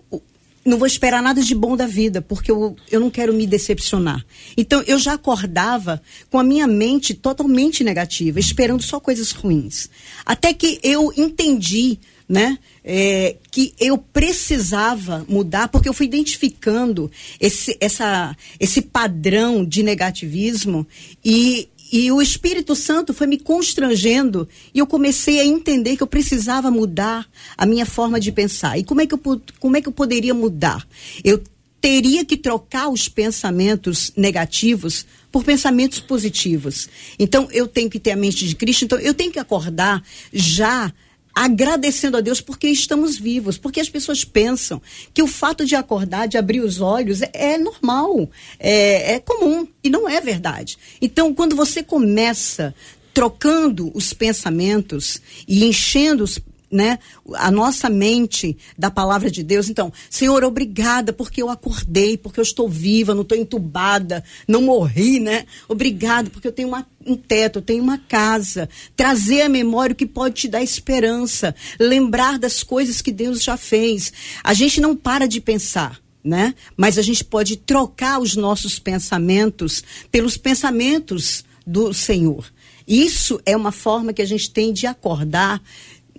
não 0.69 0.79
vou 0.79 0.87
esperar 0.87 1.23
nada 1.23 1.43
de 1.43 1.55
bom 1.55 1.77
da 1.77 1.87
vida, 1.87 2.21
porque 2.21 2.51
eu, 2.51 2.77
eu 2.91 3.01
não 3.01 3.11
quero 3.11 3.33
me 3.33 3.47
decepcionar. 3.47 4.25
Então, 4.57 4.83
eu 4.87 4.99
já 4.99 5.15
acordava 5.15 6.01
com 6.31 6.39
a 6.39 6.45
minha 6.45 6.67
mente 6.67 7.15
totalmente 7.15 7.83
negativa, 7.83 8.39
esperando 8.39 8.83
só 8.83 9.01
coisas 9.01 9.33
ruins. 9.33 9.89
Até 10.25 10.53
que 10.53 10.79
eu 10.83 11.13
entendi, 11.17 11.99
né? 12.29 12.59
É, 12.85 13.37
que 13.51 13.75
eu 13.79 13.99
precisava 13.99 15.25
mudar, 15.29 15.69
porque 15.69 15.89
eu 15.89 15.95
fui 15.95 16.07
identificando 16.07 17.11
esse, 17.41 17.77
essa, 17.81 18.37
esse 18.61 18.83
padrão 18.83 19.65
de 19.65 19.83
negativismo 19.83 20.87
e 21.25 21.69
e 21.91 22.13
o 22.13 22.21
Espírito 22.21 22.75
Santo 22.75 23.15
foi 23.15 23.27
me 23.27 23.39
constrangendo 23.39 24.49
e 24.75 24.79
eu 24.79 24.87
comecei 24.87 25.41
a 25.41 25.45
entender 25.45 25.97
que 25.97 26.03
eu 26.03 26.07
precisava 26.07 26.71
mudar 26.71 27.27
a 27.57 27.65
minha 27.65 27.87
forma 27.87 28.21
de 28.21 28.31
pensar. 28.31 28.79
E 28.79 28.85
como 28.85 29.01
é 29.01 29.07
que 29.07 29.15
eu, 29.15 29.21
como 29.59 29.77
é 29.77 29.81
que 29.81 29.89
eu 29.89 29.93
poderia 29.93 30.35
mudar? 30.35 30.87
Eu 31.25 31.43
teria 31.81 32.25
que 32.25 32.37
trocar 32.37 32.89
os 32.89 33.09
pensamentos 33.09 34.13
negativos 34.17 35.07
por 35.31 35.45
pensamentos 35.45 36.01
positivos. 36.01 36.89
Então 37.19 37.49
eu 37.53 37.67
tenho 37.67 37.89
que 37.89 38.01
ter 38.01 38.13
a 38.13 38.17
mente 38.17 38.47
de 38.47 38.55
Cristo, 38.55 38.85
então 38.85 38.99
eu 38.99 39.15
tenho 39.15 39.33
que 39.33 39.39
acordar 39.39 40.03
já 40.33 40.93
agradecendo 41.39 42.17
a 42.17 42.21
Deus 42.21 42.41
porque 42.41 42.67
estamos 42.67 43.17
vivos, 43.17 43.57
porque 43.57 43.79
as 43.79 43.89
pessoas 43.89 44.25
pensam 44.25 44.83
que 45.15 45.23
o 45.23 45.27
fato 45.29 45.65
de 45.65 45.77
acordar, 45.77 46.27
de 46.27 46.37
abrir 46.37 46.59
os 46.59 46.81
olhos, 46.81 47.23
é, 47.23 47.31
é 47.33 47.59
normal, 47.59 48.29
é, 48.59 49.13
é 49.15 49.21
comum, 49.21 49.65
e 49.85 49.89
não 49.89 50.09
é 50.09 50.21
verdade. 50.21 50.77
Então, 51.01 51.33
quando 51.33 51.55
você 51.55 51.81
começa 51.81 52.75
trocando 53.15 53.93
os 53.95 54.13
pensamentos 54.13 55.23
e 55.47 55.65
enchendo 55.65 56.25
os 56.25 56.41
né, 56.71 56.99
a 57.35 57.51
nossa 57.51 57.89
mente 57.89 58.57
da 58.77 58.91
palavra 58.91 59.31
de 59.31 59.43
Deus. 59.43 59.69
Então, 59.69 59.93
Senhor, 60.11 60.45
obrigada 60.45 61.13
porque 61.13 61.43
eu 61.43 61.49
acordei, 61.49 62.17
porque 62.17 62.39
eu 62.39 62.43
estou 62.43 62.69
viva, 62.69 63.15
não 63.15 63.23
estou 63.23 63.37
entubada, 63.37 64.23
não 64.47 64.63
morri, 64.63 65.19
né? 65.19 65.47
Obrigada 65.69 66.31
porque 66.31 66.47
eu 66.47 66.53
tenho 66.53 66.69
uma, 66.69 66.87
um 67.07 67.17
teto, 67.17 67.59
eu 67.59 67.63
tenho 67.63 67.83
uma 67.83 67.99
casa. 67.99 68.69
Trazer 68.97 69.43
à 69.43 69.49
memória 69.49 69.93
o 69.93 69.97
que 69.97 70.07
pode 70.07 70.35
te 70.35 70.49
dar 70.49 70.63
esperança, 70.63 71.55
lembrar 71.79 72.39
das 72.39 72.63
coisas 72.63 73.01
que 73.01 73.13
Deus 73.13 73.43
já 73.43 73.57
fez. 73.57 74.13
A 74.45 74.53
gente 74.55 74.81
não 74.81 74.95
para 74.95 75.27
de 75.27 75.41
pensar. 75.41 75.99
Né? 76.25 76.55
Mas 76.77 76.99
a 76.99 77.03
gente 77.03 77.25
pode 77.25 77.57
trocar 77.57 78.21
os 78.21 78.37
nossos 78.37 78.79
pensamentos 78.79 79.83
pelos 80.11 80.37
pensamentos 80.37 81.45
do 81.65 81.95
Senhor. 81.95 82.45
Isso 82.89 83.39
é 83.45 83.55
uma 83.55 83.71
forma 83.71 84.15
que 84.15 84.23
a 84.23 84.27
gente 84.27 84.51
tem 84.51 84.73
de 84.73 84.87
acordar 84.87 85.63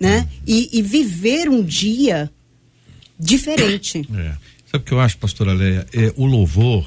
né? 0.00 0.26
E, 0.46 0.78
e 0.78 0.82
viver 0.82 1.48
um 1.48 1.62
dia 1.62 2.30
diferente. 3.18 4.08
É. 4.16 4.34
Sabe 4.70 4.82
o 4.82 4.86
que 4.86 4.92
eu 4.92 5.00
acho, 5.00 5.18
pastora 5.18 5.52
Leia? 5.52 5.84
É, 5.92 6.14
o 6.16 6.24
louvor, 6.24 6.86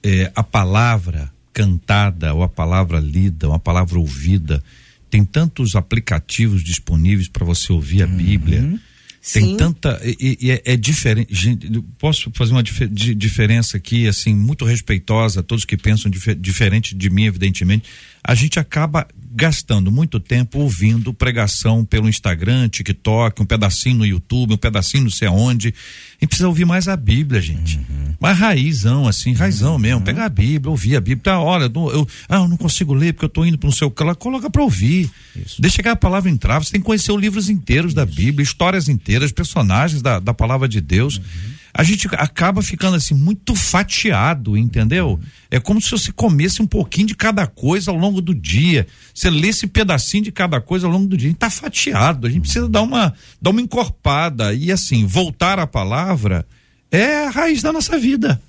é, 0.00 0.30
a 0.34 0.44
palavra 0.44 1.30
cantada, 1.52 2.32
ou 2.32 2.44
a 2.44 2.48
palavra 2.48 3.00
lida, 3.00 3.48
ou 3.48 3.54
a 3.54 3.58
palavra 3.58 3.98
ouvida, 3.98 4.62
tem 5.10 5.24
tantos 5.24 5.74
aplicativos 5.74 6.62
disponíveis 6.62 7.26
para 7.26 7.44
você 7.44 7.72
ouvir 7.72 8.04
a 8.04 8.06
uhum. 8.06 8.16
Bíblia. 8.16 8.80
Tem 9.32 9.44
Sim. 9.44 9.56
tanta. 9.56 10.00
E, 10.02 10.38
e 10.40 10.50
é, 10.50 10.62
é, 10.64 10.76
diferente. 10.76 11.34
Gente, 11.34 11.68
posso 11.98 12.30
fazer 12.32 12.52
uma 12.52 12.62
dif 12.62 12.86
diferença 12.88 13.76
aqui, 13.76 14.06
assim, 14.06 14.34
muito 14.34 14.64
respeitosa 14.64 15.40
a 15.40 15.42
todos 15.42 15.64
que 15.64 15.76
pensam 15.76 16.10
dif 16.10 16.34
diferente 16.34 16.94
de 16.94 17.10
mim, 17.10 17.24
evidentemente. 17.24 17.84
A 18.22 18.34
gente 18.34 18.58
acaba 18.58 19.06
gastando 19.32 19.92
muito 19.92 20.18
tempo 20.18 20.58
ouvindo 20.58 21.14
pregação 21.14 21.84
pelo 21.84 22.08
Instagram, 22.08 22.68
TikTok, 22.68 23.40
um 23.40 23.46
pedacinho 23.46 23.98
no 23.98 24.06
YouTube, 24.06 24.54
um 24.54 24.56
pedacinho 24.56 25.04
não 25.04 25.10
sei 25.10 25.28
aonde. 25.28 25.68
A 25.68 26.24
gente 26.24 26.28
precisa 26.28 26.48
ouvir 26.48 26.64
mais 26.64 26.88
a 26.88 26.96
Bíblia, 26.96 27.40
gente. 27.40 27.78
Uhum. 27.78 28.14
Mais 28.20 28.36
raizão, 28.36 29.06
assim, 29.06 29.32
raizão 29.32 29.74
uhum. 29.74 29.78
mesmo. 29.78 30.00
Pegar 30.02 30.24
a 30.24 30.28
Bíblia, 30.28 30.70
ouvir 30.70 30.96
a 30.96 31.00
Bíblia. 31.00 31.22
Tá, 31.22 31.40
olha, 31.40 31.70
eu, 31.72 31.90
eu, 31.92 32.08
ah, 32.28 32.36
eu 32.36 32.48
não 32.48 32.56
consigo 32.56 32.92
ler 32.92 33.12
porque 33.12 33.24
eu 33.24 33.28
estou 33.28 33.46
indo 33.46 33.56
para 33.56 33.68
o 33.68 33.72
seu 33.72 33.90
canal. 33.90 34.16
Coloca 34.16 34.50
para 34.50 34.62
ouvir. 34.62 35.08
Isso. 35.36 35.62
Deixa 35.62 35.76
chegar 35.76 35.92
a 35.92 35.96
palavra 35.96 36.28
entrar. 36.28 36.58
Você 36.58 36.72
tem 36.72 36.80
que 36.80 36.86
conhecer 36.86 37.12
os 37.12 37.20
livros 37.20 37.48
inteiros 37.48 37.92
Isso. 37.92 37.96
da 37.96 38.04
Bíblia, 38.04 38.42
histórias 38.42 38.88
inteiras, 38.88 39.30
personagens 39.30 40.02
da, 40.02 40.18
da 40.18 40.34
palavra 40.34 40.68
de 40.68 40.80
Deus. 40.80 41.18
Uhum 41.18 41.59
a 41.72 41.82
gente 41.82 42.08
acaba 42.12 42.62
ficando 42.62 42.96
assim 42.96 43.14
muito 43.14 43.54
fatiado, 43.54 44.56
entendeu? 44.56 45.20
É 45.50 45.60
como 45.60 45.80
se 45.80 45.90
você 45.90 46.12
comesse 46.12 46.60
um 46.60 46.66
pouquinho 46.66 47.08
de 47.08 47.14
cada 47.14 47.46
coisa 47.46 47.90
ao 47.90 47.96
longo 47.96 48.20
do 48.20 48.34
dia. 48.34 48.86
Você 49.14 49.30
lê 49.30 49.48
esse 49.48 49.66
pedacinho 49.66 50.24
de 50.24 50.32
cada 50.32 50.60
coisa 50.60 50.86
ao 50.86 50.92
longo 50.92 51.06
do 51.06 51.16
dia. 51.16 51.28
A 51.28 51.30
gente 51.30 51.38
tá 51.38 51.50
fatiado. 51.50 52.26
A 52.26 52.30
gente 52.30 52.42
precisa 52.42 52.68
dar 52.68 52.82
uma, 52.82 53.14
dar 53.40 53.50
uma 53.50 53.60
encorpada. 53.60 54.52
E 54.52 54.72
assim, 54.72 55.06
voltar 55.06 55.58
à 55.58 55.66
palavra 55.66 56.46
é 56.90 57.26
a 57.26 57.30
raiz 57.30 57.62
da 57.62 57.72
nossa 57.72 57.98
vida. 57.98 58.40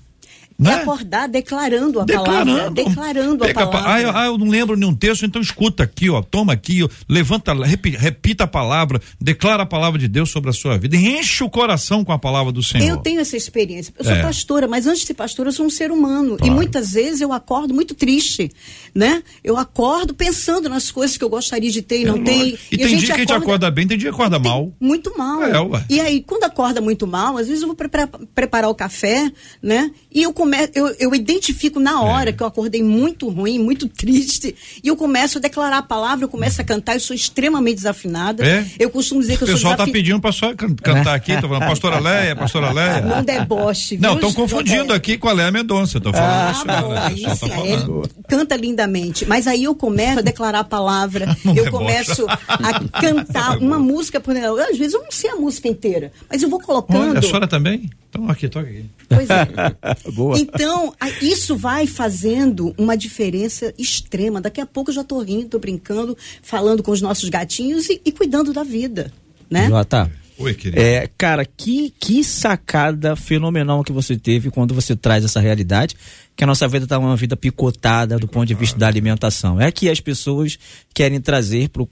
Né? 0.62 0.74
acordar 0.74 1.28
declarando 1.28 2.00
a 2.00 2.04
declarando, 2.04 2.52
palavra. 2.52 2.70
Declarando 2.70 3.44
a 3.44 3.54
palavra. 3.54 3.82
Ah 3.84 4.00
eu, 4.00 4.16
ah, 4.16 4.26
eu, 4.26 4.38
não 4.38 4.48
lembro 4.48 4.76
nenhum 4.76 4.94
texto, 4.94 5.24
então 5.24 5.40
escuta 5.40 5.82
aqui, 5.82 6.10
ó. 6.10 6.22
Toma 6.22 6.52
aqui, 6.52 6.82
ó, 6.82 6.88
levanta, 7.08 7.52
repita, 7.54 8.44
a 8.44 8.46
palavra, 8.46 9.00
declara 9.20 9.62
a 9.62 9.66
palavra 9.66 9.98
de 9.98 10.08
Deus 10.08 10.30
sobre 10.30 10.50
a 10.50 10.52
sua 10.52 10.78
vida. 10.78 10.96
Enche 10.96 11.44
o 11.44 11.50
coração 11.50 12.04
com 12.04 12.12
a 12.12 12.18
palavra 12.18 12.52
do 12.52 12.62
Senhor. 12.62 12.88
Eu 12.88 12.96
tenho 12.98 13.20
essa 13.20 13.36
experiência. 13.36 13.92
Eu 13.98 14.04
sou 14.04 14.14
é. 14.14 14.22
pastora, 14.22 14.68
mas 14.68 14.86
antes 14.86 15.00
de 15.00 15.06
ser 15.06 15.14
pastora, 15.14 15.48
eu 15.48 15.52
sou 15.52 15.66
um 15.66 15.70
ser 15.70 15.90
humano. 15.90 16.36
Claro. 16.36 16.52
E 16.52 16.54
muitas 16.54 16.92
vezes 16.92 17.20
eu 17.20 17.32
acordo 17.32 17.74
muito 17.74 17.94
triste, 17.94 18.50
né? 18.94 19.22
Eu 19.42 19.56
acordo 19.56 20.14
pensando 20.14 20.68
nas 20.68 20.90
coisas 20.90 21.16
que 21.16 21.24
eu 21.24 21.28
gostaria 21.28 21.70
de 21.70 21.82
ter 21.82 22.02
e 22.02 22.04
não 22.04 22.16
é, 22.16 22.22
tenho. 22.22 22.58
E, 22.70 22.74
e, 22.74 22.78
tem 22.78 22.96
dia 22.96 23.06
que 23.06 23.12
a 23.12 23.18
gente 23.18 23.32
acorda 23.32 23.70
bem, 23.70 23.86
tem 23.86 23.98
dia 23.98 24.10
que 24.10 24.14
acorda 24.14 24.38
mal. 24.38 24.72
Muito 24.80 25.16
mal. 25.16 25.42
É. 25.42 25.84
E 25.88 26.00
aí, 26.00 26.20
quando 26.22 26.44
acorda 26.44 26.80
muito 26.80 27.06
mal, 27.06 27.36
às 27.36 27.46
vezes 27.46 27.62
eu 27.62 27.68
vou 27.68 27.76
pre 27.76 27.88
preparar 28.34 28.70
o 28.70 28.74
café, 28.74 29.30
né? 29.62 29.90
E 30.10 30.22
eu 30.22 30.32
começo, 30.32 30.51
eu, 30.74 30.94
eu 30.98 31.14
identifico 31.14 31.80
na 31.80 32.00
hora 32.02 32.30
é. 32.30 32.32
que 32.32 32.42
eu 32.42 32.46
acordei 32.46 32.82
muito 32.82 33.28
ruim, 33.28 33.58
muito 33.58 33.88
triste, 33.88 34.54
e 34.82 34.88
eu 34.88 34.96
começo 34.96 35.38
a 35.38 35.40
declarar 35.40 35.78
a 35.78 35.82
palavra, 35.82 36.24
eu 36.24 36.28
começo 36.28 36.60
a 36.60 36.64
cantar, 36.64 36.94
eu 36.94 37.00
sou 37.00 37.14
extremamente 37.14 37.76
desafinada. 37.76 38.44
É? 38.44 38.64
Eu 38.78 38.90
costumo 38.90 39.20
dizer 39.20 39.36
que 39.36 39.44
eu 39.44 39.46
sou 39.46 39.54
O 39.54 39.58
pessoal 39.58 39.72
está 39.74 39.86
pedindo 39.86 40.20
para 40.20 40.32
só 40.32 40.54
cantar 40.54 41.14
aqui, 41.14 41.34
tá 41.34 41.42
falando, 41.42 41.60
pastora 41.60 41.98
Leia, 42.00 42.36
pastora 42.36 42.72
Leia. 42.72 43.00
Não 43.00 43.22
deboche, 43.22 43.96
viu? 43.96 44.08
Não, 44.08 44.14
estão 44.14 44.32
confundindo 44.32 44.92
aqui 44.92 45.16
com 45.18 45.28
a 45.28 45.32
Leia 45.32 45.50
Mendonça, 45.50 46.00
tô 46.00 46.12
falando 46.12 46.32
ah, 46.32 46.50
isso. 46.52 46.66
Bom, 46.66 46.92
aí, 46.92 47.22
tá 47.22 47.36
falando. 47.36 48.10
canta 48.28 48.56
lindamente, 48.56 49.26
mas 49.26 49.46
aí 49.46 49.64
eu 49.64 49.74
começo 49.74 50.18
a 50.18 50.22
declarar 50.22 50.60
a 50.60 50.64
palavra, 50.64 51.36
não 51.44 51.54
eu 51.54 51.70
começo 51.70 52.26
a 52.28 52.80
cantar 53.00 53.58
uma 53.58 53.78
música, 53.78 54.20
por 54.20 54.34
exemplo, 54.34 54.58
às 54.60 54.76
vezes 54.76 54.94
eu 54.94 55.02
não 55.02 55.10
sei 55.10 55.30
a 55.30 55.36
música 55.36 55.68
inteira, 55.68 56.12
mas 56.28 56.42
eu 56.42 56.48
vou 56.48 56.60
colocando. 56.60 57.10
Olha, 57.10 57.18
a 57.18 57.22
senhora 57.22 57.46
também? 57.46 57.90
Então, 58.12 58.28
aqui, 58.28 58.46
toca 58.46 58.68
aqui. 58.68 58.84
Pois 59.08 59.28
é. 59.30 60.12
Boa. 60.12 60.38
Então, 60.38 60.94
isso 61.22 61.56
vai 61.56 61.86
fazendo 61.86 62.74
uma 62.76 62.94
diferença 62.94 63.72
extrema. 63.78 64.38
Daqui 64.38 64.60
a 64.60 64.66
pouco 64.66 64.90
eu 64.90 64.94
já 64.94 65.00
estou 65.00 65.22
rindo, 65.22 65.46
estou 65.46 65.58
brincando, 65.58 66.16
falando 66.42 66.82
com 66.82 66.90
os 66.90 67.00
nossos 67.00 67.30
gatinhos 67.30 67.88
e, 67.88 68.02
e 68.04 68.12
cuidando 68.12 68.52
da 68.52 68.62
vida, 68.62 69.10
né? 69.50 69.66
Jota. 69.66 70.10
Oi, 70.38 70.54
querido. 70.54 70.80
É, 70.80 71.08
cara, 71.16 71.44
que, 71.44 71.94
que 71.98 72.22
sacada 72.22 73.16
fenomenal 73.16 73.82
que 73.82 73.92
você 73.92 74.16
teve 74.16 74.50
quando 74.50 74.74
você 74.74 74.94
traz 74.94 75.24
essa 75.24 75.40
realidade, 75.40 75.94
que 76.36 76.44
a 76.44 76.46
nossa 76.46 76.66
vida 76.68 76.84
está 76.84 76.98
uma 76.98 77.16
vida 77.16 77.36
picotada 77.36 78.18
do 78.18 78.28
ponto 78.28 78.46
de 78.46 78.54
vista 78.54 78.78
da 78.78 78.86
alimentação. 78.86 79.60
É 79.60 79.70
que 79.70 79.88
as 79.88 80.00
pessoas 80.00 80.58
querem 80.92 81.20
trazer 81.20 81.68
para 81.68 81.82
o 81.82 81.86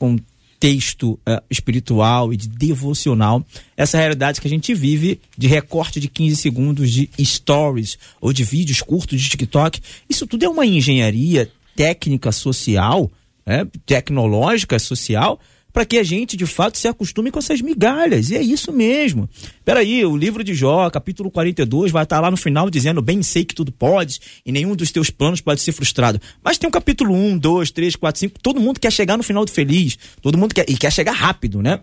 texto 0.61 1.13
uh, 1.13 1.43
espiritual 1.51 2.33
e 2.35 2.37
de 2.37 2.47
devocional, 2.47 3.45
essa 3.75 3.97
realidade 3.97 4.43
que 4.43 4.47
a 4.47 4.51
gente 4.51 4.75
vive 4.75 5.19
de 5.37 5.49
recorte 5.49 5.99
de 5.99 6.07
15 6.07 6.37
segundos 6.37 6.93
de 6.93 7.09
stories 7.19 7.99
ou 8.21 8.31
de 8.31 8.45
vídeos 8.45 8.83
curtos 8.83 9.23
de 9.23 9.31
TikTok. 9.31 9.81
Isso 10.09 10.27
tudo 10.27 10.45
é 10.45 10.49
uma 10.49 10.67
engenharia 10.67 11.51
técnica 11.75 12.31
social, 12.31 13.11
né, 13.47 13.67
tecnológica 13.87 14.79
social, 14.79 15.41
para 15.73 15.85
que 15.85 15.99
a 15.99 16.03
gente 16.03 16.37
de 16.37 16.47
fato 16.47 16.79
se 16.79 16.89
acostume 16.89 17.31
com 17.31 17.39
essas 17.39 17.61
migalhas. 17.61 18.31
E 18.31 18.37
é 18.37 18.43
isso 18.43 18.73
mesmo. 18.73 19.29
Peraí, 19.65 20.05
o 20.05 20.17
livro 20.17 20.43
de 20.43 20.55
Jó, 20.55 20.89
capítulo 20.91 21.31
42, 21.31 21.93
vai 21.93 22.03
estar 22.03 22.21
lá 22.21 22.31
no 22.31 22.37
final 22.37 22.69
dizendo: 22.71 23.01
Bem 23.03 23.23
sei 23.23 23.45
que 23.45 23.55
tudo 23.55 23.73
podes 23.73 24.21
e 24.45 24.53
nenhum 24.53 24.75
dos 24.75 24.91
teus 24.91 25.11
planos 25.11 25.41
pode 25.41 25.61
ser 25.61 25.73
frustrado. 25.73 26.21
Mas 26.43 26.59
tem 26.59 26.69
o 26.69 26.73
capítulo 26.73 27.15
1, 27.15 27.39
2, 27.39 27.71
3, 27.71 27.97
4, 27.97 28.21
5. 28.21 28.41
Todo 28.41 28.61
mundo 28.61 28.81
quer 28.81 28.93
chegar 28.93 29.17
no 29.17 29.23
final 29.23 29.45
do 29.45 29.51
feliz. 29.51 29.99
Todo 30.21 30.37
mundo 30.37 30.55
quer. 30.55 30.69
E 30.69 30.77
quer 30.77 30.93
chegar 30.93 31.13
rápido, 31.13 31.63
né? 31.63 31.81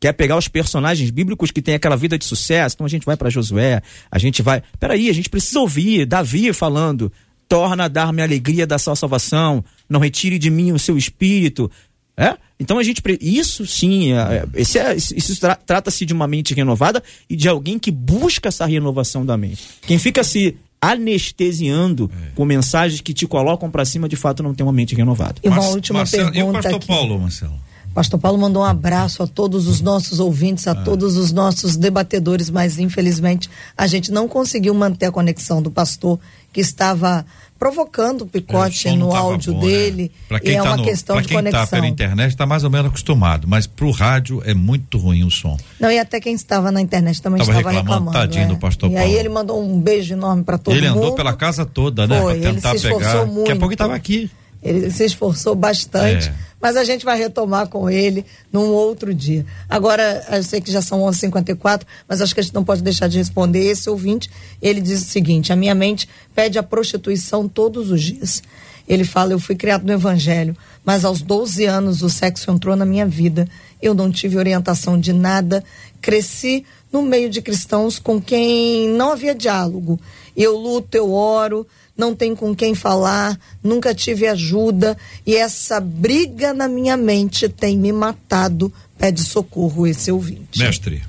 Quer 0.00 0.12
pegar 0.12 0.36
os 0.36 0.46
personagens 0.46 1.10
bíblicos 1.10 1.50
que 1.50 1.60
têm 1.60 1.74
aquela 1.74 1.96
vida 1.96 2.16
de 2.16 2.24
sucesso. 2.24 2.76
Então 2.76 2.86
a 2.86 2.88
gente 2.88 3.04
vai 3.04 3.16
para 3.16 3.30
Josué, 3.30 3.82
a 4.10 4.18
gente 4.18 4.42
vai. 4.42 4.62
Peraí, 4.78 5.10
a 5.10 5.12
gente 5.12 5.28
precisa 5.28 5.58
ouvir 5.58 6.06
Davi 6.06 6.52
falando: 6.52 7.12
torna 7.48 7.84
a 7.84 7.88
dar-me 7.88 8.20
a 8.20 8.24
alegria 8.24 8.66
da 8.66 8.78
sua 8.78 8.94
salvação, 8.94 9.64
não 9.88 9.98
retire 9.98 10.38
de 10.38 10.50
mim 10.50 10.70
o 10.70 10.78
seu 10.78 10.96
espírito, 10.96 11.70
É? 12.18 12.36
Então 12.58 12.78
a 12.78 12.82
gente. 12.82 13.00
Isso 13.20 13.64
sim, 13.64 14.12
é, 14.12 14.44
esse 14.54 14.76
é, 14.76 14.96
isso 14.96 15.38
tra, 15.38 15.54
trata-se 15.54 16.04
de 16.04 16.12
uma 16.12 16.26
mente 16.26 16.52
renovada 16.52 17.00
e 17.30 17.36
de 17.36 17.48
alguém 17.48 17.78
que 17.78 17.92
busca 17.92 18.48
essa 18.48 18.66
renovação 18.66 19.24
da 19.24 19.36
mente. 19.36 19.62
Quem 19.82 19.98
fica 19.98 20.24
se 20.24 20.56
anestesiando 20.80 22.10
é. 22.12 22.30
com 22.34 22.44
mensagens 22.44 23.00
que 23.00 23.14
te 23.14 23.26
colocam 23.26 23.70
para 23.70 23.84
cima, 23.84 24.08
de 24.08 24.16
fato 24.16 24.42
não 24.42 24.52
tem 24.52 24.66
uma 24.66 24.72
mente 24.72 24.96
renovada. 24.96 25.36
E 25.44 25.48
uma 25.48 25.58
Mas, 25.58 25.74
última 25.74 26.00
Marcelo, 26.00 26.32
pergunta. 26.32 26.38
E 26.38 26.50
o 26.50 26.52
pastor 26.52 26.74
aqui. 26.74 26.86
Paulo, 26.88 27.20
Marcelo? 27.20 27.68
Pastor 27.94 28.20
Paulo 28.20 28.38
mandou 28.38 28.62
um 28.62 28.64
abraço 28.66 29.22
a 29.22 29.26
todos 29.26 29.66
os 29.66 29.80
nossos 29.80 30.20
ouvintes, 30.20 30.68
a 30.68 30.72
ah. 30.72 30.74
todos 30.74 31.16
os 31.16 31.32
nossos 31.32 31.76
debatedores, 31.76 32.48
mas 32.50 32.78
infelizmente 32.78 33.50
a 33.76 33.86
gente 33.86 34.12
não 34.12 34.28
conseguiu 34.28 34.72
manter 34.74 35.06
a 35.06 35.12
conexão 35.12 35.60
do 35.60 35.70
pastor 35.70 36.18
que 36.52 36.60
estava 36.60 37.26
provocando 37.58 38.22
o 38.22 38.26
picote 38.26 38.88
é, 38.88 38.92
no 38.92 39.14
áudio 39.14 39.52
bom, 39.52 39.60
né? 39.60 39.66
dele. 39.66 40.12
Né? 40.30 40.38
Quem 40.38 40.52
e 40.52 40.56
é 40.56 40.62
tá 40.62 40.64
uma 40.64 40.76
no, 40.76 40.84
questão 40.84 41.20
de 41.20 41.28
quem 41.28 41.36
conexão. 41.36 41.60
Tá 41.60 41.66
pela 41.66 41.86
internet 41.86 42.30
está 42.30 42.46
mais 42.46 42.64
ou 42.64 42.70
menos 42.70 42.86
acostumado, 42.86 43.48
mas 43.48 43.66
para 43.66 43.86
o 43.86 43.90
rádio 43.90 44.40
é 44.44 44.54
muito 44.54 44.96
ruim 44.98 45.24
o 45.24 45.30
som. 45.30 45.56
Não, 45.80 45.90
e 45.90 45.98
até 45.98 46.20
quem 46.20 46.34
estava 46.34 46.70
na 46.70 46.80
internet 46.80 47.20
também 47.20 47.40
estava 47.40 47.58
reclamando. 47.58 47.82
reclamando 47.82 48.12
tadinho 48.12 48.44
é. 48.44 48.48
do 48.48 48.56
pastor 48.56 48.90
e 48.90 48.94
Paulo. 48.94 49.08
aí 49.08 49.14
ele 49.14 49.28
mandou 49.28 49.62
um 49.62 49.80
beijo 49.80 50.14
enorme 50.14 50.44
para 50.44 50.56
todo 50.56 50.74
ele 50.74 50.88
mundo. 50.88 50.98
Ele 50.98 51.04
andou 51.06 51.16
pela 51.16 51.32
casa 51.32 51.66
toda, 51.66 52.06
né? 52.06 52.20
Para 52.20 52.34
tentar 52.34 52.70
ele 52.70 52.78
se 52.78 52.88
pegar. 52.88 53.26
Muito. 53.26 53.38
Daqui 53.40 53.52
a 53.52 53.56
pouco 53.56 53.72
estava 53.72 53.94
aqui. 53.94 54.30
Ele 54.62 54.90
se 54.90 55.04
esforçou 55.04 55.54
bastante, 55.54 56.28
é. 56.28 56.34
mas 56.60 56.76
a 56.76 56.82
gente 56.82 57.04
vai 57.04 57.16
retomar 57.16 57.68
com 57.68 57.88
ele 57.88 58.24
num 58.52 58.66
outro 58.66 59.14
dia. 59.14 59.46
Agora, 59.68 60.26
eu 60.32 60.42
sei 60.42 60.60
que 60.60 60.70
já 60.70 60.82
são 60.82 61.00
11h54, 61.00 61.82
mas 62.08 62.20
acho 62.20 62.34
que 62.34 62.40
a 62.40 62.42
gente 62.42 62.54
não 62.54 62.64
pode 62.64 62.82
deixar 62.82 63.08
de 63.08 63.18
responder. 63.18 63.64
Esse 63.64 63.88
ouvinte, 63.88 64.28
ele 64.60 64.80
diz 64.80 65.02
o 65.02 65.06
seguinte: 65.06 65.52
a 65.52 65.56
minha 65.56 65.74
mente 65.74 66.08
pede 66.34 66.58
a 66.58 66.62
prostituição 66.62 67.48
todos 67.48 67.90
os 67.90 68.02
dias. 68.02 68.42
Ele 68.88 69.04
fala: 69.04 69.32
eu 69.32 69.38
fui 69.38 69.54
criado 69.54 69.86
no 69.86 69.92
Evangelho, 69.92 70.56
mas 70.84 71.04
aos 71.04 71.22
12 71.22 71.64
anos 71.64 72.02
o 72.02 72.08
sexo 72.08 72.50
entrou 72.50 72.74
na 72.74 72.84
minha 72.84 73.06
vida. 73.06 73.46
Eu 73.80 73.94
não 73.94 74.10
tive 74.10 74.36
orientação 74.36 74.98
de 74.98 75.12
nada, 75.12 75.62
cresci 76.00 76.64
no 76.92 77.02
meio 77.02 77.28
de 77.28 77.40
cristãos 77.42 77.98
com 77.98 78.20
quem 78.20 78.88
não 78.88 79.12
havia 79.12 79.34
diálogo. 79.34 80.00
Eu 80.36 80.56
luto, 80.56 80.96
eu 80.96 81.12
oro 81.12 81.66
não 81.98 82.14
tem 82.14 82.34
com 82.34 82.54
quem 82.54 82.76
falar, 82.76 83.38
nunca 83.62 83.92
tive 83.92 84.28
ajuda 84.28 84.96
e 85.26 85.34
essa 85.34 85.80
briga 85.80 86.54
na 86.54 86.68
minha 86.68 86.96
mente 86.96 87.48
tem 87.48 87.76
me 87.76 87.92
matado. 87.92 88.72
Pede 88.96 89.22
socorro 89.22 89.86
esse 89.86 90.10
ouvinte. 90.10 90.58
Mestre. 90.58 91.02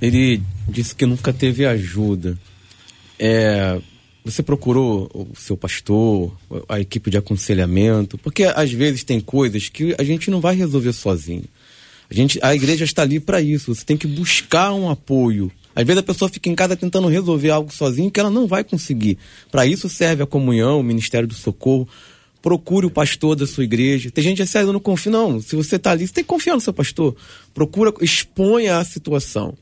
Ele 0.00 0.40
disse 0.68 0.94
que 0.94 1.04
nunca 1.04 1.32
teve 1.32 1.66
ajuda. 1.66 2.38
É, 3.18 3.80
você 4.24 4.42
procurou 4.42 5.10
o 5.12 5.36
seu 5.36 5.56
pastor, 5.56 6.36
a 6.68 6.80
equipe 6.80 7.10
de 7.10 7.18
aconselhamento? 7.18 8.16
Porque 8.18 8.44
às 8.44 8.72
vezes 8.72 9.02
tem 9.02 9.20
coisas 9.20 9.68
que 9.68 9.94
a 9.98 10.04
gente 10.04 10.30
não 10.30 10.40
vai 10.40 10.54
resolver 10.54 10.92
sozinho. 10.92 11.44
A, 12.10 12.14
gente, 12.14 12.38
a 12.42 12.54
igreja 12.54 12.84
está 12.84 13.02
ali 13.02 13.18
para 13.18 13.40
isso. 13.40 13.74
Você 13.74 13.84
tem 13.84 13.96
que 13.96 14.06
buscar 14.06 14.72
um 14.72 14.88
apoio 14.88 15.50
às 15.74 15.84
vezes 15.84 16.00
a 16.00 16.02
pessoa 16.02 16.28
fica 16.28 16.48
em 16.48 16.54
casa 16.54 16.76
tentando 16.76 17.08
resolver 17.08 17.50
algo 17.50 17.72
sozinho 17.72 18.10
que 18.10 18.20
ela 18.20 18.30
não 18.30 18.46
vai 18.46 18.62
conseguir. 18.62 19.18
Para 19.50 19.66
isso 19.66 19.88
serve 19.88 20.22
a 20.22 20.26
comunhão, 20.26 20.80
o 20.80 20.82
Ministério 20.82 21.26
do 21.26 21.34
Socorro. 21.34 21.88
Procure 22.40 22.86
o 22.86 22.90
pastor 22.90 23.36
da 23.36 23.46
sua 23.46 23.62
igreja. 23.62 24.10
Tem 24.10 24.24
gente 24.24 24.44
que 24.44 24.62
não 24.72 24.80
confia. 24.80 25.12
Não, 25.12 25.40
se 25.40 25.54
você 25.54 25.76
está 25.76 25.92
ali, 25.92 26.06
você 26.06 26.12
tem 26.12 26.24
que 26.24 26.28
confiar 26.28 26.54
no 26.54 26.60
seu 26.60 26.72
pastor. 26.72 27.14
Procura, 27.54 27.92
exponha 28.00 28.78
a 28.78 28.84
situação. 28.84 29.54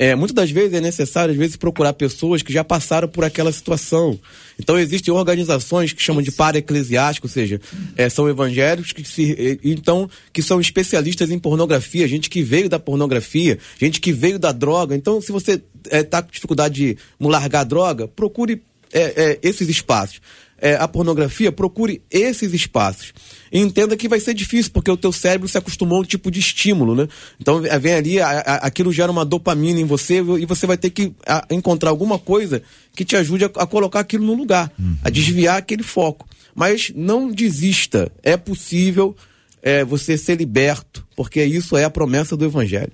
É, 0.00 0.14
muitas 0.14 0.34
das 0.34 0.48
vezes 0.48 0.74
é 0.74 0.80
necessário, 0.80 1.32
às 1.32 1.36
vezes, 1.36 1.56
procurar 1.56 1.92
pessoas 1.92 2.40
que 2.40 2.52
já 2.52 2.62
passaram 2.62 3.08
por 3.08 3.24
aquela 3.24 3.50
situação. 3.50 4.16
Então, 4.56 4.78
existem 4.78 5.12
organizações 5.12 5.92
que 5.92 6.00
chamam 6.00 6.22
de 6.22 6.30
para-eclesiásticos, 6.30 7.32
ou 7.32 7.34
seja, 7.34 7.60
é, 7.96 8.08
são 8.08 8.28
evangélicos 8.28 8.92
que, 8.92 9.02
se, 9.02 9.58
então, 9.64 10.08
que 10.32 10.40
são 10.40 10.60
especialistas 10.60 11.32
em 11.32 11.38
pornografia, 11.38 12.06
gente 12.06 12.30
que 12.30 12.44
veio 12.44 12.68
da 12.68 12.78
pornografia, 12.78 13.58
gente 13.76 14.00
que 14.00 14.12
veio 14.12 14.38
da 14.38 14.52
droga. 14.52 14.94
Então, 14.94 15.20
se 15.20 15.32
você 15.32 15.60
está 15.84 15.96
é, 15.96 16.04
tá 16.04 16.22
com 16.22 16.30
dificuldade 16.30 16.74
de 16.74 16.98
largar 17.18 17.62
a 17.62 17.64
droga, 17.64 18.06
procure 18.06 18.62
é, 18.92 19.00
é, 19.02 19.38
esses 19.42 19.68
espaços 19.68 20.20
é, 20.60 20.74
a 20.74 20.88
pornografia, 20.88 21.52
procure 21.52 22.02
esses 22.10 22.52
espaços. 22.52 23.12
E 23.50 23.60
entenda 23.60 23.96
que 23.96 24.08
vai 24.08 24.20
ser 24.20 24.34
difícil, 24.34 24.72
porque 24.72 24.90
o 24.90 24.96
teu 24.96 25.12
cérebro 25.12 25.48
se 25.48 25.56
acostumou 25.56 25.98
a 25.98 26.00
um 26.02 26.04
tipo 26.04 26.30
de 26.30 26.40
estímulo, 26.40 26.94
né? 26.94 27.08
Então 27.40 27.62
vem 27.80 27.94
ali, 27.94 28.20
a, 28.20 28.28
a, 28.28 28.54
aquilo 28.66 28.92
gera 28.92 29.10
uma 29.10 29.24
dopamina 29.24 29.80
em 29.80 29.84
você 29.84 30.16
e 30.18 30.44
você 30.44 30.66
vai 30.66 30.76
ter 30.76 30.90
que 30.90 31.14
a, 31.26 31.46
encontrar 31.50 31.90
alguma 31.90 32.18
coisa 32.18 32.62
que 32.94 33.04
te 33.04 33.16
ajude 33.16 33.44
a, 33.44 33.66
colocar 33.66 34.00
aquilo 34.00 34.26
no 34.26 34.34
lugar, 34.34 34.70
uhum. 34.78 34.96
a 35.02 35.10
desviar 35.10 35.58
aquele 35.58 35.82
foco. 35.82 36.28
Mas 36.54 36.92
não 36.94 37.30
desista, 37.30 38.10
é 38.22 38.36
possível 38.36 39.16
é, 39.62 39.84
você 39.84 40.18
ser 40.18 40.36
liberto, 40.36 41.06
porque 41.16 41.42
isso 41.44 41.76
é 41.76 41.84
a 41.84 41.90
promessa 41.90 42.36
do 42.36 42.44
Evangelho. 42.44 42.92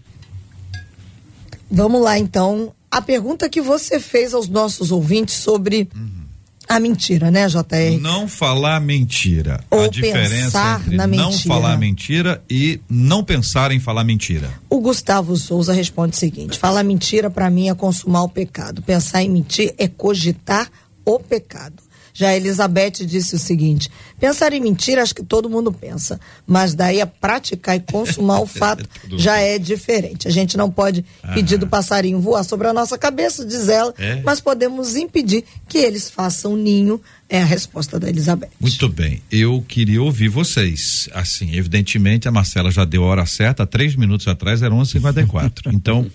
Vamos 1.71 2.03
lá, 2.03 2.19
então. 2.19 2.73
A 2.91 3.03
pergunta 3.03 3.49
que 3.49 3.61
você 3.61 3.99
fez 3.99 4.35
aos 4.35 4.49
nossos 4.49 4.93
ouvintes 4.93 5.35
sobre. 5.35 5.89
Uhum 5.97 6.24
a 6.69 6.81
mentira, 6.81 7.31
né, 7.31 7.47
JR? 7.47 8.01
Não 8.01 8.27
falar 8.27 8.81
mentira. 8.81 9.61
Ou 9.71 9.85
a 9.85 9.89
diferença 9.89 10.81
entre 10.81 10.97
não 10.97 11.09
mentira. 11.09 11.55
falar 11.55 11.77
mentira 11.77 12.43
e 12.49 12.81
não 12.89 13.23
pensar 13.23 13.71
em 13.73 13.81
falar 13.81 14.05
mentira. 14.05 14.51
O 14.69 14.81
Gustavo 14.81 15.37
Souza 15.37 15.73
responde 15.73 16.17
o 16.17 16.19
seguinte: 16.19 16.59
falar 16.59 16.83
mentira 16.83 17.31
para 17.31 17.51
mim 17.51 17.69
é 17.69 17.75
consumar 17.75 18.23
o 18.23 18.29
pecado. 18.29 18.83
Pensar 18.83 19.23
em 19.23 19.29
mentir 19.29 19.75
é 19.79 19.87
cogitar 19.87 20.71
o 21.05 21.19
pecado. 21.19 21.84
Já 22.15 22.29
a 22.29 22.37
Elizabeth 22.37 23.05
disse 23.05 23.35
o 23.35 23.39
seguinte: 23.39 23.91
pensar 24.21 24.53
em 24.53 24.61
mentira, 24.61 25.03
acho 25.03 25.15
que 25.15 25.25
todo 25.25 25.51
mundo 25.51 25.73
pensa, 25.73 26.21
mas 26.47 26.73
daí 26.73 27.01
a 27.01 27.07
praticar 27.07 27.77
e 27.77 27.81
consumar 27.81 28.41
o 28.41 28.47
fato 28.47 28.89
já 29.17 29.39
é 29.39 29.59
diferente. 29.59 30.29
A 30.29 30.31
gente 30.31 30.57
não 30.57 30.71
pode 30.71 31.05
pedir 31.35 31.59
do 31.59 31.67
passarinho 31.67 32.21
voar 32.21 32.45
sobre 32.45 32.69
a 32.69 32.73
nossa 32.73 32.97
cabeça, 32.97 33.45
diz 33.45 33.69
ela, 33.69 33.93
é. 33.99 34.23
mas 34.23 34.41
podemos 34.41 34.95
impedir 34.95 35.45
que 35.69 35.79
eles 35.79 36.09
façam 36.09 36.57
ninho. 36.57 37.01
É 37.27 37.41
a 37.41 37.45
resposta 37.45 37.99
da 37.99 38.09
Elizabeth. 38.09 38.51
Muito 38.61 38.87
bem. 38.89 39.23
Eu 39.33 39.65
queria 39.67 40.01
ouvir 40.01 40.29
vocês. 40.29 41.09
Assim, 41.13 41.57
evidentemente, 41.57 42.29
a 42.29 42.31
Marcela 42.31 42.71
já 42.71 42.85
deu 42.85 43.03
a 43.03 43.07
hora 43.07 43.27
certa, 43.27 43.67
três 43.67 43.97
minutos 43.97 44.29
atrás 44.29 44.63
era 44.63 44.73
11h54. 44.73 45.73
então, 45.73 46.09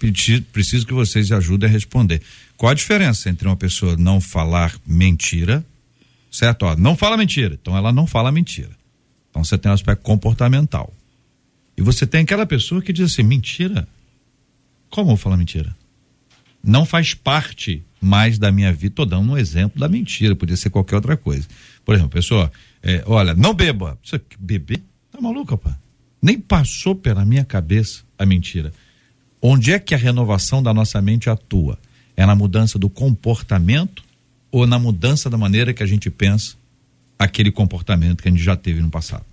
preciso 0.53 0.85
que 0.85 0.93
vocês 0.93 1.31
ajudem 1.31 1.67
a 1.67 1.71
responder. 1.71 2.21
Qual 2.55 2.69
a 2.69 2.75
diferença 2.75 3.27
entre 3.29 3.47
uma 3.47 3.57
pessoa 3.57 3.97
não 3.97 4.21
falar 4.21 4.75
mentira 4.85 5.65
certo? 6.31 6.63
Ó, 6.63 6.75
não 6.75 6.95
fala 6.95 7.17
mentira. 7.17 7.57
Então 7.59 7.75
ela 7.75 7.91
não 7.91 8.05
fala 8.05 8.31
mentira. 8.31 8.71
Então 9.29 9.43
você 9.43 9.57
tem 9.57 9.69
um 9.71 9.73
aspecto 9.73 10.01
comportamental. 10.01 10.93
E 11.77 11.81
você 11.81 12.05
tem 12.05 12.21
aquela 12.21 12.45
pessoa 12.45 12.81
que 12.81 12.91
diz 12.91 13.11
assim: 13.11 13.23
mentira? 13.23 13.87
Como 14.89 15.11
eu 15.11 15.17
falo 15.17 15.37
mentira? 15.37 15.75
Não 16.63 16.85
faz 16.85 17.13
parte 17.13 17.83
mais 18.01 18.37
da 18.37 18.51
minha 18.51 18.71
vida. 18.73 18.93
Estou 18.93 19.05
dando 19.05 19.31
um 19.31 19.37
exemplo 19.37 19.79
da 19.79 19.87
mentira, 19.87 20.35
podia 20.35 20.57
ser 20.57 20.69
qualquer 20.69 20.95
outra 20.95 21.15
coisa. 21.15 21.47
Por 21.85 21.95
exemplo, 21.95 22.11
pessoa, 22.11 22.51
é, 22.83 23.03
olha, 23.05 23.33
não 23.33 23.53
beba. 23.53 23.97
Você, 24.03 24.21
beber? 24.37 24.81
Tá 25.11 25.21
maluco, 25.21 25.57
pá? 25.57 25.77
Nem 26.21 26.39
passou 26.39 26.95
pela 26.95 27.23
minha 27.23 27.45
cabeça 27.45 28.03
a 28.17 28.25
mentira. 28.25 28.73
Onde 29.41 29.71
é 29.71 29.79
que 29.79 29.95
a 29.95 29.97
renovação 29.97 30.61
da 30.61 30.73
nossa 30.73 31.01
mente 31.01 31.29
atua? 31.29 31.79
É 32.17 32.25
na 32.25 32.35
mudança 32.35 32.77
do 32.77 32.89
comportamento 32.89 34.03
ou 34.51 34.65
na 34.65 34.79
mudança 34.79 35.29
da 35.29 35.37
maneira 35.37 35.73
que 35.73 35.83
a 35.83 35.85
gente 35.85 36.09
pensa 36.09 36.55
aquele 37.17 37.51
comportamento 37.51 38.21
que 38.21 38.29
a 38.29 38.31
gente 38.31 38.43
já 38.43 38.55
teve 38.55 38.81
no 38.81 38.89
passado. 38.89 39.25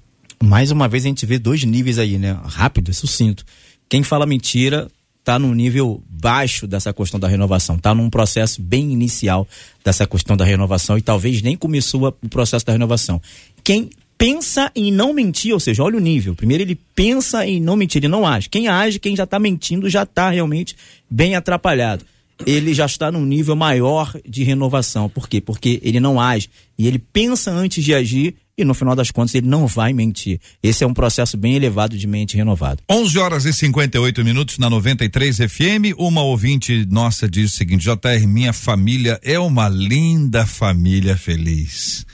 Mais 0.43 0.71
uma 0.71 0.89
vez 0.89 1.05
a 1.05 1.09
gente 1.09 1.25
vê 1.25 1.39
dois 1.39 1.65
níveis 1.65 1.99
aí, 1.99 2.19
né? 2.19 2.39
Rápido, 2.45 2.93
sucinto. 2.93 3.45
Quem 3.89 4.03
fala 4.03 4.27
mentira 4.27 4.91
está 5.21 5.39
num 5.39 5.55
nível 5.55 6.03
baixo 6.09 6.67
dessa 6.67 6.93
questão 6.93 7.19
da 7.19 7.27
renovação, 7.27 7.77
está 7.77 7.95
num 7.95 8.11
processo 8.11 8.61
bem 8.61 8.93
inicial 8.93 9.47
dessa 9.85 10.07
questão 10.07 10.37
da 10.37 10.45
renovação 10.45 10.99
e 10.99 11.03
talvez 11.03 11.43
nem 11.43 11.57
começou 11.57 12.15
o 12.23 12.29
processo 12.29 12.65
da 12.67 12.73
renovação. 12.73 13.21
Quem 13.65 13.91
pensa 14.19 14.71
em 14.75 14.93
não 14.93 15.13
mentir, 15.13 15.53
ou 15.53 15.61
seja, 15.61 15.83
olha 15.83 15.97
o 15.97 16.01
nível. 16.01 16.35
Primeiro 16.35 16.63
ele 16.63 16.79
pensa 16.95 17.47
em 17.47 17.61
não 17.61 17.77
mentir, 17.77 18.01
ele 18.01 18.09
não 18.09 18.27
age. 18.27 18.49
Quem 18.49 18.69
age, 18.69 18.99
quem 18.99 19.17
já 19.17 19.25
está 19.25 19.39
mentindo, 19.39 19.89
já 19.89 20.05
está 20.05 20.31
realmente 20.31 20.77
bem 21.11 21.35
atrapalhado 21.35 22.05
ele 22.45 22.75
já 22.75 22.85
está 22.85 23.11
num 23.11 23.25
nível 23.25 23.57
maior 23.57 24.13
de 24.29 24.43
renovação. 24.43 25.09
Por 25.09 25.29
quê? 25.29 25.41
Porque 25.41 25.81
ele 25.83 26.01
não 26.01 26.21
age 26.21 26.51
e 26.79 26.87
ele 26.87 26.99
pensa 26.99 27.51
antes 27.51 27.83
de 27.83 27.95
agir 27.95 28.35
e 28.59 28.65
no 28.65 28.75
final 28.75 28.97
das 28.97 29.11
contas 29.11 29.35
ele 29.35 29.47
não 29.47 29.67
vai 29.67 29.93
mentir. 29.93 30.41
Esse 30.63 30.83
é 30.83 30.87
um 30.87 30.95
processo 30.95 31.37
bem 31.37 31.55
elevado 31.55 31.97
de 31.97 32.07
mente 32.07 32.37
renovada. 32.37 32.83
11 32.91 33.19
horas 33.19 33.45
e 33.45 33.53
58 33.53 34.25
minutos 34.25 34.59
na 34.59 34.69
93 34.69 35.37
FM. 35.37 35.97
Uma 35.99 36.23
ouvinte 36.23 36.87
nossa 36.91 37.29
diz 37.29 37.53
o 37.53 37.57
seguinte: 37.57 37.85
JR, 37.85 38.27
minha 38.27 38.53
família 38.53 39.21
é 39.23 39.39
uma 39.39 39.69
linda 39.69 40.47
família 40.47 41.17
feliz. 41.17 42.05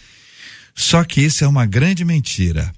Só 0.75 1.05
que 1.05 1.21
isso 1.21 1.45
é 1.45 1.49
uma 1.49 1.67
grande 1.67 2.05
mentira. 2.05 2.73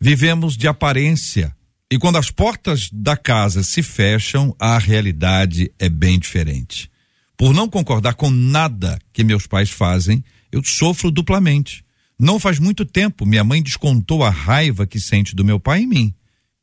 Vivemos 0.00 0.56
de 0.56 0.66
aparência 0.66 1.54
e 1.92 1.98
quando 1.98 2.16
as 2.16 2.30
portas 2.30 2.88
da 2.90 3.18
casa 3.18 3.62
se 3.62 3.82
fecham, 3.82 4.56
a 4.58 4.78
realidade 4.78 5.70
é 5.78 5.90
bem 5.90 6.18
diferente. 6.18 6.90
Por 7.36 7.52
não 7.52 7.68
concordar 7.68 8.14
com 8.14 8.30
nada 8.30 8.98
que 9.12 9.22
meus 9.22 9.46
pais 9.46 9.68
fazem, 9.68 10.24
eu 10.50 10.64
sofro 10.64 11.10
duplamente. 11.10 11.84
Não 12.18 12.40
faz 12.40 12.58
muito 12.58 12.86
tempo, 12.86 13.26
minha 13.26 13.44
mãe 13.44 13.62
descontou 13.62 14.24
a 14.24 14.30
raiva 14.30 14.86
que 14.86 14.98
sente 14.98 15.36
do 15.36 15.44
meu 15.44 15.60
pai 15.60 15.82
em 15.82 15.86
mim. 15.86 16.14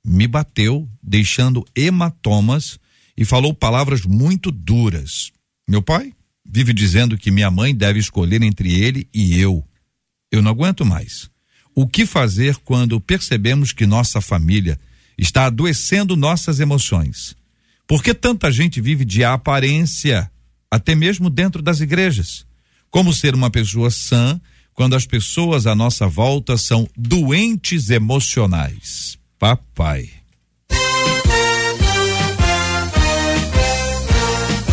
me 0.04 0.26
bateu, 0.26 0.90
deixando 1.04 1.64
hematomas 1.76 2.80
e 3.16 3.24
falou 3.24 3.54
palavras 3.54 4.08
muito 4.08 4.52
duras. 4.52 5.32
Meu 5.70 5.84
pai 5.84 6.12
vive 6.44 6.74
dizendo 6.74 7.20
que 7.20 7.30
minha 7.30 7.52
mãe 7.52 7.76
deve 7.76 8.00
escolher 8.00 8.42
entre 8.42 8.74
ele 8.74 9.08
e 9.14 9.40
eu. 9.40 9.64
Eu 10.32 10.42
não 10.42 10.50
aguento 10.50 10.84
mais. 10.84 11.30
O 11.76 11.88
que 11.88 12.08
fazer 12.08 12.56
quando 12.66 13.00
percebemos 13.00 13.72
que 13.72 13.86
nossa 13.86 14.20
família 14.20 14.80
está 15.20 15.46
adoecendo 15.46 16.16
nossas 16.16 16.60
emoções? 16.60 17.36
Por 17.88 18.04
que 18.04 18.14
tanta 18.14 18.52
gente 18.52 18.80
vive 18.80 19.04
de 19.04 19.24
aparência, 19.24 20.32
até 20.72 20.96
mesmo 20.96 21.30
dentro 21.30 21.62
das 21.62 21.82
igrejas? 21.82 22.46
Como 22.90 23.14
ser 23.14 23.36
uma 23.36 23.50
pessoa 23.50 23.92
sã 23.92 24.40
quando 24.74 24.96
as 24.96 25.06
pessoas 25.06 25.68
à 25.68 25.76
nossa 25.76 26.08
volta 26.08 26.58
são 26.58 26.88
doentes 26.96 27.90
emocionais? 27.90 29.18
Papai. 29.38 30.19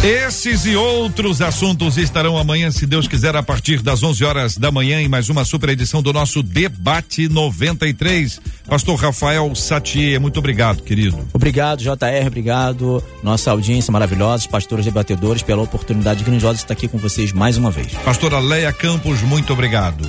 Esses 0.07 0.65
e 0.67 0.77
outros 0.77 1.43
assuntos 1.43 1.97
estarão 1.97 2.39
amanhã, 2.39 2.71
se 2.71 2.87
Deus 2.87 3.09
quiser, 3.09 3.35
a 3.35 3.43
partir 3.43 3.83
das 3.83 4.05
11 4.05 4.25
horas 4.25 4.57
da 4.57 4.71
manhã, 4.71 5.01
em 5.01 5.09
mais 5.09 5.29
uma 5.29 5.45
super 5.45 5.71
edição 5.71 6.01
do 6.01 6.13
nosso 6.13 6.45
Debate 6.45 7.29
93. 7.29 8.41
Pastor 8.69 8.95
Rafael 9.01 9.53
Satier, 9.57 10.21
muito 10.21 10.39
obrigado, 10.39 10.85
querido. 10.85 11.19
Obrigado, 11.35 11.81
JR, 11.81 12.25
obrigado, 12.25 13.03
nossa 13.21 13.51
audiência 13.51 13.91
maravilhosa, 13.91 14.49
pastores 14.49 14.85
debatedores, 14.85 15.43
pela 15.43 15.63
oportunidade 15.63 16.23
grandiosa 16.23 16.55
de 16.55 16.63
estar 16.63 16.75
aqui 16.75 16.87
com 16.87 16.99
vocês 16.99 17.33
mais 17.33 17.57
uma 17.57 17.73
vez. 17.73 17.93
Pastora 18.05 18.39
Leia 18.39 18.73
Campos, 18.73 19.23
muito 19.23 19.53
obrigado. 19.53 20.09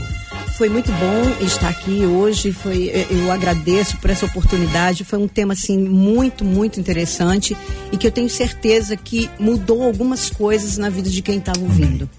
Foi 0.58 0.70
muito 0.70 0.92
bom 0.94 1.46
estar 1.46 1.70
aqui 1.70 2.04
hoje. 2.04 2.52
Foi, 2.52 2.92
eu 3.12 3.32
agradeço 3.32 3.98
por 3.98 4.10
essa 4.10 4.26
oportunidade. 4.26 5.04
Foi 5.04 5.20
um 5.20 5.28
tema 5.28 5.54
assim 5.54 5.78
muito, 5.78 6.44
muito 6.44 6.80
interessante 6.80 7.56
e 7.92 7.98
que 7.98 8.08
eu 8.08 8.12
tenho 8.12 8.28
certeza 8.28 8.98
que 8.98 9.30
mudou 9.40 9.84
algumas 9.84 10.32
coisas 10.32 10.76
na 10.76 10.90
vida 10.90 11.12
de 11.12 11.22
quem 11.22 11.38
estava 11.38 11.60
ouvindo. 11.60 12.10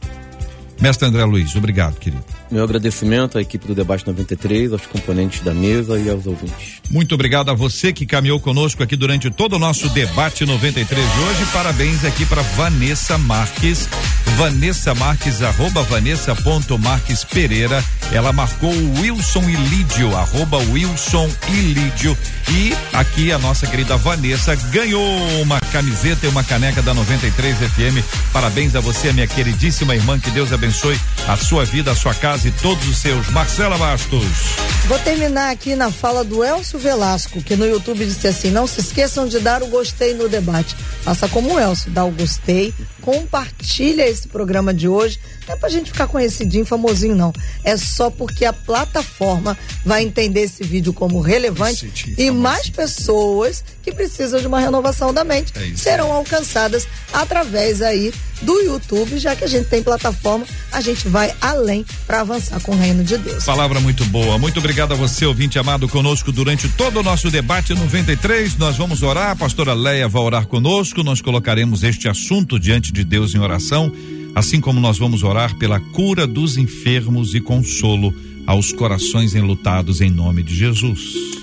Mestre 0.81 1.09
André 1.09 1.25
Luiz, 1.25 1.57
obrigado, 1.57 1.99
querido. 1.99 2.38
Meu 2.51 2.65
agradecimento 2.65 3.37
à 3.37 3.43
equipe 3.43 3.67
do 3.67 3.75
Debate 3.75 4.07
93, 4.07 4.73
aos 4.73 4.87
componentes 4.87 5.41
da 5.41 5.53
mesa 5.53 5.99
e 5.99 6.09
aos 6.09 6.27
ouvintes. 6.27 6.81
Muito 6.91 7.15
obrigado 7.15 7.51
a 7.51 7.55
você 7.55 7.93
que 7.93 8.07
caminhou 8.07 8.41
conosco 8.41 8.83
aqui 8.83 8.97
durante 8.97 9.31
todo 9.31 9.57
o 9.57 9.59
nosso 9.59 9.89
Debate 9.91 10.47
93 10.47 11.13
de 11.13 11.21
hoje. 11.21 11.45
Parabéns 11.53 12.05
aqui 12.05 12.25
para 12.25 12.41
Vanessa 12.41 13.19
Marques. 13.19 13.87
Vanessa 14.37 14.95
Marques, 14.95 15.43
arroba 15.43 15.83
Vanessa 15.83 16.35
ponto 16.37 16.79
Marques 16.79 17.23
Pereira. 17.25 17.85
Ela 18.13 18.33
marcou 18.33 18.73
o 18.73 19.01
Wilson 19.01 19.43
Ilídio, 19.43 20.17
arroba 20.17 20.57
Wilson 20.57 21.29
Ilídio. 21.49 22.17
E 22.51 22.73
aqui 22.95 23.31
a 23.31 23.39
nossa 23.39 23.67
querida 23.67 23.97
Vanessa 23.99 24.55
ganhou 24.71 25.03
uma 25.43 25.61
camiseta 25.73 26.25
e 26.25 26.29
uma 26.31 26.43
caneca 26.43 26.81
da 26.81 26.95
93 26.95 27.57
FM. 27.59 28.33
Parabéns 28.33 28.75
a 28.75 28.81
você, 28.81 29.13
minha 29.13 29.27
queridíssima 29.27 29.95
irmã. 29.95 30.19
Que 30.19 30.31
Deus 30.31 30.51
abençoe 30.53 30.99
a 31.27 31.37
sua 31.37 31.65
vida, 31.65 31.91
a 31.91 31.95
sua 31.95 32.15
casa 32.15 32.38
e 32.45 32.51
todos 32.51 32.87
os 32.89 32.99
seus. 32.99 33.29
Marcela 33.31 33.77
Bastos. 33.77 34.23
Vou 34.87 34.99
terminar 35.01 35.51
aqui 35.51 35.75
na 35.75 35.91
fala 35.91 36.25
do 36.25 36.45
Elcio 36.45 36.79
Velasco, 36.79 37.43
que 37.43 37.57
no 37.57 37.67
YouTube 37.67 38.05
disse 38.05 38.27
assim: 38.27 38.51
não 38.51 38.67
se 38.67 38.81
esqueçam 38.81 39.27
de 39.27 39.39
dar 39.39 39.63
o 39.63 39.67
gostei 39.67 40.15
no 40.15 40.29
debate. 40.29 40.77
Faça 41.09 41.27
como 41.27 41.55
o 41.55 41.59
Elcio, 41.59 41.91
dá 41.91 42.05
o 42.05 42.11
gostei, 42.11 42.75
compartilha 43.01 44.07
esse 44.07 44.29
programa 44.29 44.75
de 44.75 44.87
hoje. 44.87 45.19
Não 45.47 45.55
é 45.55 45.57
pra 45.57 45.71
gente 45.71 45.91
ficar 45.91 46.07
conhecidinho, 46.07 46.67
famosinho, 46.67 47.17
não. 47.17 47.33
É 47.65 47.79
só 47.79 48.11
porque 48.11 48.45
a 48.45 48.53
plataforma 48.53 49.57
vai 49.87 50.03
entender 50.03 50.43
esse 50.43 50.63
vídeo 50.63 50.93
como 50.93 51.23
relevante 51.23 51.91
e 52.19 52.31
mais 52.31 52.69
pessoas 52.69 53.65
que 53.83 53.91
precisam 53.91 54.39
de 54.39 54.47
uma 54.47 54.61
renovação 54.61 55.15
da 55.15 55.25
mente 55.25 55.51
É 55.57 55.75
serão 55.75 56.13
alcançadas 56.13 56.87
através 57.11 57.81
aí 57.81 58.13
do 58.43 58.61
YouTube, 58.61 59.19
já 59.19 59.35
que 59.35 59.45
a 59.45 59.49
gente 59.49 59.69
tem 59.69 59.83
plataforma, 59.83 60.47
a 60.71 60.81
gente 60.81 61.09
vai 61.09 61.35
além 61.41 61.85
para 62.07 62.21
avançar 62.21 62.61
com 62.61 62.73
o 62.73 62.79
reino 62.79 63.03
de 63.03 63.19
Deus. 63.19 63.45
Palavra 63.45 63.81
muito 63.81 64.05
boa. 64.07 64.39
Muito 64.39 64.59
obrigado 64.59 64.93
a 64.93 64.97
você, 64.97 65.27
ouvinte 65.27 65.59
amado, 65.59 65.89
conosco 65.89 66.31
durante 66.31 66.69
todo 66.69 67.01
o 67.01 67.03
nosso 67.03 67.31
debate 67.31 67.75
93. 67.75 68.57
Nós 68.57 68.77
vamos 68.77 69.03
orar, 69.03 69.31
a 69.31 69.37
pastora 69.37 69.75
Leia 69.75 70.09
vai 70.09 70.23
orar 70.23 70.47
conosco. 70.47 70.98
Nós 71.03 71.21
colocaremos 71.21 71.83
este 71.83 72.09
assunto 72.09 72.59
diante 72.59 72.93
de 72.93 73.05
Deus 73.05 73.35
em 73.35 73.39
oração, 73.39 73.93
assim 74.35 74.61
como 74.61 74.81
nós 74.81 74.99
vamos 74.99 75.23
orar 75.23 75.57
pela 75.57 75.81
cura 75.81 76.27
dos 76.27 76.57
enfermos 76.57 77.35
e 77.35 77.41
consolo 77.41 78.15
aos 78.47 78.73
corações 78.73 79.35
enlutados 79.35 80.01
em 80.01 80.11
nome 80.11 80.43
de 80.43 80.55
Jesus. 80.55 81.39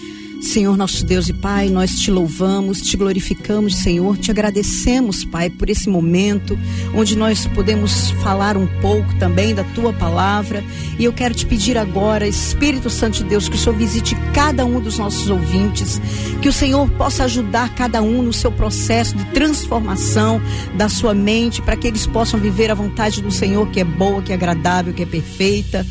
Senhor 0.46 0.78
nosso 0.78 1.04
Deus 1.04 1.28
e 1.28 1.34
Pai, 1.34 1.70
nós 1.70 2.00
te 2.00 2.12
louvamos, 2.12 2.80
te 2.80 2.96
glorificamos, 2.96 3.78
Senhor, 3.78 4.16
te 4.16 4.30
agradecemos, 4.30 5.26
Pai, 5.26 5.50
por 5.50 5.70
esse 5.70 5.89
momento 5.89 6.58
onde 6.93 7.18
nós 7.18 7.48
podemos 7.48 8.12
falar 8.24 8.56
um 8.56 8.68
pouco 8.80 9.14
também 9.16 9.56
da 9.56 9.64
tua 9.64 9.91
palavra. 9.91 10.64
E 11.00 11.04
eu 11.04 11.12
quero 11.12 11.34
te 11.34 11.46
pedir 11.46 11.78
agora, 11.78 12.28
Espírito 12.28 12.89
Santo 12.89 13.18
de 13.18 13.24
Deus, 13.26 13.50
que 13.50 13.56
o 13.56 13.60
Senhor 13.60 13.76
visite 13.76 14.16
cada 14.34 14.64
um 14.64 14.80
dos 14.80 15.00
nossos 15.00 15.30
ouvintes, 15.30 16.00
que 16.41 16.48
o 16.48 16.54
Senhor 16.54 16.89
possa 16.91 17.24
ajudar 17.26 17.74
cada 17.74 18.02
um 18.02 18.22
no 18.22 18.32
seu 18.32 18.52
processo 18.52 19.16
de 19.18 19.26
transformação 19.32 20.39
da 20.78 20.88
sua 20.88 21.14
mente, 21.14 21.62
para 21.62 21.76
que 21.76 21.88
eles 21.88 22.06
possam 22.06 22.39
viver 22.39 22.70
a 22.70 22.76
vontade 22.76 23.22
do 23.22 23.32
Senhor, 23.32 23.68
que 23.72 23.80
é 23.80 23.84
boa, 23.84 24.22
que 24.22 24.32
é 24.32 24.36
agradável, 24.36 24.93
que 24.93 25.04
é 25.04 25.08
perfeita. 25.08 25.86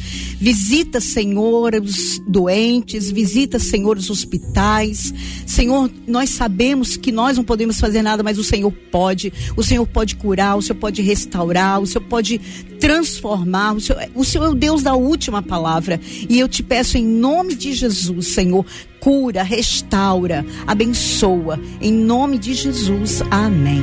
Visita, 0.45 1.01
Senhor, 1.01 1.74
os 1.76 2.18
doentes, 2.26 3.11
visita, 3.11 3.59
Senhor, 3.59 3.97
os 3.97 4.11
hospitais. 4.11 5.14
Senhor, 5.47 5.90
nós 6.07 6.28
sabemos 6.28 6.99
que 6.99 7.11
nós 7.11 7.38
não 7.38 7.45
podemos 7.45 7.80
fazer 7.80 8.03
nada, 8.03 8.22
mas 8.22 8.36
o 8.36 8.45
Senhor 8.45 8.70
pode. 8.70 9.32
O 9.57 9.62
Senhor 9.62 9.86
pode 9.86 10.16
curar, 10.16 10.59
o 10.59 10.61
Senhor 10.61 10.78
pode 10.78 11.01
restaurar, 11.01 11.80
o 11.80 11.86
Senhor 11.86 12.05
pode 12.05 12.38
transformar. 12.78 13.72
O 13.72 13.80
Senhor, 13.80 14.07
o 14.14 14.22
Senhor 14.22 14.45
é 14.45 14.49
o 14.51 14.55
Deus 14.55 14.82
da 14.82 14.95
última 14.95 15.40
palavra. 15.40 15.99
E 16.28 16.38
eu 16.38 16.47
te 16.47 16.62
peço 16.62 16.99
em 16.99 17.07
nome 17.07 17.55
de 17.55 17.72
Jesus, 17.72 18.26
Senhor, 18.26 18.66
cura, 19.01 19.42
restaura, 19.42 20.45
abençoa. 20.66 21.59
Em 21.80 21.90
nome 21.90 22.36
de 22.36 22.53
Jesus, 22.53 23.22
amém. 23.30 23.82